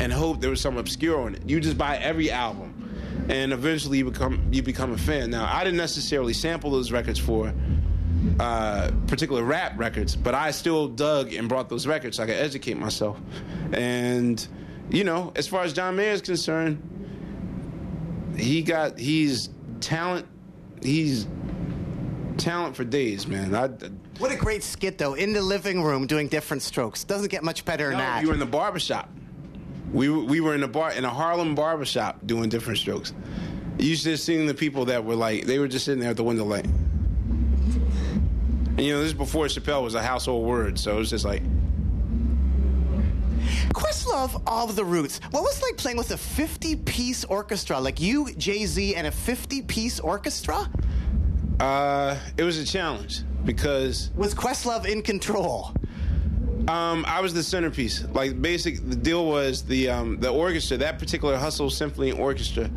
and 0.00 0.12
hope 0.12 0.40
there 0.40 0.50
was 0.50 0.60
some 0.60 0.76
obscure 0.76 1.22
on 1.22 1.36
it. 1.36 1.48
You 1.48 1.58
just 1.60 1.78
buy 1.78 1.96
every 1.96 2.30
album. 2.30 2.72
And 3.28 3.54
eventually 3.54 3.98
you 3.98 4.04
become 4.04 4.48
you 4.52 4.62
become 4.62 4.92
a 4.92 4.98
fan. 4.98 5.30
Now 5.30 5.50
I 5.50 5.64
didn't 5.64 5.78
necessarily 5.78 6.34
sample 6.34 6.70
those 6.70 6.92
records 6.92 7.18
for 7.18 7.54
uh, 8.40 8.90
particular 9.06 9.42
rap 9.42 9.78
records, 9.78 10.16
but 10.16 10.34
I 10.34 10.50
still 10.50 10.88
dug 10.88 11.32
and 11.32 11.48
brought 11.48 11.68
those 11.68 11.86
records 11.86 12.16
so 12.16 12.22
I 12.22 12.26
could 12.26 12.36
educate 12.36 12.76
myself. 12.76 13.18
And 13.72 14.46
you 14.90 15.04
know, 15.04 15.32
as 15.36 15.46
far 15.46 15.64
as 15.64 15.72
John 15.72 15.96
Mayer 15.96 16.12
is 16.12 16.20
concerned, 16.20 16.82
he 18.36 18.62
got 18.62 18.98
he's 18.98 19.50
talent. 19.80 20.26
He's 20.82 21.26
talent 22.36 22.76
for 22.76 22.84
days, 22.84 23.26
man. 23.26 23.54
I, 23.54 23.68
What 24.18 24.32
a 24.32 24.36
great 24.36 24.62
skit, 24.62 24.98
though, 24.98 25.14
in 25.14 25.32
the 25.32 25.40
living 25.40 25.82
room 25.82 26.06
doing 26.06 26.28
different 26.28 26.62
strokes. 26.62 27.04
Doesn't 27.04 27.30
get 27.30 27.42
much 27.42 27.64
better 27.64 27.88
than 27.88 27.98
no, 27.98 28.04
that. 28.04 28.22
we 28.22 28.28
were 28.28 28.34
in 28.34 28.40
the 28.40 28.46
barbershop. 28.46 29.08
We 29.92 30.08
were, 30.08 30.24
we 30.24 30.40
were 30.40 30.54
in 30.54 30.62
a 30.62 30.68
bar 30.68 30.92
in 30.92 31.04
a 31.04 31.10
Harlem 31.10 31.54
barbershop 31.54 32.26
doing 32.26 32.48
different 32.48 32.78
strokes. 32.78 33.12
You 33.78 33.90
used 33.90 34.04
to 34.04 34.16
seeing 34.16 34.46
the 34.46 34.54
people 34.54 34.86
that 34.86 35.04
were 35.04 35.14
like 35.14 35.46
they 35.46 35.58
were 35.58 35.68
just 35.68 35.84
sitting 35.84 36.00
there 36.00 36.10
at 36.10 36.16
the 36.16 36.24
window 36.24 36.44
like. 36.44 36.66
And 38.76 38.80
you 38.80 38.92
know, 38.92 38.98
this 38.98 39.08
is 39.08 39.14
before 39.14 39.46
Chappelle 39.46 39.82
was 39.82 39.94
a 39.94 40.02
household 40.02 40.44
word, 40.46 40.78
so 40.78 40.96
it 40.96 40.98
was 40.98 41.10
just 41.10 41.24
like 41.24 41.42
Questlove 43.72 44.40
of 44.46 44.76
the 44.76 44.84
Roots. 44.84 45.20
What 45.30 45.42
was 45.42 45.58
it 45.58 45.62
like 45.62 45.76
playing 45.76 45.96
with 45.96 46.10
a 46.10 46.16
50 46.16 46.76
piece 46.76 47.24
orchestra? 47.24 47.78
Like 47.78 48.00
you, 48.00 48.32
Jay 48.34 48.66
Z, 48.66 48.94
and 48.96 49.06
a 49.06 49.10
50 49.10 49.62
piece 49.62 50.00
orchestra? 50.00 50.68
uh, 51.60 52.18
it 52.36 52.42
was 52.42 52.58
a 52.58 52.64
challenge 52.64 53.22
because 53.44 54.10
Was 54.16 54.34
Questlove 54.34 54.86
in 54.86 55.02
control? 55.02 55.72
Um, 56.66 57.04
I 57.06 57.20
was 57.20 57.34
the 57.34 57.42
centerpiece. 57.42 58.04
Like, 58.12 58.40
basic, 58.40 58.76
the 58.88 58.96
deal 58.96 59.26
was 59.26 59.62
the 59.62 59.90
um, 59.90 60.18
the 60.18 60.30
orchestra. 60.30 60.78
That 60.78 60.98
particular 60.98 61.36
Hustle 61.36 61.68
Symphony 61.70 62.10
Orchestra 62.12 62.70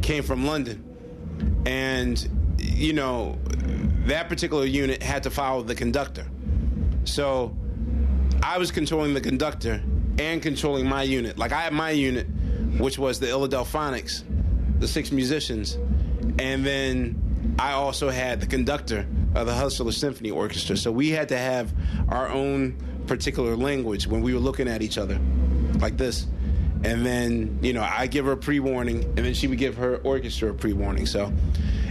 came 0.00 0.22
from 0.22 0.46
London, 0.46 0.82
and 1.66 2.56
you 2.58 2.94
know 2.94 3.38
that 4.06 4.28
particular 4.28 4.64
unit 4.64 5.02
had 5.02 5.22
to 5.24 5.30
follow 5.30 5.62
the 5.62 5.74
conductor. 5.74 6.26
So 7.04 7.56
I 8.42 8.58
was 8.58 8.70
controlling 8.70 9.14
the 9.14 9.20
conductor 9.20 9.82
and 10.18 10.40
controlling 10.40 10.88
my 10.88 11.02
unit. 11.02 11.38
Like 11.38 11.52
I 11.52 11.62
had 11.62 11.72
my 11.72 11.90
unit, 11.90 12.26
which 12.78 12.98
was 12.98 13.20
the 13.20 13.26
Philadelphonics, 13.26 14.22
the 14.78 14.88
six 14.88 15.10
musicians, 15.10 15.78
and 16.38 16.64
then 16.64 17.56
I 17.58 17.72
also 17.72 18.08
had 18.08 18.40
the 18.40 18.46
conductor 18.46 19.06
of 19.34 19.46
the 19.46 19.54
Hustler 19.54 19.92
Symphony 19.92 20.30
Orchestra. 20.30 20.76
So 20.76 20.90
we 20.92 21.10
had 21.10 21.28
to 21.30 21.38
have 21.38 21.72
our 22.08 22.28
own 22.28 22.76
particular 23.06 23.56
language 23.56 24.06
when 24.06 24.22
we 24.22 24.34
were 24.34 24.40
looking 24.40 24.68
at 24.68 24.82
each 24.82 24.98
other, 24.98 25.18
like 25.80 25.96
this. 25.96 26.26
And 26.84 27.04
then, 27.04 27.58
you 27.62 27.72
know, 27.72 27.82
I 27.82 28.06
give 28.06 28.26
her 28.26 28.32
a 28.32 28.36
pre 28.36 28.60
warning, 28.60 29.04
and 29.04 29.18
then 29.18 29.34
she 29.34 29.46
would 29.46 29.58
give 29.58 29.76
her 29.76 29.96
orchestra 29.98 30.50
a 30.50 30.54
pre 30.54 30.72
warning. 30.72 31.06
So 31.06 31.32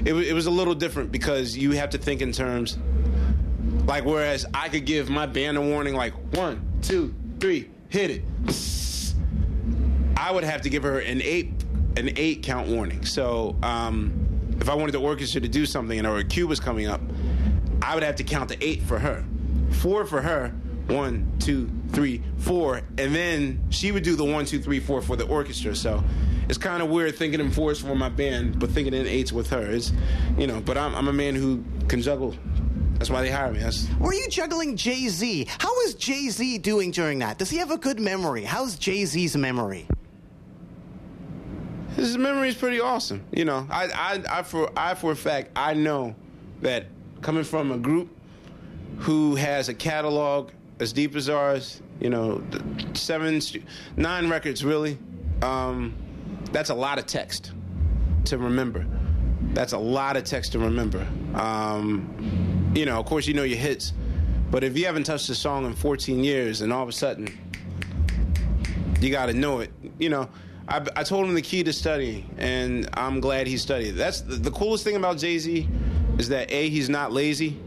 it, 0.05 0.13
it 0.13 0.33
was 0.33 0.45
a 0.45 0.51
little 0.51 0.75
different 0.75 1.11
because 1.11 1.57
you 1.57 1.71
have 1.71 1.89
to 1.91 1.97
think 1.97 2.21
in 2.21 2.31
terms 2.31 2.77
like, 3.85 4.03
whereas 4.05 4.45
I 4.53 4.69
could 4.69 4.85
give 4.85 5.09
my 5.09 5.25
band 5.25 5.57
a 5.57 5.61
warning, 5.61 5.93
like 5.95 6.13
one, 6.35 6.65
two, 6.81 7.13
three, 7.39 7.69
hit 7.89 8.11
it. 8.11 8.23
I 10.17 10.31
would 10.31 10.43
have 10.43 10.61
to 10.61 10.69
give 10.69 10.83
her 10.83 10.99
an 10.99 11.21
eight, 11.21 11.51
an 11.97 12.11
eight 12.15 12.41
count 12.41 12.67
warning. 12.67 13.05
So, 13.05 13.55
um, 13.61 14.21
if 14.59 14.69
I 14.69 14.73
wanted 14.73 14.93
the 14.93 15.01
orchestra 15.01 15.41
to 15.41 15.47
do 15.47 15.65
something 15.65 15.97
and 15.99 16.07
her 16.07 16.23
cue 16.23 16.47
was 16.47 16.59
coming 16.59 16.87
up, 16.87 17.01
I 17.81 17.93
would 17.93 18.03
have 18.03 18.15
to 18.15 18.23
count 18.23 18.49
to 18.49 18.65
eight 18.65 18.81
for 18.81 18.97
her, 18.97 19.23
four 19.69 20.05
for 20.05 20.21
her, 20.21 20.49
one, 20.87 21.31
two, 21.39 21.69
three, 21.91 22.23
four, 22.37 22.81
and 22.97 23.13
then 23.13 23.63
she 23.69 23.91
would 23.91 24.03
do 24.03 24.15
the 24.15 24.23
one, 24.23 24.45
two, 24.45 24.59
three, 24.59 24.79
four 24.79 25.01
for 25.01 25.15
the 25.15 25.25
orchestra. 25.25 25.75
So 25.75 26.03
it's 26.47 26.57
kind 26.57 26.81
of 26.81 26.89
weird 26.89 27.15
thinking 27.15 27.39
in 27.39 27.51
fours 27.51 27.79
for 27.79 27.95
my 27.95 28.09
band, 28.09 28.59
but 28.59 28.69
thinking 28.71 28.93
in 28.93 29.07
eights 29.07 29.31
with 29.31 29.49
her. 29.49 29.61
It's, 29.61 29.91
you 30.37 30.47
know, 30.47 30.61
but 30.61 30.77
I'm, 30.77 30.95
I'm 30.95 31.07
a 31.07 31.13
man 31.13 31.35
who 31.35 31.63
can 31.87 32.01
juggle. 32.01 32.35
That's 32.93 33.09
why 33.09 33.21
they 33.21 33.29
hire 33.29 33.51
me. 33.51 33.59
That's, 33.59 33.87
Were 33.99 34.13
you 34.13 34.27
juggling 34.29 34.77
Jay 34.77 35.07
Z? 35.09 35.47
How 35.59 35.81
is 35.81 35.95
Jay 35.95 36.29
Z 36.29 36.59
doing 36.59 36.91
during 36.91 37.19
that? 37.19 37.37
Does 37.37 37.49
he 37.49 37.57
have 37.57 37.71
a 37.71 37.77
good 37.77 37.99
memory? 37.99 38.43
How's 38.43 38.77
Jay 38.77 39.05
Z's 39.05 39.35
memory? 39.35 39.87
his 41.95 42.17
memory 42.17 42.49
is 42.49 42.55
pretty 42.55 42.79
awesome. 42.79 43.23
You 43.31 43.45
know, 43.45 43.65
I, 43.69 43.85
I, 43.87 44.39
I 44.39 44.43
for, 44.43 44.69
I 44.77 44.95
for 44.95 45.11
a 45.11 45.15
fact, 45.15 45.51
I 45.55 45.73
know 45.73 46.15
that 46.61 46.87
coming 47.21 47.43
from 47.43 47.71
a 47.71 47.77
group 47.77 48.09
who 48.99 49.35
has 49.35 49.69
a 49.69 49.73
catalog 49.73 50.51
as 50.79 50.91
deep 50.93 51.15
as 51.15 51.29
ours, 51.29 51.81
you 51.99 52.09
know, 52.09 52.43
seven, 52.93 53.41
nine 53.95 54.29
records 54.29 54.63
really. 54.63 54.97
Um, 55.41 55.95
that's 56.55 56.69
a 56.69 56.75
lot 56.75 56.97
of 56.97 57.05
text 57.05 57.51
to 58.25 58.37
remember. 58.37 58.85
That's 59.53 59.73
a 59.73 59.77
lot 59.77 60.17
of 60.17 60.23
text 60.23 60.53
to 60.53 60.59
remember. 60.59 61.05
Um, 61.33 62.71
you 62.75 62.85
know, 62.85 62.99
of 62.99 63.05
course, 63.05 63.27
you 63.27 63.33
know 63.33 63.43
your 63.43 63.57
hits, 63.57 63.93
but 64.51 64.63
if 64.63 64.77
you 64.77 64.85
haven't 64.85 65.03
touched 65.03 65.29
a 65.29 65.35
song 65.35 65.65
in 65.65 65.73
14 65.73 66.23
years, 66.23 66.61
and 66.61 66.71
all 66.71 66.83
of 66.83 66.89
a 66.89 66.93
sudden 66.93 67.27
you 69.01 69.11
got 69.11 69.27
to 69.27 69.33
know 69.33 69.59
it. 69.59 69.71
You 69.99 70.09
know, 70.09 70.29
I, 70.67 70.85
I 70.95 71.03
told 71.03 71.25
him 71.25 71.35
the 71.35 71.41
key 71.41 71.63
to 71.63 71.73
studying, 71.73 72.33
and 72.37 72.89
I'm 72.93 73.19
glad 73.19 73.47
he 73.47 73.57
studied. 73.57 73.91
That's 73.91 74.21
the, 74.21 74.35
the 74.35 74.51
coolest 74.51 74.83
thing 74.83 74.95
about 74.95 75.17
Jay 75.17 75.37
Z 75.37 75.67
is 76.17 76.29
that 76.29 76.51
a 76.51 76.69
he's 76.69 76.89
not 76.89 77.11
lazy, 77.11 77.59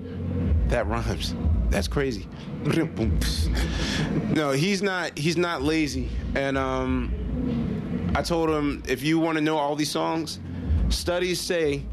That 0.69 0.87
rhymes. 0.87 1.35
That's 1.71 1.89
crazy. 1.89 2.27
no, 2.65 4.53
he's 4.53 4.83
not. 4.83 5.17
He's 5.19 5.37
not 5.37 5.63
lazy. 5.63 6.09
And 6.35 6.57
um, 6.57 7.13
I 8.19 8.23
told 8.23 8.51
him 8.51 8.83
if 8.89 9.05
you 9.05 9.21
want 9.21 9.37
to 9.39 9.41
know 9.41 9.59
all 9.59 9.77
these 9.77 9.93
songs, 9.93 10.41
studies 10.89 11.41
say 11.41 11.85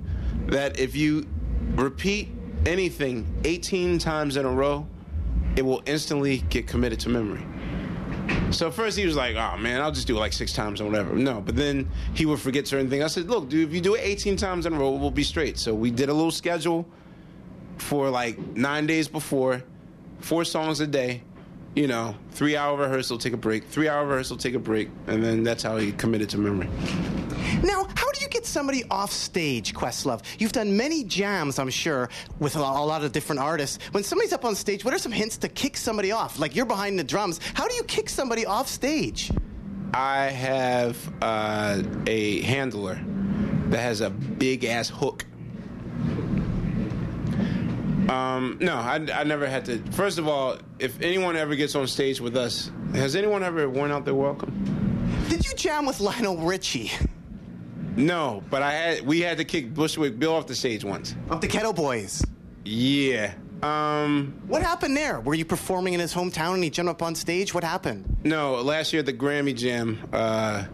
that 0.47 0.79
if 0.79 0.95
you 0.95 1.27
repeat 1.75 2.29
anything 2.65 3.31
18 3.43 3.99
times 3.99 4.35
in 4.35 4.43
a 4.43 4.49
row, 4.49 4.87
it 5.55 5.61
will 5.61 5.83
instantly 5.85 6.39
get 6.49 6.65
committed 6.65 6.99
to 7.01 7.09
memory. 7.09 7.45
So 8.49 8.71
first 8.71 8.97
he 8.97 9.05
was 9.05 9.15
like, 9.15 9.35
"Oh 9.35 9.55
man, 9.57 9.81
I'll 9.81 9.91
just 9.91 10.07
do 10.07 10.17
it 10.17 10.19
like 10.19 10.33
six 10.33 10.51
times 10.51 10.81
or 10.81 10.85
whatever." 10.85 11.13
No, 11.13 11.41
but 11.41 11.55
then 11.55 11.91
he 12.15 12.25
would 12.25 12.39
forget 12.39 12.65
certain 12.65 12.89
things. 12.89 13.03
I 13.03 13.07
said, 13.07 13.29
"Look, 13.29 13.47
dude, 13.47 13.69
if 13.69 13.75
you 13.75 13.79
do 13.79 13.93
it 13.93 14.01
18 14.03 14.35
times 14.35 14.65
in 14.65 14.73
a 14.73 14.79
row, 14.79 14.89
we'll 14.89 15.11
be 15.11 15.23
straight." 15.23 15.59
So 15.59 15.75
we 15.75 15.91
did 15.91 16.09
a 16.09 16.13
little 16.13 16.31
schedule 16.31 16.87
for 17.77 18.09
like 18.09 18.39
nine 18.55 18.87
days 18.87 19.07
before, 19.07 19.63
four 20.21 20.43
songs 20.43 20.79
a 20.79 20.87
day. 20.87 21.21
You 21.75 21.87
know, 21.87 22.15
three 22.31 22.55
hour 22.55 22.77
rehearsal, 22.77 23.17
take 23.17 23.33
a 23.33 23.37
break. 23.37 23.65
Three 23.65 23.89
hour 23.89 24.05
rehearsal, 24.05 24.37
take 24.37 24.53
a 24.53 24.59
break, 24.59 24.89
and 25.07 25.21
then 25.21 25.43
that's 25.43 25.61
how 25.61 25.75
he 25.75 25.91
committed 25.91 26.29
to 26.29 26.37
memory. 26.37 26.69
Now, 27.63 27.85
how 27.95 28.11
do 28.13 28.21
you 28.21 28.29
get 28.29 28.45
somebody 28.45 28.85
off 28.89 29.11
stage, 29.11 29.73
Questlove? 29.73 30.21
You've 30.39 30.53
done 30.53 30.77
many 30.77 31.03
jams, 31.03 31.59
I'm 31.59 31.69
sure, 31.69 32.09
with 32.39 32.55
a 32.55 32.59
lot, 32.61 33.03
of 33.03 33.11
different 33.11 33.41
artists. 33.41 33.83
When 33.91 34.03
somebody's 34.03 34.31
up 34.31 34.45
on 34.45 34.55
stage, 34.55 34.85
what 34.85 34.93
are 34.93 34.97
some 34.97 35.11
hints 35.11 35.37
to 35.39 35.49
kick 35.49 35.75
somebody 35.75 36.13
off? 36.13 36.39
Like 36.39 36.55
you're 36.55 36.65
behind 36.65 36.97
the 36.97 37.03
drums. 37.03 37.41
How 37.55 37.67
do 37.67 37.75
you 37.75 37.83
kick 37.83 38.07
somebody 38.07 38.45
off 38.45 38.69
stage? 38.69 39.31
I 39.93 40.27
have 40.27 40.97
uh, 41.21 41.83
a 42.07 42.41
handler 42.41 42.99
that 43.69 43.79
has 43.79 43.99
a 43.99 44.09
big 44.09 44.63
ass 44.63 44.87
hook. 44.87 45.25
Um, 48.09 48.57
no, 48.61 48.75
I, 48.75 48.95
I 49.13 49.23
never 49.23 49.47
had 49.47 49.65
to. 49.65 49.77
First 49.91 50.19
of 50.19 50.27
all, 50.27 50.57
if 50.79 51.01
anyone 51.01 51.35
ever 51.35 51.55
gets 51.55 51.75
on 51.75 51.87
stage 51.87 52.21
with 52.21 52.37
us, 52.37 52.71
has 52.93 53.15
anyone 53.15 53.43
ever 53.43 53.67
worn 53.69 53.91
out 53.91 54.05
their 54.05 54.13
welcome? 54.15 54.53
Did 55.29 55.45
you 55.45 55.53
jam 55.55 55.85
with 55.85 55.99
Lionel 55.99 56.37
Richie? 56.37 56.91
No, 57.95 58.43
but 58.49 58.61
I 58.61 58.73
had. 58.73 59.01
We 59.05 59.21
had 59.21 59.37
to 59.37 59.43
kick 59.45 59.73
Bushwick 59.73 60.19
Bill 60.19 60.33
off 60.35 60.47
the 60.47 60.55
stage 60.55 60.83
once. 60.83 61.15
Of 61.29 61.41
the 61.41 61.47
Geto 61.47 61.73
Boys? 61.75 62.23
Yeah. 62.63 63.33
Um, 63.63 64.39
What 64.47 64.61
happened 64.61 64.95
there? 64.97 65.21
Were 65.21 65.33
you 65.33 65.45
performing 65.45 65.93
in 65.93 65.99
his 65.99 66.13
hometown 66.13 66.55
and 66.55 66.63
he 66.63 66.69
jumped 66.69 66.89
up 66.89 67.01
on 67.01 67.15
stage? 67.15 67.53
What 67.53 67.63
happened? 67.63 68.17
no, 68.23 68.55
last 68.61 68.91
year 68.93 68.99
at 68.99 69.05
the 69.05 69.13
Grammy 69.13 69.55
Jam, 69.55 69.97
uh, 70.11 70.65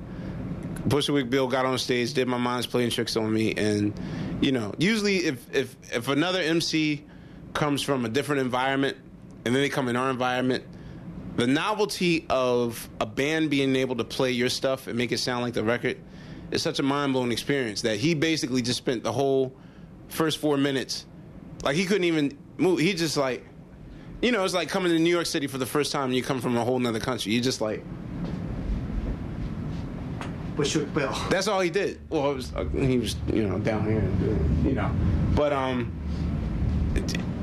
Bushwick 0.87 1.29
Bill 1.29 1.47
got 1.47 1.65
on 1.65 1.77
stage, 1.77 2.13
did 2.13 2.27
my 2.27 2.37
mind's 2.37 2.65
playing 2.65 2.89
tricks 2.89 3.15
on 3.15 3.31
me, 3.31 3.53
and 3.53 3.93
you 4.41 4.51
know, 4.51 4.73
usually 4.79 5.17
if 5.17 5.55
if 5.55 5.75
if 5.95 6.07
another 6.07 6.41
MC 6.41 7.05
comes 7.53 7.81
from 7.81 8.05
a 8.05 8.09
different 8.09 8.41
environment 8.41 8.97
and 9.45 9.55
then 9.55 9.61
they 9.61 9.69
come 9.69 9.87
in 9.87 9.95
our 9.95 10.09
environment, 10.09 10.63
the 11.35 11.47
novelty 11.47 12.25
of 12.29 12.89
a 12.99 13.05
band 13.05 13.49
being 13.49 13.75
able 13.75 13.95
to 13.95 14.03
play 14.03 14.31
your 14.31 14.49
stuff 14.49 14.87
and 14.87 14.97
make 14.97 15.11
it 15.11 15.17
sound 15.17 15.41
like 15.41 15.53
the 15.53 15.63
record 15.63 15.97
is 16.51 16.61
such 16.61 16.79
a 16.79 16.83
mind 16.83 17.13
blowing 17.13 17.31
experience 17.31 17.81
that 17.81 17.97
he 17.97 18.13
basically 18.13 18.61
just 18.61 18.77
spent 18.77 19.03
the 19.03 19.11
whole 19.11 19.55
first 20.09 20.37
four 20.37 20.57
minutes 20.57 21.05
like 21.63 21.75
he 21.75 21.85
couldn't 21.85 22.03
even 22.03 22.37
move. 22.57 22.79
He 22.79 22.93
just 22.93 23.17
like, 23.17 23.45
you 24.21 24.31
know, 24.31 24.43
it's 24.43 24.53
like 24.53 24.69
coming 24.69 24.91
to 24.91 24.99
New 24.99 25.09
York 25.09 25.25
City 25.25 25.47
for 25.47 25.57
the 25.57 25.65
first 25.65 25.91
time 25.91 26.05
and 26.05 26.15
you 26.15 26.23
come 26.23 26.41
from 26.41 26.57
a 26.57 26.63
whole 26.63 26.79
nother 26.79 26.99
country. 26.99 27.31
You 27.31 27.41
just 27.41 27.61
like, 27.61 27.83
that's 31.29 31.47
all 31.47 31.61
he 31.61 31.69
did. 31.69 32.01
Well, 32.09 32.35
was, 32.35 32.53
uh, 32.53 32.65
he 32.65 32.97
was, 32.97 33.15
you 33.33 33.47
know, 33.47 33.57
down 33.57 33.85
here, 33.85 34.03
you 34.63 34.75
know. 34.75 34.91
But 35.33 35.53
um, 35.53 35.91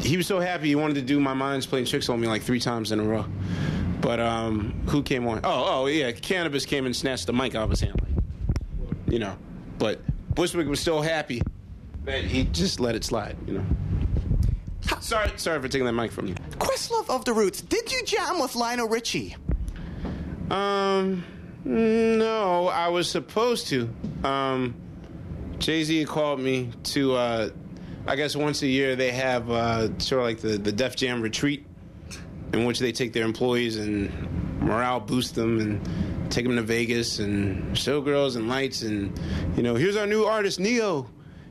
he 0.00 0.16
was 0.16 0.26
so 0.26 0.40
happy 0.40 0.68
he 0.68 0.74
wanted 0.74 0.94
to 0.94 1.02
do 1.02 1.20
my 1.20 1.34
mind's 1.34 1.66
playing 1.66 1.86
tricks 1.86 2.08
on 2.08 2.20
me 2.20 2.26
like 2.28 2.42
three 2.42 2.60
times 2.60 2.92
in 2.92 3.00
a 3.00 3.04
row. 3.04 3.26
But 4.00 4.20
um, 4.20 4.80
who 4.88 5.02
came 5.02 5.26
on? 5.26 5.40
Oh, 5.44 5.82
oh 5.82 5.86
yeah, 5.86 6.12
Canibus 6.12 6.66
came 6.66 6.86
and 6.86 6.94
snatched 6.94 7.26
the 7.26 7.32
mic 7.32 7.54
out 7.54 7.64
of 7.64 7.70
his 7.70 7.80
hand, 7.80 8.00
like, 8.00 8.96
you 9.12 9.18
know. 9.18 9.36
But 9.78 10.00
Bushwick 10.34 10.68
was 10.68 10.80
so 10.80 11.00
happy 11.00 11.42
that 12.04 12.24
he 12.24 12.44
just 12.44 12.80
let 12.80 12.94
it 12.94 13.04
slide, 13.04 13.36
you 13.46 13.54
know. 13.54 13.66
Sorry, 15.00 15.30
sorry 15.36 15.60
for 15.60 15.68
taking 15.68 15.86
that 15.86 15.92
mic 15.92 16.12
from 16.12 16.26
you. 16.26 16.34
Questlove 16.58 17.10
of 17.10 17.24
the 17.24 17.32
Roots, 17.32 17.60
did 17.60 17.92
you 17.92 18.02
jam 18.04 18.40
with 18.40 18.54
Lionel 18.54 18.88
Richie? 18.88 19.36
Um, 20.50 21.24
no, 21.64 22.68
I 22.68 22.88
was 22.88 23.10
supposed 23.10 23.66
to. 23.68 23.90
Um, 24.24 24.74
Jay 25.58 25.82
Z 25.84 26.04
called 26.04 26.40
me 26.40 26.70
to. 26.84 27.14
Uh, 27.14 27.50
I 28.08 28.16
guess 28.16 28.34
once 28.34 28.62
a 28.62 28.66
year 28.66 28.96
they 28.96 29.10
have 29.10 29.50
uh, 29.50 29.98
sort 29.98 30.20
of 30.20 30.26
like 30.26 30.38
the 30.38 30.56
the 30.56 30.72
Def 30.72 30.96
Jam 30.96 31.20
retreat, 31.20 31.66
in 32.54 32.64
which 32.64 32.78
they 32.78 32.90
take 32.90 33.12
their 33.12 33.26
employees 33.26 33.76
and 33.76 34.10
morale 34.62 34.98
boost 34.98 35.34
them 35.34 35.60
and 35.60 36.30
take 36.30 36.46
them 36.46 36.56
to 36.56 36.62
Vegas 36.62 37.18
and 37.18 37.76
showgirls 37.76 38.36
and 38.36 38.48
lights 38.48 38.82
and 38.82 39.18
you 39.56 39.62
know 39.62 39.74
here's 39.74 39.96
our 39.96 40.06
new 40.06 40.24
artist 40.24 40.58
Ne-Yo. 40.58 41.06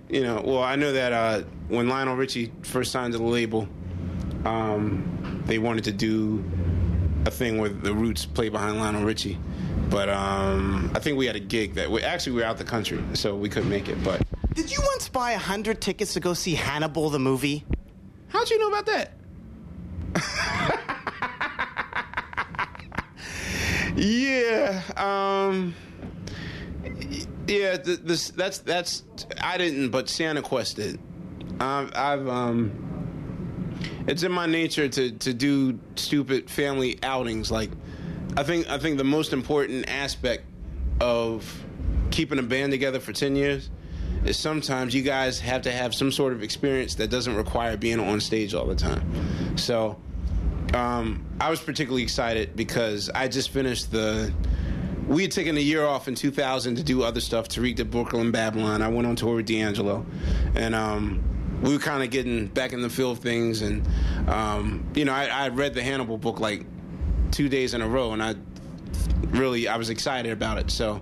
You 0.09 0.23
know, 0.23 0.41
well 0.43 0.63
I 0.63 0.75
know 0.75 0.93
that 0.93 1.13
uh, 1.13 1.43
when 1.67 1.89
Lionel 1.89 2.15
Richie 2.15 2.51
first 2.63 2.91
signed 2.91 3.13
to 3.13 3.19
the 3.19 3.25
label, 3.25 3.67
um, 4.43 5.43
they 5.45 5.59
wanted 5.59 5.83
to 5.83 5.91
do 5.91 6.43
a 7.25 7.31
thing 7.31 7.59
where 7.59 7.69
the 7.69 7.93
Roots 7.93 8.25
play 8.25 8.49
behind 8.49 8.79
Lionel 8.79 9.03
Richie. 9.03 9.37
But 9.89 10.09
um, 10.09 10.91
I 10.95 10.99
think 10.99 11.17
we 11.17 11.27
had 11.27 11.35
a 11.35 11.39
gig 11.39 11.75
that 11.75 11.91
we 11.91 12.01
actually 12.01 12.33
we 12.33 12.41
were 12.41 12.47
out 12.47 12.57
the 12.57 12.63
country, 12.63 13.01
so 13.13 13.35
we 13.35 13.47
couldn't 13.47 13.69
make 13.69 13.89
it. 13.89 14.03
But 14.03 14.26
Did 14.57 14.71
you 14.71 14.79
once 14.87 15.07
buy 15.07 15.33
a 15.33 15.37
hundred 15.37 15.81
tickets 15.81 16.13
to 16.13 16.19
go 16.19 16.33
see 16.33 16.55
Hannibal 16.55 17.11
the 17.11 17.19
movie? 17.19 17.63
how'd 18.29 18.49
you 18.49 18.57
know 18.57 18.69
about 18.69 18.87
that? 18.87 19.13
yeah, 23.95 24.81
um, 24.97 25.75
yeah. 27.47 27.77
th- 27.77 27.99
This 28.03 28.29
that's 28.31 28.57
that's 28.59 29.03
I 29.41 29.57
didn't, 29.59 29.89
but 29.91 30.09
Santa 30.09 30.41
Quest 30.41 30.77
did. 30.77 30.99
Um, 31.59 31.91
I've 31.95 32.27
um, 32.27 33.75
it's 34.07 34.23
in 34.23 34.31
my 34.31 34.47
nature 34.47 34.89
to 34.89 35.11
to 35.11 35.33
do 35.33 35.79
stupid 35.95 36.49
family 36.49 36.97
outings. 37.03 37.51
Like, 37.51 37.69
I 38.35 38.41
think 38.43 38.67
I 38.69 38.79
think 38.79 38.97
the 38.97 39.03
most 39.03 39.33
important 39.33 39.87
aspect 39.87 40.45
of 40.99 41.63
keeping 42.09 42.39
a 42.39 42.43
band 42.43 42.71
together 42.71 42.99
for 42.99 43.13
ten 43.13 43.35
years 43.35 43.69
is 44.27 44.37
sometimes 44.37 44.93
you 44.93 45.01
guys 45.01 45.39
have 45.39 45.63
to 45.63 45.71
have 45.71 45.93
some 45.93 46.11
sort 46.11 46.33
of 46.33 46.43
experience 46.43 46.95
that 46.95 47.09
doesn't 47.09 47.35
require 47.35 47.77
being 47.77 47.99
on 47.99 48.19
stage 48.19 48.53
all 48.53 48.65
the 48.65 48.75
time. 48.75 49.57
So, 49.57 49.97
um, 50.73 51.25
I 51.39 51.49
was 51.49 51.59
particularly 51.59 52.03
excited 52.03 52.55
because 52.55 53.09
I 53.09 53.27
just 53.27 53.49
finished 53.49 53.91
the. 53.91 54.33
We 55.07 55.21
had 55.21 55.31
taken 55.31 55.55
a 55.55 55.61
year 55.61 55.85
off 55.85 56.09
in 56.09 56.15
2000 56.15 56.75
to 56.75 56.83
do 56.83 57.01
other 57.01 57.21
stuff. 57.21 57.47
Tariq 57.47 57.75
did 57.75 57.89
Brooklyn 57.89 58.31
Babylon. 58.31 58.81
I 58.81 58.89
went 58.89 59.07
on 59.07 59.15
tour 59.15 59.37
with 59.37 59.45
D'Angelo, 59.45 60.05
and 60.53 60.75
um, 60.75 61.23
we 61.61 61.71
were 61.73 61.79
kind 61.79 62.03
of 62.03 62.09
getting 62.09 62.47
back 62.47 62.73
in 62.73 62.81
the 62.81 62.89
field 62.89 63.17
of 63.17 63.23
things. 63.23 63.61
And 63.61 63.87
um, 64.27 64.85
you 64.95 65.05
know, 65.05 65.13
I, 65.13 65.27
I 65.27 65.47
read 65.49 65.73
the 65.73 65.81
Hannibal 65.81 66.17
book 66.17 66.41
like 66.41 66.65
two 67.31 67.47
days 67.47 67.73
in 67.73 67.81
a 67.81 67.87
row, 67.87 68.11
and 68.11 68.21
I 68.21 68.35
really 69.27 69.67
I 69.67 69.77
was 69.77 69.89
excited 69.89 70.31
about 70.31 70.57
it. 70.57 70.69
So 70.71 71.01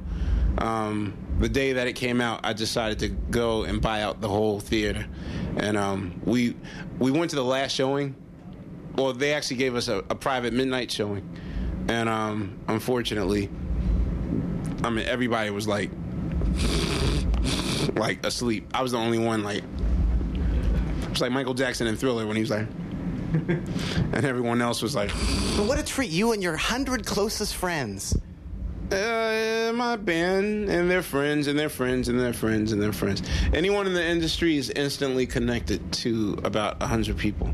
um, 0.59 1.17
the 1.39 1.49
day 1.49 1.73
that 1.73 1.87
it 1.87 1.93
came 1.93 2.21
out, 2.21 2.41
I 2.43 2.53
decided 2.53 2.99
to 2.99 3.09
go 3.09 3.63
and 3.63 3.81
buy 3.81 4.01
out 4.01 4.21
the 4.21 4.29
whole 4.29 4.59
theater, 4.59 5.05
and 5.57 5.77
um, 5.77 6.21
we 6.23 6.55
we 6.99 7.11
went 7.11 7.31
to 7.31 7.35
the 7.35 7.43
last 7.43 7.73
showing. 7.73 8.15
Well, 8.95 9.11
they 9.11 9.33
actually 9.33 9.57
gave 9.57 9.75
us 9.75 9.89
a, 9.89 9.97
a 10.09 10.15
private 10.15 10.53
midnight 10.53 10.89
showing, 10.89 11.27
and 11.89 12.07
um, 12.07 12.57
unfortunately, 12.67 13.49
I 14.83 14.89
mean 14.89 15.05
everybody 15.05 15.49
was 15.49 15.67
like 15.67 15.91
like 17.95 18.25
asleep. 18.25 18.69
I 18.73 18.81
was 18.81 18.93
the 18.93 18.97
only 18.97 19.19
one 19.19 19.43
like 19.43 19.63
it 19.63 21.09
was 21.09 21.21
like 21.21 21.31
Michael 21.31 21.53
Jackson 21.53 21.87
in 21.87 21.97
Thriller 21.97 22.25
when 22.25 22.37
he 22.37 22.41
was 22.41 22.51
like, 22.51 22.67
and 23.33 24.25
everyone 24.25 24.61
else 24.61 24.81
was 24.81 24.95
like. 24.95 25.09
But 25.57 25.65
what 25.65 25.77
a 25.79 25.83
treat, 25.83 26.11
you 26.11 26.31
and 26.31 26.41
your 26.41 26.55
hundred 26.55 27.05
closest 27.05 27.55
friends. 27.55 28.17
Uh, 28.91 29.71
my 29.73 29.95
band 29.95 30.69
and 30.69 30.89
their 30.89 31.01
friends 31.01 31.47
and 31.47 31.57
their 31.57 31.69
friends 31.69 32.07
and 32.07 32.19
their 32.19 32.33
friends 32.33 32.71
and 32.71 32.81
their 32.81 32.93
friends. 32.93 33.23
Anyone 33.53 33.87
in 33.87 33.93
the 33.93 34.05
industry 34.05 34.57
is 34.57 34.69
instantly 34.69 35.25
connected 35.25 35.91
to 35.93 36.37
about 36.43 36.81
a 36.81 36.87
hundred 36.87 37.17
people. 37.17 37.49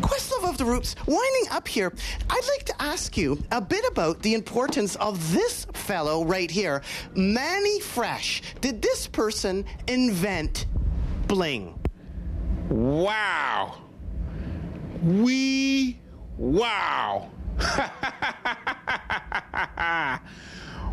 Questlove 0.00 0.48
of 0.48 0.58
the 0.58 0.64
Roots, 0.64 0.96
winding 1.06 1.50
up 1.50 1.68
here, 1.68 1.92
I'd 2.28 2.48
like 2.48 2.64
to 2.66 2.82
ask 2.82 3.16
you 3.16 3.42
a 3.52 3.60
bit 3.60 3.84
about 3.90 4.22
the 4.22 4.34
importance 4.34 4.96
of 4.96 5.32
this 5.32 5.66
fellow 5.72 6.24
right 6.24 6.50
here, 6.50 6.82
Mannie 7.14 7.80
Fresh. 7.80 8.42
Did 8.60 8.82
this 8.82 9.06
person 9.06 9.64
invent 9.86 10.66
bling? 11.28 11.78
Wow. 12.68 13.76
We 15.02 16.00
wow. 16.36 17.30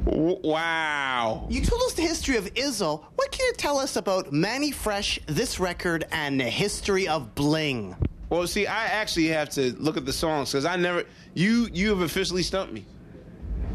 Wow. 0.06 1.48
You 1.50 1.62
told 1.62 1.82
us 1.84 1.94
the 1.94 2.02
history 2.02 2.36
of 2.36 2.54
Izzo. 2.56 3.06
What 3.16 3.32
can 3.32 3.46
you 3.46 3.54
tell 3.54 3.78
us 3.78 3.96
about 3.96 4.34
Mannie 4.34 4.72
Fresh, 4.72 5.20
this 5.28 5.60
record, 5.60 6.06
and 6.12 6.40
the 6.40 6.46
history 6.46 7.08
of 7.08 7.34
bling? 7.36 7.96
Well, 8.30 8.46
see, 8.48 8.68
I 8.68 8.86
actually 8.86 9.28
have 9.28 9.50
to 9.52 9.74
look 9.78 9.96
at 9.96 10.06
the 10.06 10.14
songs 10.14 10.52
because 10.52 10.66
I 10.66 10.76
never. 10.76 11.06
You 11.34 11.70
you 11.72 11.90
have 11.90 12.02
officially 12.02 12.44
stumped 12.44 12.74
me. 12.74 12.86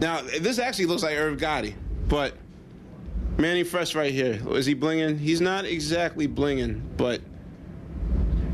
Now 0.00 0.20
this 0.20 0.58
actually 0.58 0.86
looks 0.86 1.02
like 1.02 1.16
Irv 1.16 1.38
Gotti, 1.38 1.74
but 2.08 2.34
Mannie 3.38 3.64
Fresh 3.64 3.94
right 3.94 4.12
here. 4.12 4.38
Is 4.50 4.66
he 4.66 4.74
blinging? 4.74 5.18
He's 5.18 5.40
not 5.40 5.64
exactly 5.64 6.28
blinging, 6.28 6.82
but 6.96 7.20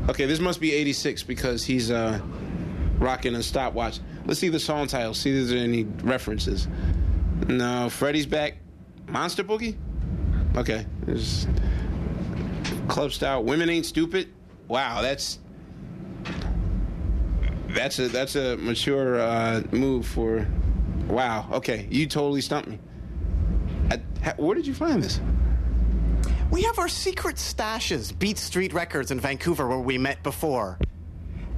okay, 0.09 0.25
this 0.25 0.39
must 0.39 0.61
be 0.61 0.73
'86 0.73 1.23
because 1.23 1.63
he's 1.63 1.91
uh, 1.91 2.21
rocking 2.99 3.35
a 3.35 3.43
stopwatch. 3.43 3.99
Let's 4.25 4.39
see 4.39 4.49
the 4.49 4.59
song 4.59 4.87
title. 4.87 5.13
See 5.13 5.29
if 5.31 5.49
there's 5.49 5.61
any 5.61 5.83
references. 5.83 6.67
No, 7.47 7.89
Freddie's 7.89 8.25
back. 8.25 8.57
Monster 9.07 9.43
Boogie. 9.43 9.77
Okay, 10.55 10.85
there's 11.03 11.47
club 12.87 13.11
style. 13.11 13.43
Women 13.43 13.69
ain't 13.69 13.85
stupid. 13.85 14.29
Wow, 14.67 15.01
that's 15.01 15.39
that's 17.67 17.99
a 17.99 18.07
that's 18.07 18.35
a 18.35 18.57
mature 18.57 19.19
uh, 19.19 19.61
move 19.71 20.07
for. 20.07 20.47
Wow. 21.07 21.47
Okay, 21.51 21.87
you 21.91 22.07
totally 22.07 22.41
stumped 22.41 22.69
me. 22.69 22.79
I, 23.91 24.01
ha, 24.23 24.33
where 24.37 24.55
did 24.55 24.65
you 24.65 24.73
find 24.73 25.03
this? 25.03 25.19
We 26.49 26.63
have 26.63 26.79
our 26.79 26.87
secret 26.87 27.35
stashes, 27.35 28.17
Beat 28.17 28.37
Street 28.37 28.73
Records 28.73 29.11
in 29.11 29.19
Vancouver, 29.19 29.67
where 29.67 29.79
we 29.79 29.97
met 29.97 30.23
before. 30.23 30.79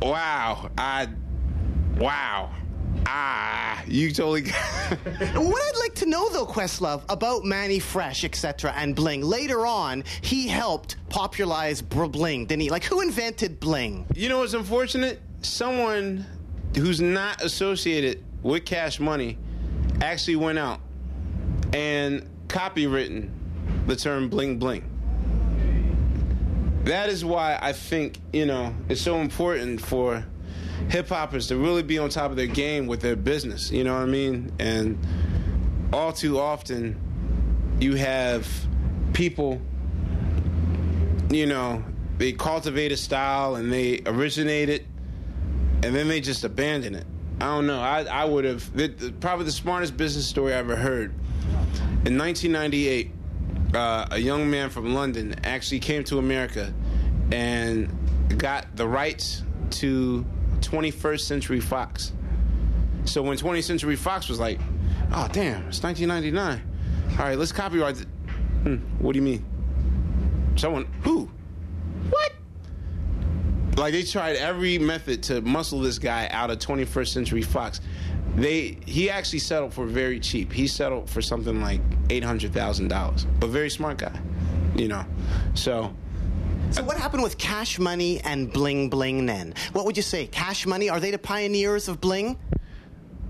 Wow. 0.01 0.69
I. 0.77 1.07
Wow. 1.97 2.51
Ah, 3.05 3.83
you 3.87 4.11
totally. 4.11 4.43
what 4.49 5.61
I'd 5.61 5.77
like 5.79 5.95
to 5.95 6.05
know, 6.05 6.29
though, 6.29 6.45
Questlove, 6.45 7.03
about 7.09 7.45
Mannie 7.45 7.79
Fresh, 7.79 8.23
etc., 8.23 8.73
and 8.75 8.95
Bling. 8.95 9.21
Later 9.21 9.65
on, 9.65 10.03
he 10.21 10.47
helped 10.47 10.97
popularize 11.09 11.81
Bling, 11.81 12.45
didn't 12.45 12.61
he? 12.61 12.69
Like, 12.69 12.83
who 12.83 13.01
invented 13.01 13.59
Bling? 13.59 14.05
You 14.15 14.29
know 14.29 14.39
what's 14.39 14.53
unfortunate? 14.53 15.21
Someone 15.41 16.25
who's 16.75 17.01
not 17.01 17.41
associated 17.43 18.23
with 18.43 18.65
Cash 18.65 18.99
Money 18.99 19.37
actually 20.01 20.35
went 20.35 20.59
out 20.59 20.79
and 21.73 22.27
copywritten 22.47 23.29
the 23.87 23.95
term 23.95 24.29
bling 24.29 24.59
bling. 24.59 24.83
That 26.83 27.09
is 27.09 27.25
why 27.25 27.57
I 27.61 27.73
think, 27.73 28.19
you 28.31 28.45
know, 28.45 28.73
it's 28.87 29.01
so 29.01 29.17
important 29.17 29.81
for 29.81 30.25
hip 30.89 31.09
hoppers 31.09 31.47
to 31.47 31.57
really 31.57 31.83
be 31.83 31.97
on 31.97 32.09
top 32.09 32.31
of 32.31 32.37
their 32.37 32.47
game 32.47 32.87
with 32.87 33.01
their 33.01 33.15
business, 33.15 33.71
you 33.71 33.83
know 33.83 33.93
what 33.93 34.03
I 34.03 34.05
mean? 34.05 34.51
And 34.59 34.97
all 35.93 36.13
too 36.13 36.39
often 36.39 36.99
you 37.79 37.95
have 37.95 38.47
people 39.13 39.61
you 41.29 41.45
know, 41.45 41.83
they 42.17 42.31
cultivate 42.31 42.91
a 42.91 42.97
style 42.97 43.55
and 43.55 43.71
they 43.71 44.01
originate 44.05 44.69
it 44.69 44.85
and 45.83 45.95
then 45.95 46.07
they 46.07 46.21
just 46.21 46.43
abandon 46.43 46.95
it. 46.95 47.05
I 47.39 47.45
don't 47.45 47.67
know. 47.67 47.79
I, 47.79 48.03
I 48.03 48.25
would 48.25 48.45
have 48.45 48.71
probably 49.19 49.45
the 49.45 49.51
smartest 49.51 49.95
business 49.95 50.25
story 50.27 50.53
I 50.53 50.57
ever 50.57 50.75
heard. 50.75 51.13
In 52.05 52.17
1998, 52.17 53.11
uh, 53.75 54.07
a 54.11 54.17
young 54.17 54.49
man 54.49 54.69
from 54.69 54.93
London 54.93 55.35
actually 55.43 55.79
came 55.79 56.03
to 56.05 56.17
America 56.17 56.73
and 57.31 57.89
got 58.37 58.75
the 58.75 58.87
rights 58.87 59.43
to 59.69 60.25
21st 60.61 61.21
Century 61.21 61.59
Fox. 61.59 62.13
So 63.05 63.21
when 63.23 63.37
20th 63.37 63.63
Century 63.63 63.95
Fox 63.95 64.27
was 64.27 64.39
like, 64.39 64.59
"Oh 65.11 65.27
damn, 65.31 65.67
it's 65.67 65.81
1999. 65.81 66.61
All 67.11 67.17
right, 67.25 67.37
let's 67.37 67.51
copyright 67.51 68.01
it." 68.01 68.07
Hmm, 68.63 68.75
what 68.99 69.13
do 69.13 69.19
you 69.19 69.23
mean? 69.23 69.45
Someone 70.55 70.85
who? 71.01 71.29
What? 72.09 72.33
Like 73.77 73.93
they 73.93 74.03
tried 74.03 74.35
every 74.37 74.77
method 74.79 75.23
to 75.23 75.41
muscle 75.41 75.79
this 75.79 75.99
guy 75.99 76.27
out 76.31 76.49
of 76.49 76.57
21st 76.59 77.07
Century 77.09 77.43
Fox. 77.43 77.79
They 78.35 78.77
he 78.85 79.09
actually 79.09 79.39
settled 79.39 79.73
for 79.73 79.85
very 79.85 80.19
cheap. 80.19 80.51
He 80.51 80.67
settled 80.67 81.09
for 81.09 81.21
something 81.21 81.61
like 81.61 81.81
eight 82.09 82.23
hundred 82.23 82.53
thousand 82.53 82.89
dollars. 82.89 83.25
A 83.41 83.47
very 83.47 83.69
smart 83.69 83.97
guy, 83.97 84.19
you 84.75 84.87
know. 84.87 85.05
So 85.53 85.93
So, 86.71 86.83
what 86.83 86.97
happened 86.97 87.23
with 87.23 87.37
Cash 87.37 87.79
Money 87.79 88.19
and 88.21 88.51
Bling 88.51 88.89
Bling 88.89 89.25
then? 89.25 89.53
What 89.73 89.85
would 89.85 89.95
you 89.97 90.03
say? 90.03 90.27
Cash 90.27 90.65
Money, 90.65 90.89
are 90.89 90.99
they 90.99 91.11
the 91.11 91.17
pioneers 91.17 91.87
of 91.87 92.01
Bling? 92.01 92.37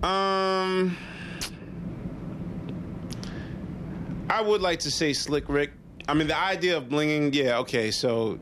Um, 0.04 0.98
I 4.30 4.42
would 4.42 4.62
like 4.62 4.80
to 4.80 4.92
say 4.92 5.14
Slick 5.14 5.50
Rick. 5.50 5.72
I 6.08 6.14
mean, 6.14 6.28
the 6.28 6.38
idea 6.38 6.78
of 6.78 6.86
blinging, 6.86 7.34
yeah, 7.34 7.60
okay. 7.60 7.92
So 7.92 8.40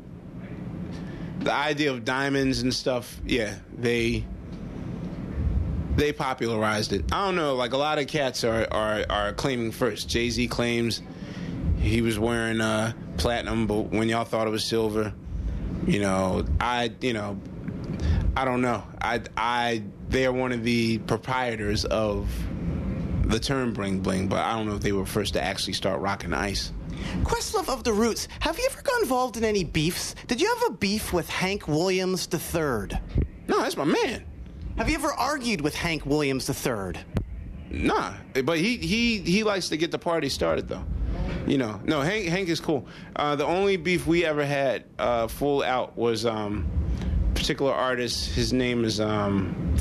the 1.40 1.54
idea 1.54 1.92
of 1.92 2.04
diamonds 2.06 2.62
and 2.62 2.74
stuff, 2.74 3.20
yeah, 3.26 3.56
they 3.78 4.26
they 5.96 6.12
popularized 6.12 6.94
it. 6.94 7.06
I 7.12 7.26
don't 7.26 7.36
know, 7.36 7.56
like 7.56 7.74
a 7.74 7.78
lot 7.78 8.00
of 8.00 8.08
cats 8.08 8.44
are 8.44 8.68
are, 8.72 9.06
are 9.10 9.34
claiming 9.34 9.72
first. 9.72 10.10
Jay 10.10 10.30
Z 10.30 10.48
claims 10.48 11.02
he 11.80 12.02
was 12.02 12.18
wearing 12.18 12.62
uh, 12.62 12.94
platinum, 13.18 13.68
but 13.68 13.92
when 13.92 14.10
y'all 14.10 14.26
thought 14.26 14.48
it 14.48 14.52
was 14.52 14.64
silver, 14.64 15.14
you 15.88 16.00
know, 16.00 16.46
I, 16.60 16.94
you 17.02 17.14
know, 17.14 17.40
I 18.36 18.46
don't 18.46 18.62
know. 18.62 18.84
I, 19.02 19.22
I, 19.38 19.84
they're 20.10 20.34
one 20.34 20.52
of 20.52 20.64
the 20.64 20.98
proprietors 21.00 21.86
of 21.86 22.30
the 23.24 23.40
term 23.40 23.74
bling 23.74 24.00
bling, 24.02 24.28
but 24.28 24.40
I 24.40 24.54
don't 24.54 24.68
know 24.68 24.76
if 24.76 24.82
they 24.82 24.92
were 24.92 25.06
first 25.06 25.34
to 25.34 25.44
actually 25.44 25.74
start 25.74 26.00
rocking 26.02 26.34
ice. 26.34 26.72
Questlove 27.24 27.70
of 27.70 27.84
the 27.84 27.94
Roots, 27.94 28.28
have 28.40 28.58
you 28.58 28.68
ever 28.72 28.82
got 28.82 29.02
involved 29.02 29.38
in 29.38 29.44
any 29.44 29.64
beefs? 29.64 30.16
Did 30.28 30.42
you 30.42 30.48
have 30.48 30.72
a 30.72 30.74
beef 30.74 31.14
with 31.14 31.30
Hank 31.30 31.68
Williams 31.68 32.28
III? 32.32 32.98
No, 33.48 33.60
that's 33.62 33.78
my 33.78 33.84
man. 33.84 34.26
Have 34.78 34.90
you 34.90 34.96
ever 34.96 35.12
argued 35.12 35.62
with 35.62 35.76
Hank 35.76 36.06
Williams 36.06 36.50
III? 36.50 36.94
Nah, 37.72 38.14
but 38.44 38.58
he 38.58 38.78
he 38.78 39.20
he 39.20 39.44
likes 39.44 39.70
to 39.70 39.78
get 39.78 39.92
the 39.92 39.98
party 39.98 40.30
started 40.30 40.68
though. 40.68 40.84
You 41.48 41.58
know, 41.60 41.80
no, 41.84 42.02
Hank 42.02 42.26
Hank 42.26 42.50
is 42.50 42.60
cool. 42.60 42.88
Uh, 43.16 43.36
the 43.36 43.46
only 43.46 43.78
beef 43.78 44.08
we 44.08 44.26
ever 44.26 44.46
had 44.46 44.84
uh, 44.98 45.28
full 45.28 45.62
out 45.62 45.96
was 45.96 46.26
um, 46.26 46.66
particular 47.36 47.72
artist. 47.72 48.32
His 48.34 48.52
name 48.52 48.84
is 48.84 49.00
um, 49.00 49.76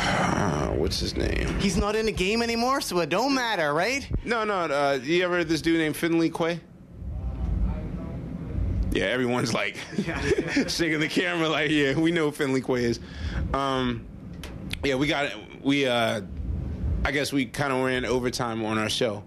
uh, 0.00 0.68
what's 0.74 0.98
his 0.98 1.16
name? 1.16 1.58
He's 1.60 1.76
not 1.76 1.94
in 1.94 2.06
the 2.06 2.12
game 2.12 2.42
anymore, 2.42 2.80
so 2.80 2.98
it 3.00 3.08
don't 3.08 3.34
matter, 3.34 3.72
right? 3.72 4.08
No, 4.24 4.44
no. 4.44 4.54
Uh, 4.62 4.98
you 5.02 5.22
ever 5.24 5.36
heard 5.36 5.48
this 5.48 5.62
dude 5.62 5.78
named 5.78 5.96
Finley 5.96 6.30
Quaye? 6.30 6.58
Yeah, 8.92 9.04
everyone's 9.04 9.54
like 9.54 9.76
shaking 10.66 10.98
the 10.98 11.08
camera, 11.08 11.48
like, 11.48 11.70
yeah, 11.70 11.94
we 11.96 12.10
know 12.10 12.26
who 12.26 12.32
Finley 12.32 12.60
Quaye 12.60 12.80
is. 12.80 13.00
Um, 13.54 14.04
yeah, 14.82 14.96
we 14.96 15.06
got 15.06 15.26
it. 15.26 15.34
We, 15.62 15.86
uh, 15.86 16.22
I 17.04 17.12
guess 17.12 17.32
we 17.32 17.46
kind 17.46 17.72
of 17.72 17.84
ran 17.84 18.04
overtime 18.04 18.64
on 18.64 18.78
our 18.78 18.90
show 18.90 19.24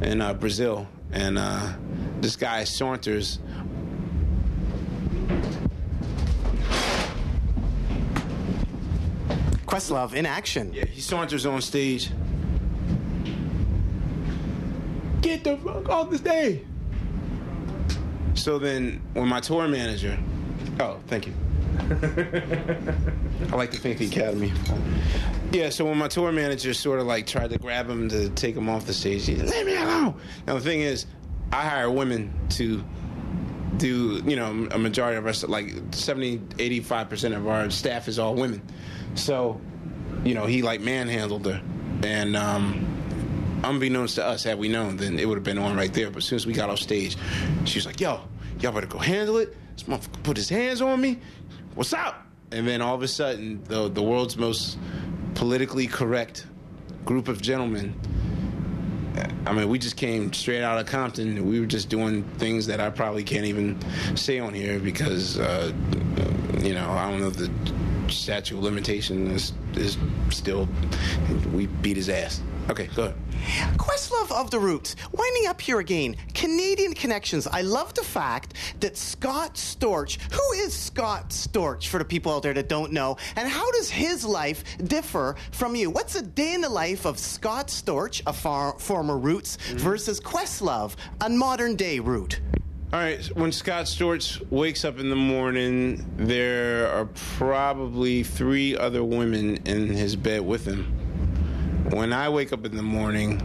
in 0.00 0.20
uh, 0.20 0.34
Brazil, 0.34 0.88
and 1.12 1.38
uh, 1.38 1.72
this 2.20 2.34
guy 2.36 2.64
Saunters. 2.64 3.38
Questlove 9.66 10.14
in 10.14 10.24
action. 10.24 10.72
Yeah, 10.72 10.86
he 10.86 11.00
saunters 11.00 11.46
on 11.46 11.60
stage. 11.60 12.10
Get 15.20 15.44
the 15.44 15.56
fuck 15.58 15.88
off 15.88 16.10
the 16.10 16.18
stage. 16.18 16.62
So 18.34 18.58
then, 18.58 19.02
when 19.12 19.28
my 19.28 19.40
tour 19.40 19.68
manager, 19.68 20.18
oh, 20.80 21.00
thank 21.06 21.26
you. 21.26 21.34
I 23.52 23.56
like 23.56 23.72
to 23.72 23.78
thank 23.78 23.98
the 23.98 24.06
Academy. 24.06 24.52
Yeah, 25.52 25.70
so 25.70 25.84
when 25.84 25.98
my 25.98 26.08
tour 26.08 26.30
manager 26.32 26.72
sort 26.72 27.00
of 27.00 27.06
like 27.06 27.26
tried 27.26 27.50
to 27.50 27.58
grab 27.58 27.88
him 27.88 28.08
to 28.10 28.28
take 28.30 28.56
him 28.56 28.68
off 28.68 28.86
the 28.86 28.92
stage, 28.92 29.26
he 29.26 29.36
said, 29.36 29.48
"Leave 29.48 29.66
me 29.66 29.76
alone." 29.76 30.14
Now 30.46 30.54
the 30.54 30.60
thing 30.60 30.80
is, 30.80 31.06
I 31.52 31.68
hire 31.68 31.90
women 31.90 32.32
to 32.50 32.84
do, 33.76 34.22
you 34.24 34.36
know, 34.36 34.68
a 34.70 34.78
majority 34.78 35.16
of 35.16 35.26
us, 35.26 35.42
like 35.42 35.74
70, 35.90 36.40
85 36.58 37.08
percent 37.08 37.34
of 37.34 37.46
our 37.48 37.70
staff 37.70 38.08
is 38.08 38.18
all 38.18 38.34
women. 38.34 38.62
So, 39.14 39.60
you 40.24 40.34
know, 40.34 40.46
he 40.46 40.62
like 40.62 40.80
manhandled 40.80 41.46
her, 41.46 41.60
and 42.04 42.36
um, 42.36 43.60
unbeknownst 43.64 44.16
to 44.16 44.24
us, 44.24 44.44
had 44.44 44.58
we 44.58 44.68
known, 44.68 44.96
then 44.96 45.18
it 45.18 45.26
would 45.26 45.36
have 45.36 45.44
been 45.44 45.58
on 45.58 45.76
right 45.76 45.92
there. 45.92 46.10
But 46.10 46.18
as 46.18 46.24
soon 46.24 46.36
as 46.36 46.46
we 46.46 46.52
got 46.52 46.70
off 46.70 46.78
stage, 46.78 47.16
she 47.64 47.78
was 47.78 47.86
like, 47.86 48.00
"Yo, 48.00 48.20
y'all 48.60 48.72
better 48.72 48.86
go 48.86 48.98
handle 48.98 49.38
it. 49.38 49.56
This 49.74 49.84
motherfucker 49.84 50.22
put 50.22 50.36
his 50.36 50.48
hands 50.48 50.80
on 50.80 51.00
me. 51.00 51.18
What's 51.74 51.92
up?" 51.92 52.26
And 52.52 52.66
then 52.68 52.80
all 52.82 52.94
of 52.94 53.02
a 53.02 53.08
sudden, 53.08 53.62
the 53.64 53.88
the 53.88 54.02
world's 54.02 54.36
most 54.36 54.78
politically 55.34 55.86
correct 55.86 56.46
group 57.04 57.28
of 57.28 57.42
gentlemen. 57.42 57.94
I 59.46 59.52
mean, 59.52 59.68
we 59.68 59.78
just 59.78 59.96
came 59.96 60.32
straight 60.32 60.62
out 60.62 60.78
of 60.78 60.86
Compton. 60.86 61.46
We 61.46 61.60
were 61.60 61.66
just 61.66 61.88
doing 61.88 62.24
things 62.38 62.66
that 62.66 62.80
I 62.80 62.90
probably 62.90 63.22
can't 63.22 63.44
even 63.44 63.78
say 64.16 64.38
on 64.38 64.54
here 64.54 64.78
because, 64.78 65.38
uh, 65.38 65.72
you 66.60 66.74
know, 66.74 66.90
I 66.90 67.10
don't 67.10 67.20
know 67.20 67.30
the 67.30 67.50
statute 68.10 68.56
of 68.56 68.64
limitation 68.64 69.30
is 69.30 69.52
is 69.76 69.98
still 70.30 70.68
we 71.52 71.66
beat 71.66 71.96
his 71.96 72.08
ass. 72.08 72.40
Okay, 72.70 72.88
go 72.94 73.04
ahead. 73.04 73.16
Questlove 73.76 74.32
of 74.32 74.50
the 74.50 74.58
Roots, 74.58 74.96
winding 75.12 75.46
up 75.48 75.60
here 75.60 75.80
again. 75.80 76.16
Canadian 76.32 76.94
connections. 76.94 77.46
I 77.46 77.60
love 77.60 77.92
the 77.92 78.02
fact 78.02 78.54
that 78.80 78.96
Scott 78.96 79.54
Storch, 79.54 80.18
who 80.32 80.52
is 80.64 80.72
Scott 80.72 81.28
Storch 81.28 81.88
for 81.88 81.98
the 81.98 82.06
people 82.06 82.32
out 82.32 82.42
there 82.42 82.54
that 82.54 82.70
don't 82.70 82.92
know, 82.92 83.18
and 83.36 83.48
how 83.48 83.70
does 83.72 83.90
his 83.90 84.24
life 84.24 84.64
differ 84.78 85.36
from 85.52 85.76
you? 85.76 85.90
What's 85.90 86.14
a 86.16 86.22
day 86.22 86.54
in 86.54 86.62
the 86.62 86.70
life 86.70 87.04
of 87.04 87.18
Scott 87.18 87.68
Storch, 87.68 88.22
a 88.26 88.32
far, 88.32 88.78
former 88.78 89.18
Roots, 89.18 89.58
mm-hmm. 89.58 89.78
versus 89.78 90.18
Questlove, 90.18 90.94
a 91.20 91.28
modern 91.28 91.76
day 91.76 91.98
Root? 91.98 92.40
All 92.94 93.00
right, 93.00 93.24
when 93.36 93.52
Scott 93.52 93.86
Storch 93.86 94.40
wakes 94.50 94.84
up 94.84 94.98
in 94.98 95.10
the 95.10 95.16
morning, 95.16 96.06
there 96.16 96.88
are 96.90 97.06
probably 97.36 98.22
three 98.22 98.76
other 98.76 99.04
women 99.04 99.56
in 99.66 99.88
his 99.88 100.16
bed 100.16 100.42
with 100.42 100.64
him. 100.64 101.03
When 101.90 102.12
I 102.12 102.28
wake 102.28 102.52
up 102.52 102.64
in 102.64 102.76
the 102.76 102.82
morning, 102.82 103.40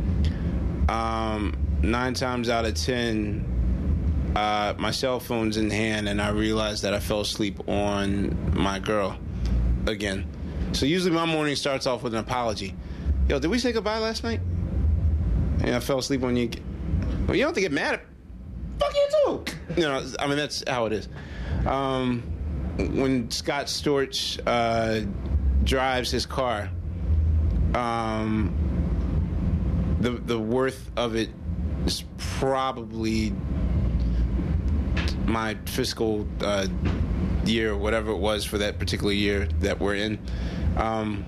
um, 0.87 1.57
nine 1.81 2.13
times 2.13 2.49
out 2.49 2.65
of 2.65 2.73
ten, 2.75 4.33
uh, 4.35 4.73
my 4.77 4.91
cell 4.91 5.19
phone's 5.19 5.57
in 5.57 5.69
hand, 5.69 6.07
and 6.07 6.21
I 6.21 6.29
realize 6.29 6.81
that 6.81 6.93
I 6.93 6.99
fell 6.99 7.21
asleep 7.21 7.67
on 7.67 8.53
my 8.53 8.79
girl 8.79 9.17
again. 9.87 10.25
So 10.71 10.85
usually 10.85 11.11
my 11.13 11.25
morning 11.25 11.55
starts 11.55 11.87
off 11.87 12.03
with 12.03 12.13
an 12.13 12.19
apology. 12.19 12.75
Yo, 13.27 13.39
did 13.39 13.49
we 13.49 13.59
say 13.59 13.71
goodbye 13.71 13.99
last 13.99 14.23
night? 14.23 14.39
And 15.61 15.75
I 15.75 15.79
fell 15.79 15.99
asleep 15.99 16.23
on 16.23 16.35
you. 16.35 16.49
Well, 17.27 17.35
you 17.35 17.43
don't 17.43 17.49
have 17.49 17.55
to 17.55 17.61
get 17.61 17.71
mad 17.71 17.95
at 17.95 18.05
fuck 18.79 18.93
you 18.95 19.07
too. 19.25 19.43
You 19.75 19.87
know, 19.87 20.05
I 20.19 20.27
mean 20.27 20.37
that's 20.37 20.63
how 20.67 20.85
it 20.85 20.93
is. 20.93 21.07
Um, 21.65 22.23
when 22.77 23.29
Scott 23.29 23.65
Storch 23.67 24.39
uh, 24.45 25.05
drives 25.63 26.09
his 26.09 26.25
car, 26.25 26.69
um, 27.75 28.53
the 29.99 30.11
the 30.11 30.39
worth 30.39 30.89
of 30.97 31.15
it 31.15 31.29
is 31.85 32.03
probably 32.17 33.33
my 35.25 35.55
fiscal 35.65 36.27
uh, 36.41 36.67
year, 37.45 37.75
whatever 37.77 38.11
it 38.11 38.17
was 38.17 38.45
for 38.45 38.57
that 38.57 38.79
particular 38.79 39.13
year 39.13 39.47
that 39.59 39.79
we're 39.79 39.95
in. 39.95 40.19
Um, 40.77 41.25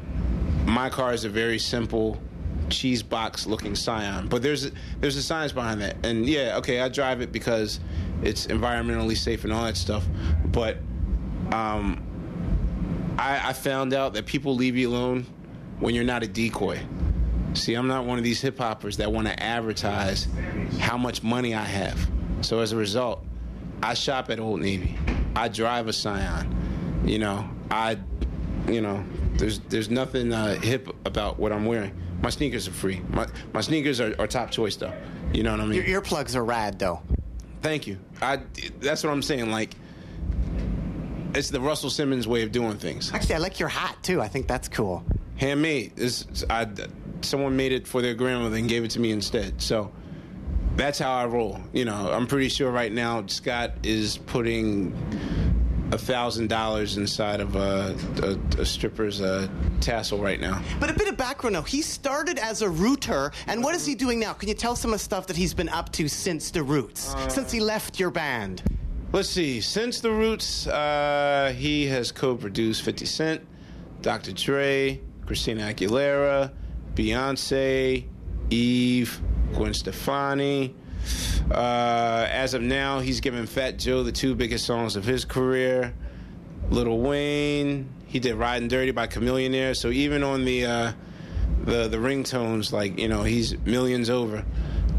my 0.66 0.90
car 0.90 1.14
is 1.14 1.26
a 1.26 1.30
very 1.30 1.60
simple 1.60 2.20
cheese 2.70 3.04
box 3.04 3.46
looking 3.46 3.76
Scion, 3.76 4.28
but 4.28 4.42
there's 4.42 4.72
there's 5.00 5.18
a 5.18 5.24
science 5.24 5.52
behind 5.52 5.82
that. 5.82 5.98
And 6.04 6.26
yeah, 6.26 6.58
okay, 6.58 6.80
I 6.80 6.90
drive 6.90 7.22
it 7.22 7.32
because 7.32 7.80
it's 8.24 8.48
environmentally 8.48 9.18
safe 9.18 9.44
and 9.44 9.54
all 9.54 9.66
that 9.66 9.78
stuff. 9.78 10.06
But 10.46 10.78
um, 11.52 12.04
I, 13.18 13.50
I 13.50 13.54
found 13.54 13.94
out 13.94 14.14
that 14.14 14.26
people 14.26 14.56
leave 14.56 14.78
you 14.78 14.90
alone 14.90 15.26
when 15.82 15.94
you're 15.94 16.06
not 16.06 16.24
a 16.24 16.28
decoy. 16.28 16.80
See, 17.54 17.74
I'm 17.74 17.88
not 17.88 18.06
one 18.06 18.18
of 18.18 18.24
these 18.24 18.40
hip 18.40 18.58
hoppers 18.58 18.96
that 18.98 19.12
want 19.12 19.28
to 19.28 19.44
advertise 19.44 20.28
how 20.80 20.98
much 20.98 21.22
money 21.22 21.54
I 21.54 21.66
have. 21.66 22.00
So 22.42 22.60
as 22.60 22.72
a 22.72 22.78
result, 22.78 23.26
I 23.84 23.94
shop 23.94 24.30
at 24.30 24.40
Old 24.40 24.62
Navy. 24.62 24.98
I 25.36 25.50
drive 25.50 25.88
a 25.88 25.94
Scion. 25.94 27.04
You 27.06 27.20
know, 27.20 27.50
I, 27.70 27.98
you 28.70 28.80
know, 28.80 29.04
there's 29.34 29.60
there's 29.60 29.90
nothing 29.90 30.32
uh, 30.32 30.56
hip 30.62 30.96
about 31.06 31.40
what 31.40 31.52
I'm 31.52 31.66
wearing. 31.66 31.94
My 32.22 32.30
sneakers 32.30 32.68
are 32.68 32.72
free. 32.72 33.02
My 33.10 33.28
my 33.54 33.62
sneakers 33.62 34.00
are, 34.00 34.16
are 34.20 34.28
top 34.28 34.52
choice 34.52 34.76
though. 34.78 34.94
You 35.34 35.44
know 35.44 35.52
what 35.52 35.62
I 35.62 35.66
mean? 35.66 35.84
Your 35.84 36.02
earplugs 36.02 36.36
are 36.36 36.44
rad, 36.44 36.78
though. 36.78 37.02
Thank 37.62 37.88
you. 37.88 37.98
I 38.22 38.42
that's 38.80 39.04
what 39.04 39.12
I'm 39.12 39.22
saying. 39.22 39.50
Like, 39.50 39.76
it's 41.34 41.50
the 41.50 41.62
Russell 41.62 41.90
Simmons 41.90 42.28
way 42.28 42.44
of 42.44 42.52
doing 42.52 42.78
things. 42.78 43.12
Actually, 43.14 43.36
I 43.36 43.40
like 43.40 43.60
your 43.60 43.70
hat 43.70 43.98
too. 44.04 44.22
I 44.22 44.28
think 44.28 44.48
that's 44.48 44.68
cool. 44.68 45.04
Handmade. 45.42 45.96
This 45.96 46.46
I 46.52 46.68
someone 47.22 47.58
made 47.58 47.72
it 47.72 47.88
for 47.88 48.04
their 48.04 48.14
grandmother 48.14 48.58
and 48.58 48.70
gave 48.70 48.84
it 48.84 48.92
to 48.92 49.00
me 49.00 49.12
instead. 49.12 49.60
So 49.60 49.92
that's 50.76 51.00
how 51.00 51.12
I 51.12 51.26
roll. 51.26 51.60
You 51.74 51.84
know, 51.84 52.12
I'm 52.12 52.28
pretty 52.28 52.48
sure 52.48 52.70
right 52.70 52.92
now 52.92 53.26
Scott 53.26 53.72
is 53.82 54.18
putting 54.18 54.94
a 55.92 55.98
thousand 55.98 56.48
dollars 56.48 56.98
inside 56.98 57.42
of 57.42 57.56
a, 57.56 57.98
a, 58.22 58.62
a 58.62 58.66
stripper's 58.66 59.20
uh, 59.20 59.48
tassel 59.80 60.20
right 60.20 60.40
now. 60.40 60.62
But 60.80 60.92
a 60.92 60.94
bit 60.94 61.08
of 61.08 61.18
background 61.18 61.56
now. 61.56 61.64
He 61.64 61.82
started 61.82 62.38
as 62.38 62.62
a 62.62 62.70
rooter, 62.70 63.32
and 63.48 63.64
what 63.64 63.74
is 63.74 63.84
he 63.84 63.96
doing 63.96 64.20
now? 64.20 64.34
Can 64.34 64.48
you 64.48 64.54
tell 64.54 64.76
some 64.76 64.94
of 64.94 65.00
the 65.00 65.04
stuff 65.04 65.26
that 65.26 65.36
he's 65.36 65.56
been 65.56 65.70
up 65.70 65.92
to 65.94 66.08
since 66.08 66.52
the 66.52 66.62
Roots, 66.62 67.16
since 67.30 67.52
he 67.52 67.60
left 67.60 68.00
your 68.00 68.12
band? 68.12 68.62
Let's 69.12 69.30
see. 69.30 69.60
Since 69.60 70.02
the 70.02 70.12
Roots, 70.12 70.68
uh, 70.68 71.52
he 71.58 71.88
has 71.88 72.12
co-produced 72.12 72.84
50 72.84 73.06
Cent, 73.08 73.48
Dr. 74.02 74.32
Dre, 74.34 75.02
Christina 75.32 75.74
Aguilera, 75.74 76.52
Beyonce, 76.94 78.04
Eve, 78.50 79.22
Gwen 79.54 79.74
Stefani. 79.74 80.76
Uh, 81.50 82.28
as 82.30 82.54
of 82.54 82.62
now, 82.62 83.00
he's 83.00 83.22
given 83.22 83.46
Fat 83.46 83.80
Joe 83.80 84.04
the 84.04 84.12
two 84.12 84.36
biggest 84.36 84.66
songs 84.66 84.98
of 84.98 85.06
his 85.06 85.24
career. 85.24 85.94
Little 86.70 87.00
Wayne, 87.00 87.88
he 88.08 88.20
did 88.20 88.36
"Riding 88.36 88.68
Dirty" 88.68 88.92
by 88.92 89.08
Chamillionaire. 89.08 89.74
So 89.74 89.88
even 89.88 90.22
on 90.22 90.44
the 90.44 90.66
uh, 90.66 90.92
the 91.64 91.88
the 91.88 91.96
ringtones, 91.96 92.74
like 92.74 93.00
you 93.00 93.08
know, 93.08 93.24
he's 93.24 93.58
millions 93.60 94.10
over. 94.10 94.44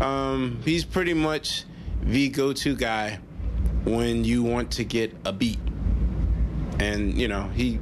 Um, 0.00 0.62
he's 0.64 0.86
pretty 0.86 1.12
much 1.12 1.64
the 2.04 2.30
go-to 2.30 2.74
guy 2.74 3.20
when 3.84 4.24
you 4.24 4.42
want 4.42 4.70
to 4.72 4.84
get 4.84 5.14
a 5.26 5.32
beat. 5.34 5.60
And 6.78 7.18
you 7.18 7.28
know, 7.28 7.48
he 7.48 7.80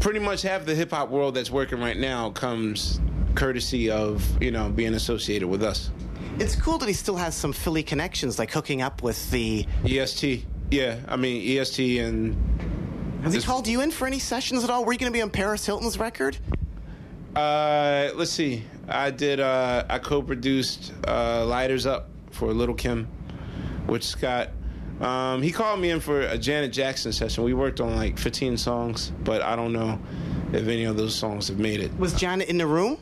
pretty 0.00 0.18
much 0.18 0.42
half 0.42 0.64
the 0.64 0.74
hip 0.74 0.90
hop 0.90 1.08
world 1.10 1.34
that's 1.34 1.50
working 1.50 1.80
right 1.80 1.96
now 1.96 2.30
comes 2.30 3.00
courtesy 3.34 3.90
of 3.90 4.42
you 4.42 4.50
know 4.50 4.68
being 4.68 4.94
associated 4.94 5.48
with 5.48 5.62
us. 5.62 5.90
It's 6.38 6.56
cool 6.56 6.78
that 6.78 6.86
he 6.88 6.94
still 6.94 7.16
has 7.16 7.34
some 7.36 7.52
Philly 7.52 7.82
connections, 7.82 8.38
like 8.38 8.50
hooking 8.50 8.82
up 8.82 9.02
with 9.02 9.30
the. 9.30 9.66
EST, 9.84 10.46
yeah, 10.70 10.98
I 11.08 11.16
mean 11.16 11.58
EST 11.58 12.00
and 12.00 12.36
Has 13.22 13.34
he 13.34 13.40
called 13.40 13.68
you 13.68 13.82
in 13.82 13.90
for 13.90 14.06
any 14.06 14.18
sessions 14.18 14.64
at 14.64 14.70
all? 14.70 14.84
Were 14.84 14.92
you 14.92 14.98
going 14.98 15.12
to 15.12 15.16
be 15.16 15.22
on 15.22 15.30
Paris 15.30 15.66
Hilton's 15.66 15.98
record? 15.98 16.38
Uh, 17.36 18.10
let's 18.14 18.30
see. 18.30 18.64
I 18.88 19.10
did. 19.10 19.40
Uh, 19.40 19.84
I 19.88 19.98
co-produced 19.98 20.92
uh, 21.06 21.46
"Lighters 21.46 21.86
Up" 21.86 22.08
for 22.30 22.52
Little 22.52 22.74
Kim 22.74 23.08
which 23.86 24.04
Scott. 24.04 24.50
Um, 25.02 25.42
he 25.42 25.50
called 25.50 25.80
me 25.80 25.90
in 25.90 25.98
for 25.98 26.20
a 26.20 26.38
Janet 26.38 26.72
Jackson 26.72 27.12
session. 27.12 27.42
We 27.42 27.54
worked 27.54 27.80
on 27.80 27.96
like 27.96 28.18
15 28.18 28.56
songs, 28.56 29.12
but 29.24 29.42
I 29.42 29.56
don't 29.56 29.72
know 29.72 29.98
if 30.52 30.68
any 30.68 30.84
of 30.84 30.96
those 30.96 31.14
songs 31.14 31.48
have 31.48 31.58
made 31.58 31.80
it. 31.80 31.96
Was 31.98 32.14
Janet 32.14 32.48
in 32.48 32.56
the 32.56 32.66
room? 32.66 32.98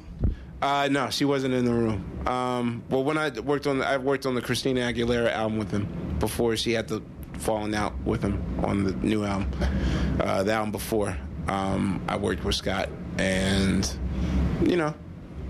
Uh, 0.62 0.88
no, 0.90 1.10
she 1.10 1.26
wasn't 1.26 1.52
in 1.52 1.64
the 1.66 1.72
room. 1.72 2.26
Um, 2.26 2.82
well, 2.88 3.04
when 3.04 3.18
I 3.18 3.30
worked 3.40 3.66
on, 3.66 3.78
the, 3.78 3.86
I 3.86 3.98
worked 3.98 4.24
on 4.24 4.34
the 4.34 4.40
Christina 4.40 4.80
Aguilera 4.80 5.30
album 5.30 5.58
with 5.58 5.70
him 5.70 6.16
before 6.18 6.56
she 6.56 6.72
had 6.72 6.88
to 6.88 7.02
falling 7.34 7.74
out 7.74 7.98
with 8.04 8.22
him 8.22 8.42
on 8.64 8.84
the 8.84 8.92
new 8.92 9.24
album. 9.24 9.50
Uh, 10.20 10.42
the 10.42 10.52
album 10.52 10.72
before, 10.72 11.16
um, 11.48 12.02
I 12.08 12.16
worked 12.16 12.44
with 12.44 12.54
Scott, 12.54 12.90
and 13.18 13.90
you 14.62 14.76
know, 14.76 14.94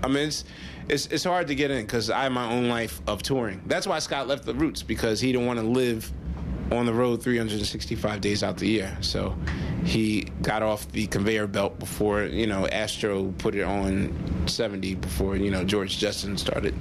I 0.03 0.07
mean, 0.07 0.27
it's 0.27 0.45
it's, 0.87 1.07
it's 1.07 1.23
hard 1.23 1.47
to 1.47 1.55
get 1.55 1.71
in 1.71 1.85
because 1.85 2.09
I 2.09 2.23
have 2.23 2.31
my 2.31 2.49
own 2.49 2.69
life 2.69 3.01
of 3.07 3.21
touring. 3.21 3.61
That's 3.65 3.87
why 3.87 3.99
Scott 3.99 4.27
left 4.27 4.45
the 4.45 4.53
Roots 4.53 4.83
because 4.83 5.19
he 5.19 5.31
didn't 5.31 5.47
want 5.47 5.59
to 5.59 5.65
live 5.65 6.11
on 6.71 6.85
the 6.85 6.93
road 6.93 7.21
365 7.21 8.21
days 8.21 8.43
out 8.43 8.57
the 8.57 8.67
year. 8.67 8.97
So 9.01 9.35
he 9.83 10.21
got 10.41 10.63
off 10.63 10.89
the 10.91 11.07
conveyor 11.07 11.47
belt 11.47 11.79
before, 11.79 12.23
you 12.23 12.47
know, 12.47 12.67
Astro 12.67 13.33
put 13.37 13.55
it 13.55 13.63
on 13.63 14.13
70 14.47 14.95
before, 14.95 15.35
you 15.35 15.51
know, 15.51 15.63
George 15.63 15.97
Justin 15.97 16.37
started. 16.37 16.73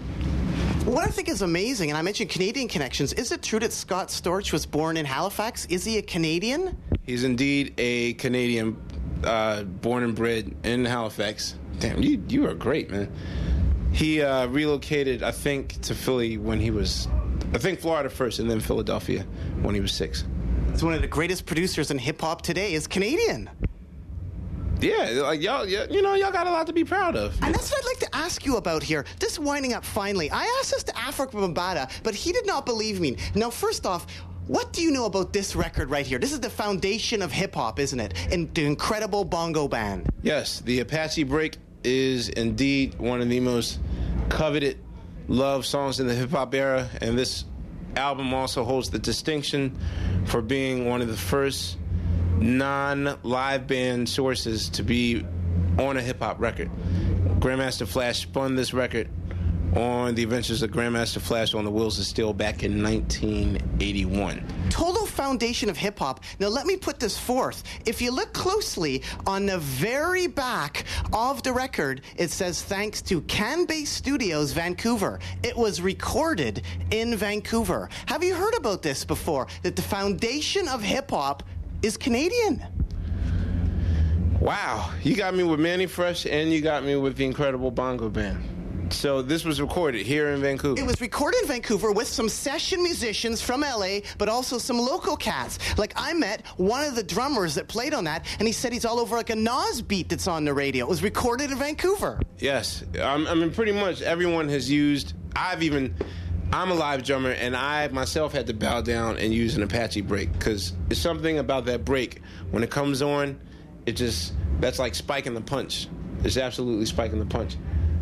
What 0.84 1.07
I 1.07 1.11
think 1.11 1.28
is 1.28 1.43
amazing, 1.43 1.91
and 1.91 1.99
I 1.99 2.03
mentioned 2.03 2.30
Canadian 2.30 2.66
connections, 2.66 3.12
is 3.12 3.32
it 3.32 3.43
true 3.43 3.59
that 3.59 3.72
Scott 3.72 4.09
Storch 4.09 4.53
was 4.53 4.64
born 4.64 4.97
in 4.97 5.05
Halifax? 5.05 5.66
Is 5.66 5.84
he 5.84 5.99
a 5.99 6.03
Canadian? 6.03 6.76
He's 7.03 7.22
indeed 7.22 7.74
a 7.76 8.14
Canadian, 8.14 8.80
uh, 9.24 9.64
born 9.64 10.05
and 10.05 10.14
bred 10.14 10.55
in 10.64 10.84
Halifax. 10.86 11.55
Damn, 11.80 12.03
you 12.03 12.22
you 12.28 12.47
are 12.47 12.55
great, 12.55 12.91
man. 12.91 13.12
He 13.93 14.22
uh, 14.22 14.47
relocated, 14.47 15.22
I 15.22 15.32
think, 15.32 15.80
to 15.82 15.95
Philly 15.95 16.38
when 16.38 16.61
he 16.61 16.70
was, 16.70 17.09
I 17.53 17.59
think 17.59 17.81
Florida 17.81 18.09
first, 18.09 18.39
and 18.39 18.51
then 18.51 18.61
Philadelphia 18.61 19.25
when 19.63 19.75
he 19.75 19.81
was 19.81 19.93
six. 19.93 20.25
It's 20.73 20.83
one 20.83 20.95
of 20.95 21.03
the 21.03 21.09
greatest 21.09 21.47
producers 21.47 21.91
in 21.91 21.99
hip 21.99 22.21
hop 22.21 22.43
today. 22.43 22.75
Is 22.75 22.87
Canadian. 22.87 23.51
Yeah, 24.81 25.21
like 25.25 25.43
y'all, 25.43 25.67
you 25.67 26.01
know, 26.01 26.15
y'all 26.15 26.33
got 26.33 26.47
a 26.47 26.51
lot 26.51 26.67
to 26.69 26.73
be 26.73 26.85
proud 26.85 27.15
of. 27.15 27.35
And 27.43 27.55
that's 27.55 27.71
what 27.71 27.81
I'd 27.81 27.87
like 27.87 27.99
to 27.99 28.17
ask 28.17 28.47
you 28.47 28.57
about 28.57 28.83
here. 28.83 29.05
This 29.19 29.39
winding 29.39 29.75
up 29.75 29.85
finally. 29.85 30.31
I 30.31 30.45
asked 30.61 30.71
this 30.71 30.85
to 30.85 30.93
Afrika 30.93 31.33
Bambaataa, 31.33 32.03
but 32.03 32.15
he 32.15 32.33
did 32.33 32.47
not 32.47 32.65
believe 32.65 32.99
me. 32.99 33.17
Now, 33.35 33.51
first 33.51 33.85
off, 33.85 34.07
what 34.47 34.73
do 34.73 34.81
you 34.81 34.91
know 34.91 35.05
about 35.05 35.35
this 35.35 35.55
record 35.55 35.91
right 35.91 36.07
here? 36.07 36.19
This 36.19 36.33
is 36.33 36.41
the 36.41 36.49
foundation 36.49 37.21
of 37.21 37.31
hip 37.31 37.55
hop, 37.55 37.79
isn't 37.79 38.01
it? 38.01 38.15
And 38.33 38.53
the 38.55 38.65
incredible 38.65 39.25
bongo 39.25 39.69
band. 39.69 40.09
Yes, 40.23 40.61
the 40.61 40.81
Apache 40.81 41.25
Break 41.25 41.59
is 41.85 42.31
indeed 42.31 42.99
one 42.99 43.21
of 43.21 43.29
the 43.29 43.41
most 43.41 43.81
coveted 44.31 44.79
love 45.31 45.64
songs 45.64 46.01
in 46.01 46.09
the 46.09 46.14
hip 46.14 46.31
hop 46.31 46.55
era, 46.55 46.91
and 47.01 47.16
this 47.16 47.45
album 47.97 48.35
also 48.35 48.64
holds 48.64 48.91
the 48.91 48.99
distinction 48.99 49.78
for 50.26 50.43
being 50.43 50.87
one 50.87 51.01
of 51.01 51.09
the 51.09 51.16
first 51.16 51.78
non-live 52.39 53.66
band 53.66 54.09
sources 54.09 54.68
to 54.70 54.83
be 54.83 55.24
on 55.78 55.97
a 55.97 56.03
hip 56.03 56.18
hop 56.20 56.39
record. 56.41 56.70
Grandmaster 57.39 57.87
Flash 57.87 58.22
spun 58.22 58.57
this 58.57 58.74
record 58.74 59.09
on 59.77 60.14
the 60.14 60.23
Adventures 60.23 60.62
of 60.62 60.71
Grandmaster 60.71 61.21
Flash 61.21 61.55
on 61.55 61.64
the 61.64 61.71
Wheels 61.71 61.99
of 61.99 62.05
Steel 62.05 62.33
back 62.33 62.64
in 62.64 62.83
1981. 62.83 64.45
Total 64.68 65.07
foundation 65.07 65.68
of 65.68 65.77
hip 65.77 65.99
hop. 65.99 66.25
Now, 66.41 66.49
let 66.49 66.66
me 66.66 66.77
put 66.77 66.99
this 66.99 67.16
forth. 67.16 67.62
If 67.87 68.03
you 68.03 68.11
look 68.11 68.33
closely 68.33 69.03
on 69.27 69.47
the 69.47 69.59
very 69.59 70.27
back 70.27 70.85
of 71.12 71.43
the 71.43 71.53
record, 71.53 72.03
it 72.16 72.31
says 72.31 72.62
thanks 72.62 73.01
to 73.03 73.21
Can 73.23 73.64
Base 73.64 73.91
Studios, 73.91 74.53
Vancouver. 74.53 75.21
It 75.43 75.57
was 75.57 75.81
recorded 75.81 76.62
in 76.91 77.16
Vancouver. 77.16 77.89
Have 78.07 78.25
you 78.25 78.35
heard 78.35 78.57
about 78.57 78.83
this 78.83 79.05
before? 79.05 79.47
That 79.62 79.77
the 79.77 79.83
foundation 79.83 80.66
of 80.68 80.83
hip 80.83 81.11
hop 81.11 81.45
is 81.83 81.97
Canadian. 81.97 82.62
Wow, 84.41 84.91
you 85.03 85.14
got 85.14 85.35
me 85.35 85.43
with 85.43 85.61
Mannie 85.61 85.87
Fresh 85.87 86.27
and 86.27 86.51
you 86.51 86.61
got 86.61 86.83
me 86.83 86.97
with 86.97 87.16
the 87.16 87.27
Incredible 87.27 87.71
Bongo 87.71 88.09
Band. 88.09 88.60
So 88.93 89.22
this 89.22 89.45
was 89.45 89.61
recorded 89.61 90.05
here 90.05 90.28
in 90.30 90.41
Vancouver. 90.41 90.80
It 90.80 90.86
was 90.86 91.01
recorded 91.01 91.43
in 91.43 91.49
Vancouver 91.49 91.93
with 91.93 92.09
some 92.09 92.28
session 92.28 92.82
musicians 92.82 93.41
from 93.41 93.61
LA, 93.61 94.01
but 94.18 94.28
also 94.28 94.59
some 94.59 94.78
local 94.78 95.16
cats. 95.16 95.59
Like 95.78 95.93
I 95.97 96.12
met 96.12 96.47
one 96.57 96.84
of 96.84 96.95
the 96.97 97.03
drummers 97.03 97.55
that 97.55 97.68
played 97.68 97.95
on 97.95 98.05
that, 98.05 98.26
and 98.38 98.47
he 98.47 98.53
said 98.53 98.72
he's 98.72 98.84
all 98.84 98.99
over 98.99 99.16
like 99.16 99.30
a 99.30 99.36
Nas 99.36 99.82
beat 99.82 100.09
that's 100.09 100.26
on 100.26 100.45
the 100.45 100.53
radio. 100.53 100.84
It 100.84 100.88
was 100.88 101.03
recorded 101.03 101.51
in 101.51 101.59
Vancouver. 101.59 102.20
Yes, 102.38 102.84
um, 103.01 103.26
I 103.26 103.34
mean 103.34 103.53
pretty 103.53 103.72
much 103.72 104.03
everyone 104.03 104.49
has 104.49 104.70
used. 104.70 105.14
I've 105.34 105.62
even. 105.62 105.95
I'm 106.53 106.72
a 106.72 106.74
live 106.74 107.05
drummer, 107.05 107.30
and 107.30 107.57
I 107.57 107.86
myself 107.88 108.32
had 108.32 108.49
to 108.49 108.55
bow 108.55 108.80
down 108.80 109.18
and 109.18 109.32
use 109.32 109.57
an 109.57 109.62
Apache 109.62 110.01
break 110.01 110.32
because 110.32 110.72
it's 110.91 110.99
something 110.99 111.38
about 111.38 111.66
that 111.66 111.84
break 111.84 112.22
when 112.51 112.64
it 112.64 112.70
comes 112.70 113.03
on. 113.03 113.38
It 113.86 113.93
just 113.93 114.34
that's 114.59 114.80
like 114.80 114.97
spiking 114.97 115.34
the 115.34 115.41
punch. 115.41 115.86
It's 116.24 116.36
absolutely 116.36 116.86
spiking 116.86 117.20
the 117.20 117.26
punch. 117.26 117.57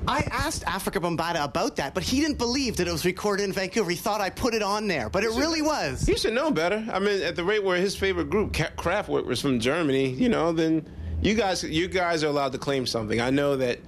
I 0.08 0.26
asked 0.32 0.64
Afrika 0.64 1.02
Bambaataa 1.02 1.44
about 1.44 1.76
that, 1.76 1.92
but 1.92 2.02
he 2.02 2.22
didn't 2.22 2.38
believe 2.38 2.78
that 2.78 2.88
it 2.88 2.92
was 2.92 3.04
recorded 3.04 3.42
in 3.44 3.52
Vancouver. 3.52 3.90
He 3.90 3.96
thought 3.96 4.22
I 4.22 4.30
put 4.30 4.54
it 4.54 4.62
on 4.62 4.88
there, 4.88 5.10
but 5.10 5.22
it 5.22 5.28
really 5.32 5.60
was. 5.60 6.00
He 6.00 6.16
should 6.16 6.32
know 6.32 6.50
better. 6.50 6.82
I 6.90 6.98
mean, 6.98 7.20
at 7.22 7.36
the 7.36 7.44
rate 7.44 7.62
where 7.62 7.76
his 7.76 7.94
favorite 7.94 8.30
group, 8.30 8.52
Kraftwerk, 8.52 9.26
was 9.26 9.38
from 9.38 9.60
Germany, 9.60 10.08
you 10.08 10.30
know, 10.30 10.52
then 10.52 10.88
you 11.20 11.34
guys, 11.34 11.62
you 11.62 11.88
guys 11.88 12.24
are 12.24 12.28
allowed 12.28 12.52
to 12.52 12.58
claim 12.58 12.86
something. 12.86 13.20
I 13.20 13.28
know 13.28 13.56
that, 13.56 13.80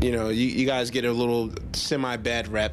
you 0.00 0.12
know, 0.12 0.30
you, 0.30 0.46
you 0.46 0.64
guys 0.64 0.88
get 0.88 1.04
a 1.04 1.12
little 1.12 1.52
semi 1.74 2.16
bad 2.16 2.48
rap 2.48 2.72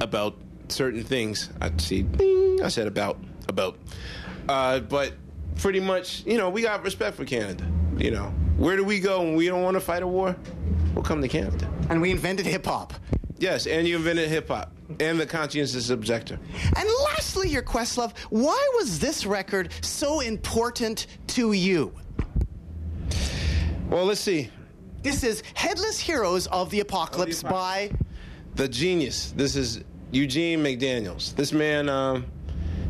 about 0.00 0.36
certain 0.68 1.02
things. 1.02 1.50
I 1.60 1.72
see. 1.78 2.02
Ding, 2.02 2.62
I 2.62 2.68
said 2.68 2.86
about 2.86 3.18
about, 3.48 3.76
uh, 4.48 4.80
but 4.80 5.14
pretty 5.56 5.80
much, 5.80 6.24
you 6.26 6.36
know, 6.38 6.48
we 6.48 6.62
got 6.62 6.84
respect 6.84 7.16
for 7.16 7.24
Canada. 7.24 7.66
You 7.98 8.12
know, 8.12 8.26
where 8.56 8.76
do 8.76 8.84
we 8.84 9.00
go 9.00 9.22
when 9.22 9.34
we 9.34 9.46
don't 9.48 9.62
want 9.62 9.74
to 9.74 9.80
fight 9.80 10.04
a 10.04 10.06
war? 10.06 10.36
We'll 10.96 11.04
come 11.04 11.20
to 11.20 11.28
Canada. 11.28 11.70
And 11.90 12.00
we 12.00 12.10
invented 12.10 12.46
hip 12.46 12.64
hop. 12.64 12.94
Yes, 13.36 13.66
and 13.66 13.86
you 13.86 13.96
invented 13.96 14.30
hip 14.30 14.48
hop 14.48 14.72
and 14.98 15.20
the 15.20 15.26
conscientious 15.26 15.90
objector. 15.90 16.40
And 16.74 16.88
lastly, 17.04 17.50
your 17.50 17.62
Questlove, 17.62 18.16
why 18.30 18.70
was 18.76 18.98
this 18.98 19.26
record 19.26 19.74
so 19.82 20.20
important 20.20 21.06
to 21.28 21.52
you? 21.52 21.92
Well, 23.90 24.06
let's 24.06 24.22
see. 24.22 24.50
This 25.02 25.22
is 25.22 25.42
Headless 25.52 26.00
Heroes 26.00 26.46
of 26.46 26.70
the 26.70 26.80
Apocalypse 26.80 27.42
by 27.42 27.90
the 28.54 28.66
genius. 28.66 29.34
This 29.36 29.54
is 29.54 29.84
Eugene 30.12 30.64
McDaniels. 30.64 31.36
This 31.36 31.52
man, 31.52 31.90
um, 31.90 32.24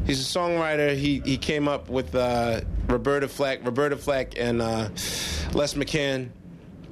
he's 0.07 0.21
a 0.21 0.39
songwriter. 0.39 0.95
He 0.97 1.21
he 1.25 1.37
came 1.37 1.67
up 1.67 1.91
with 1.91 2.15
uh, 2.15 2.61
Roberta 2.87 3.27
Flack, 3.27 3.65
Roberta 3.65 3.97
Flack, 3.97 4.39
and 4.39 4.63
uh, 4.63 4.91
Les 5.53 5.75
McCann. 5.75 6.31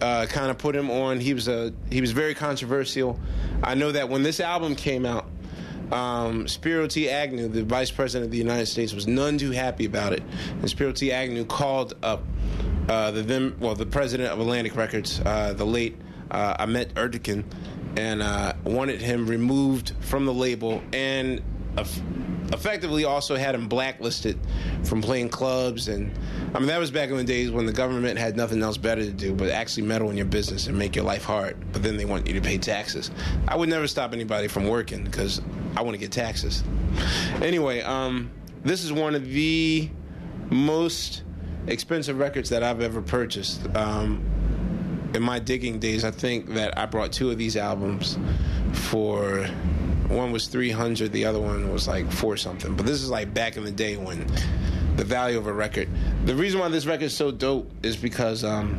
Uh, 0.00 0.26
kind 0.26 0.50
of 0.50 0.58
put 0.58 0.74
him 0.74 0.90
on. 0.90 1.20
He 1.20 1.34
was 1.34 1.48
a 1.48 1.72
he 1.90 2.00
was 2.00 2.12
very 2.12 2.34
controversial. 2.34 3.18
I 3.62 3.74
know 3.74 3.92
that 3.92 4.08
when 4.08 4.22
this 4.22 4.40
album 4.40 4.74
came 4.74 5.06
out, 5.06 5.26
um, 5.92 6.48
Spiro 6.48 6.86
T. 6.86 7.08
Agnew, 7.08 7.48
the 7.48 7.62
Vice 7.62 7.90
President 7.90 8.26
of 8.26 8.32
the 8.32 8.38
United 8.38 8.66
States, 8.66 8.92
was 8.92 9.06
none 9.06 9.38
too 9.38 9.52
happy 9.52 9.84
about 9.84 10.12
it. 10.12 10.22
And 10.60 10.68
Spiro 10.68 10.92
T. 10.92 11.12
Agnew 11.12 11.44
called 11.44 11.94
up 12.02 12.22
uh, 12.88 13.10
the 13.12 13.22
then 13.22 13.56
well 13.60 13.74
the 13.74 13.86
president 13.86 14.30
of 14.30 14.40
Atlantic 14.40 14.76
Records, 14.76 15.20
uh, 15.24 15.52
the 15.52 15.66
late 15.66 15.96
uh, 16.30 16.56
Ahmet 16.58 16.94
Ertegun, 16.94 17.44
and 17.96 18.22
uh, 18.22 18.54
wanted 18.64 19.00
him 19.00 19.26
removed 19.26 19.92
from 20.00 20.26
the 20.26 20.34
label 20.34 20.82
and 20.92 21.42
effectively 21.76 23.04
also 23.04 23.36
had 23.36 23.54
him 23.54 23.68
blacklisted 23.68 24.38
from 24.84 25.00
playing 25.02 25.28
clubs 25.28 25.88
and 25.88 26.12
I 26.54 26.58
mean 26.58 26.68
that 26.68 26.78
was 26.78 26.90
back 26.90 27.10
in 27.10 27.16
the 27.16 27.24
days 27.24 27.50
when 27.50 27.66
the 27.66 27.72
government 27.72 28.18
had 28.18 28.36
nothing 28.36 28.62
else 28.62 28.76
better 28.76 29.02
to 29.02 29.12
do 29.12 29.34
but 29.34 29.50
actually 29.50 29.84
meddle 29.84 30.10
in 30.10 30.16
your 30.16 30.26
business 30.26 30.66
and 30.66 30.78
make 30.78 30.94
your 30.94 31.04
life 31.04 31.24
hard 31.24 31.56
but 31.72 31.82
then 31.82 31.96
they 31.96 32.04
want 32.04 32.26
you 32.26 32.34
to 32.34 32.40
pay 32.40 32.58
taxes. 32.58 33.10
I 33.48 33.56
would 33.56 33.68
never 33.68 33.86
stop 33.88 34.12
anybody 34.12 34.48
from 34.48 34.68
working 34.68 35.04
because 35.04 35.40
I 35.76 35.82
want 35.82 35.94
to 35.94 35.98
get 35.98 36.12
taxes. 36.12 36.62
Anyway 37.42 37.80
um, 37.80 38.30
this 38.62 38.84
is 38.84 38.92
one 38.92 39.14
of 39.14 39.26
the 39.26 39.88
most 40.50 41.22
expensive 41.66 42.18
records 42.18 42.50
that 42.50 42.62
I've 42.62 42.80
ever 42.80 43.00
purchased. 43.00 43.66
Um, 43.74 44.30
in 45.14 45.22
my 45.22 45.38
digging 45.38 45.78
days, 45.78 46.04
I 46.04 46.10
think 46.10 46.54
that 46.54 46.76
I 46.76 46.86
brought 46.86 47.12
two 47.12 47.30
of 47.30 47.38
these 47.38 47.56
albums 47.56 48.18
for 48.72 49.48
one 50.14 50.32
was 50.32 50.46
300, 50.46 51.12
the 51.12 51.24
other 51.24 51.40
one 51.40 51.70
was 51.72 51.86
like 51.88 52.10
four 52.10 52.36
something. 52.36 52.74
But 52.76 52.86
this 52.86 53.02
is 53.02 53.10
like 53.10 53.34
back 53.34 53.56
in 53.56 53.64
the 53.64 53.70
day 53.70 53.96
when 53.96 54.26
the 54.96 55.04
value 55.04 55.38
of 55.38 55.46
a 55.46 55.52
record. 55.52 55.88
The 56.24 56.34
reason 56.34 56.60
why 56.60 56.68
this 56.68 56.86
record 56.86 57.06
is 57.06 57.16
so 57.16 57.30
dope 57.30 57.70
is 57.82 57.96
because 57.96 58.44
um, 58.44 58.78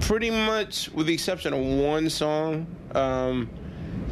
pretty 0.00 0.30
much, 0.30 0.90
with 0.90 1.06
the 1.06 1.14
exception 1.14 1.52
of 1.52 1.60
one 1.60 2.10
song, 2.10 2.66
um, 2.94 3.48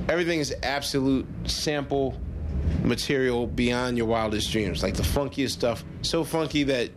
everything 0.08 0.38
is 0.40 0.54
absolute 0.62 1.26
sample 1.46 2.18
material 2.82 3.46
beyond 3.46 3.96
your 3.96 4.06
wildest 4.06 4.50
dreams. 4.52 4.82
Like 4.82 4.94
the 4.94 5.02
funkiest 5.02 5.50
stuff, 5.50 5.84
so 6.02 6.24
funky 6.24 6.64
that 6.64 6.90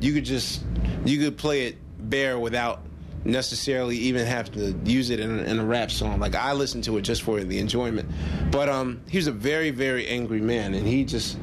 you 0.00 0.12
could 0.12 0.24
just 0.24 0.62
you 1.04 1.18
could 1.18 1.36
play 1.36 1.66
it 1.66 1.78
bare 1.98 2.38
without 2.38 2.82
necessarily 3.24 3.96
even 3.96 4.26
have 4.26 4.50
to 4.52 4.74
use 4.84 5.10
it 5.10 5.20
in 5.20 5.38
a, 5.38 5.42
in 5.42 5.58
a 5.58 5.64
rap 5.64 5.90
song. 5.90 6.20
Like 6.20 6.34
I 6.34 6.52
listen 6.52 6.82
to 6.82 6.96
it 6.98 7.02
just 7.02 7.22
for 7.22 7.40
the 7.40 7.58
enjoyment. 7.58 8.10
But 8.50 8.68
um, 8.68 9.00
he 9.08 9.18
was 9.18 9.26
a 9.26 9.32
very 9.32 9.70
very 9.70 10.06
angry 10.06 10.40
man, 10.40 10.74
and 10.74 10.86
he 10.86 11.04
just 11.04 11.38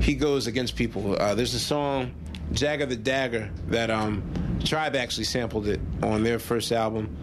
he 0.00 0.14
goes 0.14 0.46
against 0.46 0.76
people. 0.76 1.16
Uh, 1.20 1.34
there's 1.34 1.54
a 1.54 1.60
song, 1.60 2.12
Jagger 2.52 2.86
the 2.86 2.96
Dagger, 2.96 3.50
that 3.68 3.90
um, 3.90 4.22
Tribe 4.64 4.96
actually 4.96 5.24
sampled 5.24 5.68
it 5.68 5.80
on 6.02 6.22
their 6.22 6.38
first 6.38 6.72
album. 6.72 7.16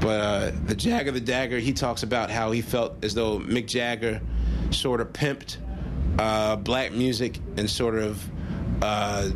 But 0.00 0.20
uh, 0.20 0.52
the 0.66 0.74
Jagger 0.74 1.10
the 1.10 1.20
Dagger, 1.20 1.58
he 1.58 1.72
talks 1.72 2.02
about 2.02 2.30
how 2.30 2.50
he 2.50 2.60
felt 2.60 3.02
as 3.04 3.14
though 3.14 3.38
Mick 3.38 3.66
Jagger 3.66 4.20
sort 4.70 5.00
of 5.00 5.12
pimped 5.12 5.56
uh, 6.18 6.56
black 6.56 6.92
music 6.92 7.38
and 7.56 7.68
sort 7.70 7.94
of 7.94 8.30
uh, 8.82 9.30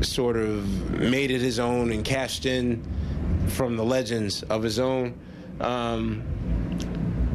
sort 0.00 0.36
of 0.36 0.90
made 0.92 1.30
it 1.30 1.40
his 1.40 1.58
own 1.58 1.90
and 1.90 2.04
cashed 2.04 2.46
in 2.46 2.84
from 3.48 3.76
the 3.76 3.84
legends 3.84 4.42
of 4.44 4.62
his 4.62 4.78
own. 4.78 5.18
Um, 5.60 6.22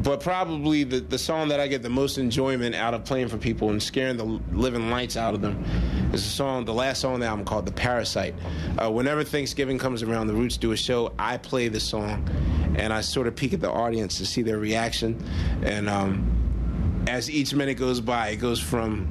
but 0.04 0.20
probably 0.20 0.84
the, 0.84 1.00
the 1.00 1.16
song 1.16 1.48
that 1.48 1.60
I 1.60 1.66
get 1.66 1.82
the 1.82 1.88
most 1.88 2.18
enjoyment 2.18 2.74
out 2.74 2.92
of 2.92 3.06
playing 3.06 3.28
for 3.28 3.38
people 3.38 3.70
and 3.70 3.82
scaring 3.82 4.18
the 4.18 4.24
living 4.52 4.90
lights 4.90 5.16
out 5.16 5.32
of 5.32 5.40
them 5.40 5.64
is 6.12 6.26
a 6.26 6.28
song, 6.28 6.66
the 6.66 6.74
last 6.74 7.00
song 7.00 7.14
on 7.14 7.20
the 7.20 7.26
album 7.26 7.46
called 7.46 7.64
"The 7.64 7.72
Parasite." 7.72 8.34
Uh, 8.76 8.90
whenever 8.90 9.24
Thanksgiving 9.24 9.78
comes 9.78 10.02
around, 10.02 10.26
the 10.26 10.34
Roots 10.34 10.58
do 10.58 10.72
a 10.72 10.76
show. 10.76 11.14
I 11.18 11.38
play 11.38 11.68
the 11.68 11.80
song, 11.80 12.28
and 12.76 12.92
I 12.92 13.00
sort 13.00 13.26
of 13.26 13.34
peek 13.34 13.54
at 13.54 13.62
the 13.62 13.70
audience 13.70 14.18
to 14.18 14.26
see 14.26 14.42
their 14.42 14.58
reaction. 14.58 15.24
And 15.62 15.88
um, 15.88 17.04
as 17.08 17.30
each 17.30 17.54
minute 17.54 17.78
goes 17.78 18.02
by, 18.02 18.28
it 18.28 18.36
goes 18.36 18.60
from 18.60 19.08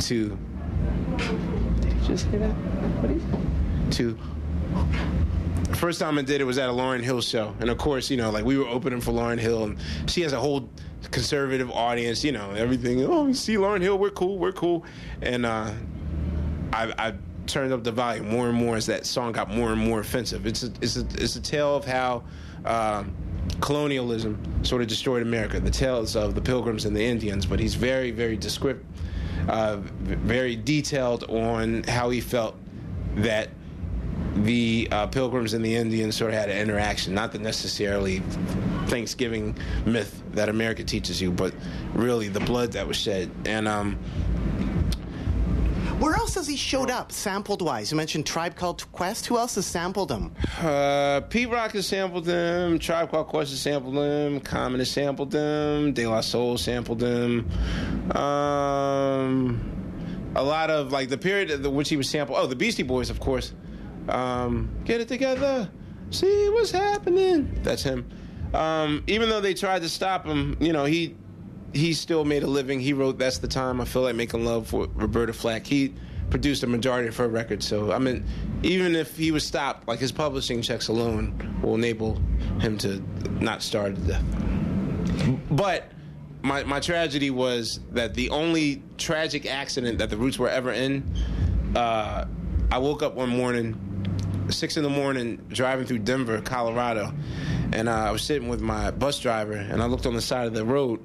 to. 0.00 0.38
Did 1.80 1.92
you 1.92 2.00
just 2.06 2.26
hear 2.28 2.40
that? 2.40 2.52
What 3.02 3.10
is 3.10 3.22
it? 3.22 3.92
To 3.98 4.18
first 5.76 6.00
time 6.00 6.18
I 6.18 6.22
did 6.22 6.40
it 6.40 6.44
was 6.44 6.58
at 6.58 6.68
a 6.68 6.72
Lauryn 6.72 7.02
Hill 7.02 7.20
show, 7.20 7.54
and 7.60 7.70
of 7.70 7.78
course, 7.78 8.10
you 8.10 8.16
know, 8.16 8.30
like 8.30 8.44
we 8.44 8.58
were 8.58 8.66
opening 8.66 9.00
for 9.00 9.12
Lauryn 9.12 9.38
Hill, 9.38 9.64
and 9.64 9.78
she 10.06 10.20
has 10.22 10.32
a 10.32 10.40
whole 10.40 10.68
conservative 11.10 11.70
audience. 11.70 12.24
You 12.24 12.32
know, 12.32 12.50
everything. 12.52 13.02
Oh, 13.04 13.32
see 13.32 13.54
Lauryn 13.54 13.82
Hill, 13.82 13.98
we're 13.98 14.10
cool, 14.10 14.38
we're 14.38 14.52
cool, 14.52 14.84
and 15.22 15.46
uh, 15.46 15.72
I, 16.72 16.92
I 16.98 17.14
turned 17.46 17.72
up 17.72 17.84
the 17.84 17.92
volume 17.92 18.28
more 18.28 18.48
and 18.48 18.56
more 18.56 18.76
as 18.76 18.86
that 18.86 19.06
song 19.06 19.32
got 19.32 19.50
more 19.50 19.72
and 19.72 19.80
more 19.80 20.00
offensive. 20.00 20.46
It's 20.46 20.62
a, 20.62 20.72
it's 20.80 20.96
a, 20.96 21.06
it's 21.14 21.36
a 21.36 21.42
tale 21.42 21.76
of 21.76 21.84
how. 21.84 22.24
Um, 22.64 23.14
colonialism 23.60 24.38
sort 24.64 24.82
of 24.82 24.88
destroyed 24.88 25.22
America. 25.22 25.60
The 25.60 25.70
tales 25.70 26.16
of 26.16 26.34
the 26.34 26.40
Pilgrims 26.40 26.86
and 26.86 26.96
the 26.96 27.04
Indians, 27.04 27.46
but 27.46 27.60
he's 27.60 27.74
very, 27.74 28.10
very 28.10 28.36
descriptive, 28.36 28.86
uh, 29.48 29.76
very 29.76 30.56
detailed 30.56 31.24
on 31.24 31.82
how 31.84 32.10
he 32.10 32.20
felt 32.20 32.56
that 33.16 33.50
the 34.36 34.88
uh, 34.90 35.06
Pilgrims 35.06 35.54
and 35.54 35.64
the 35.64 35.76
Indians 35.76 36.16
sort 36.16 36.32
of 36.32 36.38
had 36.38 36.50
an 36.50 36.58
interaction, 36.58 37.14
not 37.14 37.32
the 37.32 37.38
necessarily 37.38 38.18
Thanksgiving 38.86 39.56
myth 39.86 40.22
that 40.32 40.48
America 40.48 40.82
teaches 40.84 41.20
you, 41.22 41.30
but 41.30 41.54
really 41.94 42.28
the 42.28 42.40
blood 42.40 42.72
that 42.72 42.86
was 42.86 42.96
shed. 42.96 43.30
And 43.46 43.68
um, 43.68 43.96
Where 46.00 46.14
else 46.16 46.34
has 46.34 46.48
he 46.48 46.56
showed 46.56 46.90
up, 46.90 47.12
sampled 47.12 47.62
wise? 47.62 47.90
You 47.92 47.96
mentioned 47.96 48.26
Tribe 48.26 48.56
Called 48.56 48.84
Quest. 48.92 49.26
Who 49.26 49.38
else 49.38 49.54
has 49.54 49.66
sampled 49.66 50.10
him? 50.10 50.34
Uh, 50.60 51.20
Pete 51.22 51.48
Rock 51.48 51.70
has 51.72 51.86
sampled 51.86 52.24
them. 52.24 52.78
Tribe 52.80 53.10
Called 53.10 53.28
Quest 53.28 53.50
has 53.52 53.60
sampled 53.60 53.94
them. 53.94 54.40
Common 54.40 54.80
has 54.80 54.90
sampled 54.90 55.30
them. 55.30 55.92
De 55.92 56.06
La 56.06 56.20
Soul 56.20 56.58
sampled 56.58 56.98
them. 56.98 57.48
Um, 58.16 59.60
a 60.34 60.42
lot 60.42 60.70
of 60.70 60.90
like 60.90 61.08
the 61.08 61.18
period 61.18 61.50
at 61.52 61.72
which 61.72 61.88
he 61.88 61.96
was 61.96 62.10
sampled. 62.10 62.38
Oh, 62.40 62.46
the 62.48 62.56
Beastie 62.56 62.82
Boys, 62.82 63.08
of 63.08 63.20
course. 63.20 63.52
Um, 64.08 64.68
get 64.84 65.00
it 65.00 65.08
together. 65.08 65.68
See 66.10 66.48
what's 66.50 66.70
happening. 66.70 67.60
That's 67.62 67.82
him. 67.82 68.08
Um, 68.52 69.02
even 69.06 69.28
though 69.28 69.40
they 69.40 69.54
tried 69.54 69.82
to 69.82 69.88
stop 69.88 70.24
him, 70.24 70.56
you 70.60 70.72
know 70.72 70.84
he 70.84 71.16
he 71.72 71.92
still 71.92 72.24
made 72.24 72.42
a 72.42 72.46
living. 72.46 72.80
He 72.80 72.92
wrote 72.92 73.18
"That's 73.18 73.38
the 73.38 73.48
Time." 73.48 73.80
I 73.80 73.84
feel 73.84 74.02
like 74.02 74.14
making 74.14 74.44
love 74.44 74.72
with 74.72 74.90
Roberta 74.94 75.32
Flack. 75.32 75.66
He 75.66 75.94
produced 76.30 76.62
a 76.62 76.66
majority 76.66 77.08
of 77.08 77.16
her 77.16 77.28
records. 77.28 77.66
So 77.66 77.92
I 77.92 77.98
mean, 77.98 78.24
even 78.62 78.94
if 78.94 79.16
he 79.16 79.30
was 79.30 79.44
stopped, 79.44 79.88
like 79.88 79.98
his 79.98 80.12
publishing 80.12 80.62
checks 80.62 80.88
alone 80.88 81.58
will 81.62 81.74
enable 81.74 82.16
him 82.60 82.78
to 82.78 83.02
not 83.40 83.62
starve 83.62 83.96
to 83.96 84.00
death. 84.02 85.38
But 85.50 85.90
my 86.42 86.62
my 86.64 86.78
tragedy 86.78 87.30
was 87.30 87.80
that 87.92 88.14
the 88.14 88.30
only 88.30 88.82
tragic 88.98 89.46
accident 89.46 89.98
that 89.98 90.10
the 90.10 90.16
Roots 90.16 90.38
were 90.38 90.48
ever 90.48 90.72
in. 90.72 91.04
Uh, 91.74 92.26
I 92.70 92.78
woke 92.78 93.02
up 93.02 93.14
one 93.14 93.30
morning, 93.30 93.78
six 94.54 94.76
in 94.76 94.82
the 94.82 94.90
morning, 94.90 95.44
driving 95.48 95.86
through 95.86 96.00
Denver, 96.00 96.40
Colorado, 96.40 97.12
and 97.72 97.88
uh, 97.88 97.92
I 97.92 98.10
was 98.10 98.22
sitting 98.22 98.48
with 98.48 98.60
my 98.60 98.90
bus 98.90 99.18
driver, 99.20 99.54
and 99.54 99.82
I 99.82 99.86
looked 99.86 100.06
on 100.06 100.14
the 100.14 100.22
side 100.22 100.46
of 100.46 100.54
the 100.54 100.64
road, 100.64 101.00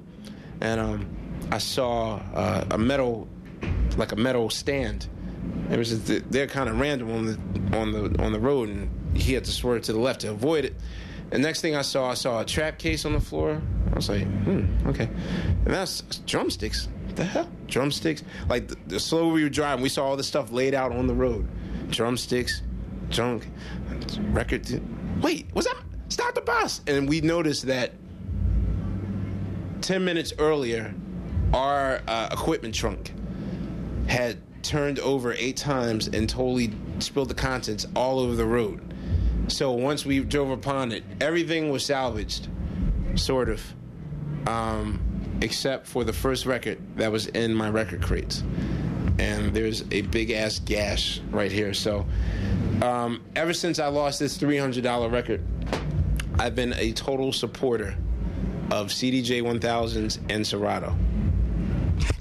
and 0.60 0.80
um, 0.80 1.16
I 1.50 1.58
saw 1.58 2.16
uh, 2.34 2.64
a 2.70 2.78
metal, 2.78 3.28
like 3.96 4.12
a 4.12 4.16
metal 4.16 4.50
stand. 4.50 5.08
It 5.70 5.78
was 5.78 5.90
just, 5.90 6.30
they're 6.30 6.46
kind 6.46 6.68
of 6.68 6.78
random 6.78 7.10
on 7.10 7.26
the 7.26 7.78
on 7.78 7.92
the 7.92 8.22
on 8.22 8.32
the 8.32 8.40
road, 8.40 8.68
and 8.68 9.16
he 9.16 9.34
had 9.34 9.44
to 9.44 9.52
swerve 9.52 9.82
to 9.82 9.92
the 9.92 9.98
left 9.98 10.20
to 10.22 10.30
avoid 10.30 10.64
it. 10.64 10.74
The 11.30 11.38
next 11.38 11.60
thing 11.60 11.76
I 11.76 11.82
saw, 11.82 12.10
I 12.10 12.14
saw 12.14 12.40
a 12.40 12.44
trap 12.44 12.78
case 12.78 13.04
on 13.04 13.12
the 13.12 13.20
floor. 13.20 13.62
I 13.92 13.94
was 13.94 14.08
like, 14.08 14.24
hmm, 14.24 14.66
okay. 14.88 15.04
And 15.04 15.66
that's 15.66 16.00
drumsticks. 16.26 16.88
What 17.06 17.16
the 17.16 17.24
hell? 17.24 17.48
Drumsticks? 17.68 18.24
Like 18.48 18.66
the, 18.66 18.76
the 18.86 19.00
slower 19.00 19.32
we 19.32 19.44
were 19.44 19.48
driving, 19.48 19.82
we 19.82 19.88
saw 19.88 20.06
all 20.06 20.16
this 20.16 20.26
stuff 20.26 20.50
laid 20.50 20.74
out 20.74 20.90
on 20.90 21.06
the 21.06 21.14
road. 21.14 21.48
Drumsticks, 21.90 22.62
junk, 23.10 23.46
record. 24.30 24.80
Wait, 25.22 25.46
was 25.54 25.66
that? 25.66 25.76
Stop 26.08 26.34
the 26.34 26.40
bus! 26.40 26.80
And 26.86 27.08
we 27.08 27.20
noticed 27.20 27.66
that 27.66 27.92
10 29.82 30.04
minutes 30.04 30.32
earlier, 30.38 30.94
our 31.52 32.00
uh, 32.06 32.28
equipment 32.32 32.74
trunk 32.74 33.12
had 34.08 34.38
turned 34.62 34.98
over 34.98 35.32
eight 35.34 35.56
times 35.56 36.08
and 36.08 36.28
totally 36.28 36.72
spilled 36.98 37.28
the 37.28 37.34
contents 37.34 37.86
all 37.94 38.18
over 38.18 38.34
the 38.34 38.44
road. 38.44 38.94
So 39.48 39.72
once 39.72 40.04
we 40.04 40.20
drove 40.20 40.50
upon 40.50 40.92
it, 40.92 41.02
everything 41.20 41.70
was 41.70 41.84
salvaged, 41.84 42.48
sort 43.14 43.48
of, 43.48 43.62
um, 44.46 45.00
except 45.40 45.86
for 45.86 46.04
the 46.04 46.12
first 46.12 46.46
record 46.46 46.78
that 46.96 47.10
was 47.10 47.26
in 47.28 47.54
my 47.54 47.70
record 47.70 48.02
crates. 48.02 48.42
And 49.20 49.52
there's 49.52 49.82
a 49.90 50.00
big 50.00 50.30
ass 50.30 50.58
gash 50.60 51.20
right 51.30 51.52
here. 51.52 51.74
So 51.74 52.06
um, 52.80 53.22
ever 53.36 53.52
since 53.52 53.78
I 53.78 53.88
lost 53.88 54.18
this 54.18 54.38
$300 54.38 55.12
record, 55.12 55.44
I've 56.38 56.54
been 56.54 56.72
a 56.72 56.92
total 56.92 57.30
supporter 57.30 57.94
of 58.70 58.88
CDJ 58.88 59.42
1000s 59.42 60.18
and 60.30 60.46
Serato. 60.46 60.96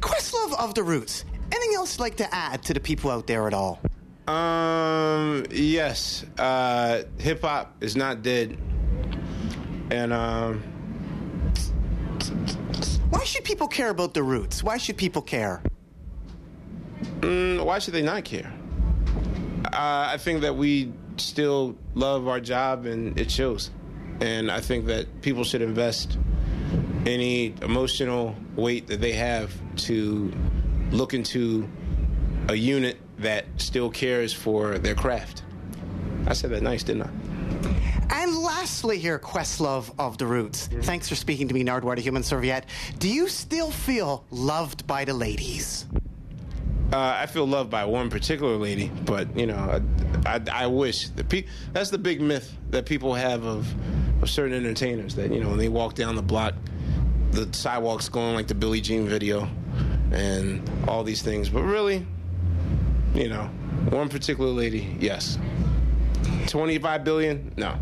Questlove 0.01 0.59
of 0.59 0.75
the 0.75 0.83
Roots. 0.83 1.23
Anything 1.53 1.75
else 1.75 1.93
you'd 1.97 2.01
like 2.01 2.17
to 2.17 2.35
add 2.35 2.63
to 2.63 2.73
the 2.73 2.81
people 2.81 3.09
out 3.09 3.27
there 3.27 3.47
at 3.47 3.53
all? 3.53 3.79
Um, 4.27 5.45
yes. 5.51 6.25
Uh, 6.37 7.03
hip 7.17 7.41
hop 7.41 7.77
is 7.81 7.95
not 7.95 8.23
dead. 8.23 8.57
And, 9.89 10.11
um, 10.11 10.61
Why 13.09 13.23
should 13.23 13.45
people 13.45 13.69
care 13.69 13.89
about 13.89 14.13
the 14.13 14.21
Roots? 14.21 14.63
Why 14.63 14.75
should 14.75 14.97
people 14.97 15.21
care? 15.21 15.63
Mm, 17.21 17.63
why 17.65 17.79
should 17.79 17.93
they 17.93 18.01
not 18.01 18.23
care? 18.23 18.51
Uh, 19.65 20.09
I 20.13 20.17
think 20.17 20.41
that 20.41 20.55
we 20.55 20.91
still 21.17 21.75
love 21.95 22.27
our 22.27 22.39
job 22.39 22.85
and 22.85 23.17
it 23.19 23.29
shows. 23.29 23.71
And 24.21 24.51
I 24.51 24.59
think 24.61 24.85
that 24.87 25.21
people 25.21 25.43
should 25.43 25.61
invest 25.61 26.17
any 27.05 27.53
emotional 27.61 28.35
weight 28.55 28.87
that 28.87 29.01
they 29.01 29.13
have 29.13 29.53
to 29.77 30.31
look 30.91 31.13
into 31.13 31.67
a 32.49 32.55
unit 32.55 32.97
that 33.19 33.45
still 33.57 33.89
cares 33.89 34.33
for 34.33 34.77
their 34.77 34.95
craft. 34.95 35.43
I 36.25 36.33
said 36.33 36.51
that 36.51 36.63
nice, 36.63 36.83
didn't 36.83 37.03
I? 37.03 37.09
And 38.11 38.35
lastly, 38.35 38.97
here, 38.97 39.19
Questlove 39.19 39.93
of 39.99 40.17
the 40.17 40.25
Roots. 40.25 40.67
Thanks 40.81 41.07
for 41.07 41.15
speaking 41.15 41.47
to 41.47 41.53
me, 41.53 41.63
Nardwuar, 41.63 41.95
the 41.95 42.01
Human 42.01 42.23
Serviette. 42.23 42.65
Do 42.97 43.07
you 43.07 43.27
still 43.27 43.71
feel 43.71 44.25
loved 44.31 44.87
by 44.87 45.05
the 45.05 45.13
ladies? 45.13 45.85
Uh, 46.91 47.17
I 47.21 47.27
feel 47.27 47.45
loved 47.45 47.69
by 47.69 47.85
one 47.85 48.09
particular 48.09 48.55
lady, 48.57 48.89
but 49.05 49.37
you 49.37 49.45
know, 49.45 49.81
I, 50.25 50.35
I, 50.35 50.63
I 50.63 50.67
wish 50.67 51.09
the 51.09 51.23
pe- 51.23 51.45
that's 51.71 51.91
the 51.91 51.99
big 51.99 52.19
myth 52.19 52.51
that 52.71 52.87
people 52.87 53.13
have 53.13 53.45
of, 53.45 53.67
of 54.23 54.29
certain 54.29 54.53
entertainers 54.53 55.13
that 55.15 55.31
you 55.31 55.39
know 55.43 55.49
when 55.49 55.59
they 55.59 55.69
walk 55.69 55.93
down 55.93 56.15
the 56.15 56.23
block, 56.23 56.55
the 57.31 57.47
sidewalks 57.53 58.09
going 58.09 58.33
like 58.33 58.47
the 58.47 58.55
Billie 58.55 58.81
Jean 58.81 59.07
video, 59.07 59.47
and 60.11 60.67
all 60.87 61.03
these 61.03 61.21
things. 61.21 61.47
But 61.47 61.61
really, 61.61 62.07
you 63.13 63.29
know, 63.29 63.43
one 63.89 64.09
particular 64.09 64.49
lady, 64.49 64.97
yes. 64.99 65.37
Twenty-five 66.47 67.03
billion, 67.03 67.53
no. 67.55 67.75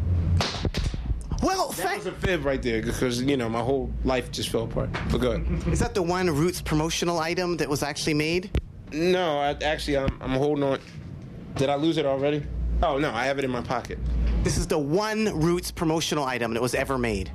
Well, 1.42 1.68
That 1.70 1.76
thank- 1.78 1.98
was 2.00 2.08
a 2.08 2.12
fib 2.12 2.44
right 2.44 2.62
there 2.62 2.82
because 2.82 3.22
you 3.22 3.38
know 3.38 3.48
my 3.48 3.62
whole 3.62 3.94
life 4.04 4.32
just 4.34 4.50
fell 4.50 4.64
apart. 4.64 4.90
But 5.12 5.20
go 5.20 5.32
ahead. 5.32 5.68
Is 5.72 5.80
that 5.80 5.94
the 5.96 6.02
one 6.04 6.30
Roots 6.30 6.62
promotional 6.62 7.20
item 7.20 7.56
that 7.58 7.70
was 7.70 7.84
actually 7.84 8.16
made? 8.16 8.52
No, 8.92 9.40
I, 9.40 9.56
actually, 9.64 9.98
I'm, 9.98 10.18
I'm 10.22 10.32
holding 10.32 10.64
on. 10.64 10.80
Did 11.56 11.70
I 11.70 11.76
lose 11.76 11.98
it 11.98 12.06
already? 12.06 12.44
Oh 12.84 12.98
no, 12.98 13.12
I 13.12 13.26
have 13.26 13.40
it 13.40 13.46
in 13.46 13.52
my 13.52 13.62
pocket. 13.62 13.98
This 14.44 14.58
is 14.58 14.68
the 14.68 14.78
one 14.78 15.40
Roots 15.40 15.72
promotional 15.72 16.24
item 16.26 16.54
that 16.54 16.62
was 16.62 16.76
ever 16.76 16.98
made. 16.98 17.32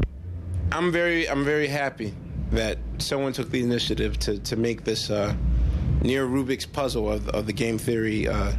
I'm 0.70 0.90
very, 0.92 1.28
I'm 1.28 1.44
very 1.44 1.66
happy 1.66 2.14
that 2.53 2.78
someone 2.98 3.32
took 3.32 3.50
the 3.50 3.62
initiative 3.62 4.18
to 4.20 4.38
to 4.38 4.57
make 4.57 4.84
this 4.84 5.11
uh, 5.11 5.34
near 6.03 6.26
Rubik's 6.26 6.66
puzzle 6.66 7.11
of, 7.11 7.28
of 7.30 7.46
the 7.46 7.53
Game 7.53 7.78
Theory 7.78 8.28
uh, 8.28 8.53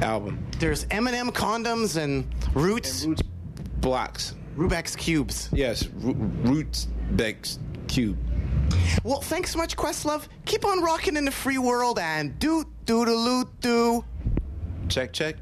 album. 0.00 0.44
There's 0.58 0.86
M&M 0.90 1.30
condoms 1.32 1.96
and 1.96 2.26
Roots, 2.54 3.04
Roots 3.04 3.22
blocks. 3.80 4.34
Rubik's 4.56 4.96
cubes. 4.96 5.48
Yes, 5.52 5.86
Ro- 6.00 6.12
Roots 6.14 6.88
Bex 7.12 7.58
Cube. 7.88 8.18
Well, 9.02 9.20
thanks 9.20 9.52
so 9.52 9.58
much, 9.58 9.76
Questlove. 9.76 10.28
Keep 10.44 10.64
on 10.64 10.82
rocking 10.82 11.16
in 11.16 11.24
the 11.24 11.30
free 11.30 11.58
world 11.58 11.98
and 11.98 12.38
do 12.38 12.64
do 12.84 13.04
do 13.04 13.14
do 13.24 13.50
do. 13.60 14.04
Check, 14.88 15.12
check. 15.12 15.36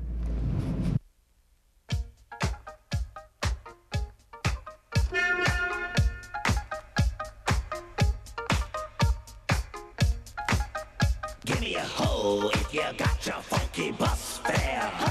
Give 11.44 11.60
me 11.60 11.76
a 11.76 11.80
hoe 11.80 12.50
if 12.52 12.74
you 12.74 12.82
got 12.96 13.26
your 13.26 13.36
funky 13.36 13.90
bus 13.92 14.38
fare. 14.38 15.07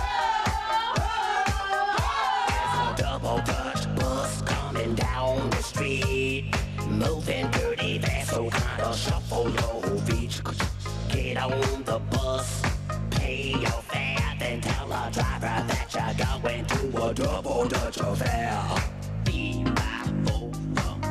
On 11.54 11.84
the 11.84 12.00
bus, 12.12 12.62
pay 13.12 13.52
your 13.52 13.82
fare, 13.90 14.36
then 14.40 14.62
tell 14.62 14.88
the 14.88 15.10
driver 15.12 15.66
that 15.68 15.88
you're 15.94 16.28
going 16.38 16.66
to 16.66 17.04
a 17.04 17.14
double 17.14 17.68
Dutch 17.68 17.98
affair. 17.98 18.62
Be 19.24 19.64
fool, 20.26 20.52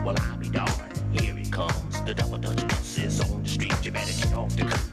well 0.05 0.17
I'll 0.21 0.37
be 0.37 0.49
darned. 0.49 0.71
Here 1.13 1.37
it 1.39 1.51
comes, 1.51 2.03
the 2.03 2.15
double 2.15 2.39
Dutch 2.39 2.69
bus 2.69 2.99
is 2.99 3.21
on 3.31 3.43
the 3.43 3.49
street. 3.49 3.85
You 3.85 3.93
better 3.93 4.13
get 4.13 4.37
off 4.37 4.55
the 4.57 4.65
curb, 4.65 4.86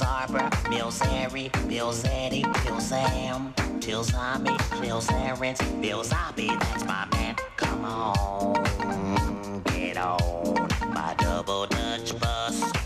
Barbara, 0.00 0.50
Mills 0.70 0.98
Harry, 1.00 1.50
Mills 1.66 2.04
Eddie, 2.04 2.44
Mills 2.64 2.88
Sam, 2.88 3.54
Till 3.80 4.02
Zombie, 4.04 4.56
Mills 4.80 5.10
Aaron's, 5.10 5.60
Bill 5.80 6.02
Zombie, 6.04 6.48
that's 6.48 6.84
my 6.84 7.06
man. 7.12 7.36
Come 7.56 7.84
on, 7.84 9.62
get 9.66 9.96
on 9.96 10.68
my 10.92 11.14
double 11.18 11.66
Dutch 11.66 12.18
bus. 12.18 12.83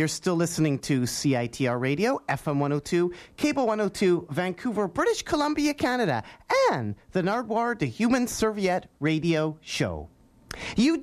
You're 0.00 0.08
still 0.08 0.34
listening 0.34 0.78
to 0.78 1.02
CITR 1.02 1.78
Radio, 1.78 2.22
FM 2.26 2.56
102, 2.58 3.12
Cable 3.36 3.66
102, 3.66 4.28
Vancouver, 4.30 4.88
British 4.88 5.22
Columbia, 5.22 5.74
Canada, 5.74 6.22
and 6.70 6.94
the 7.12 7.20
Nardwuar 7.20 7.76
de 7.76 7.84
Human 7.84 8.26
Serviette 8.26 8.88
Radio 8.98 9.58
Show. 9.60 10.08
You 10.74 11.02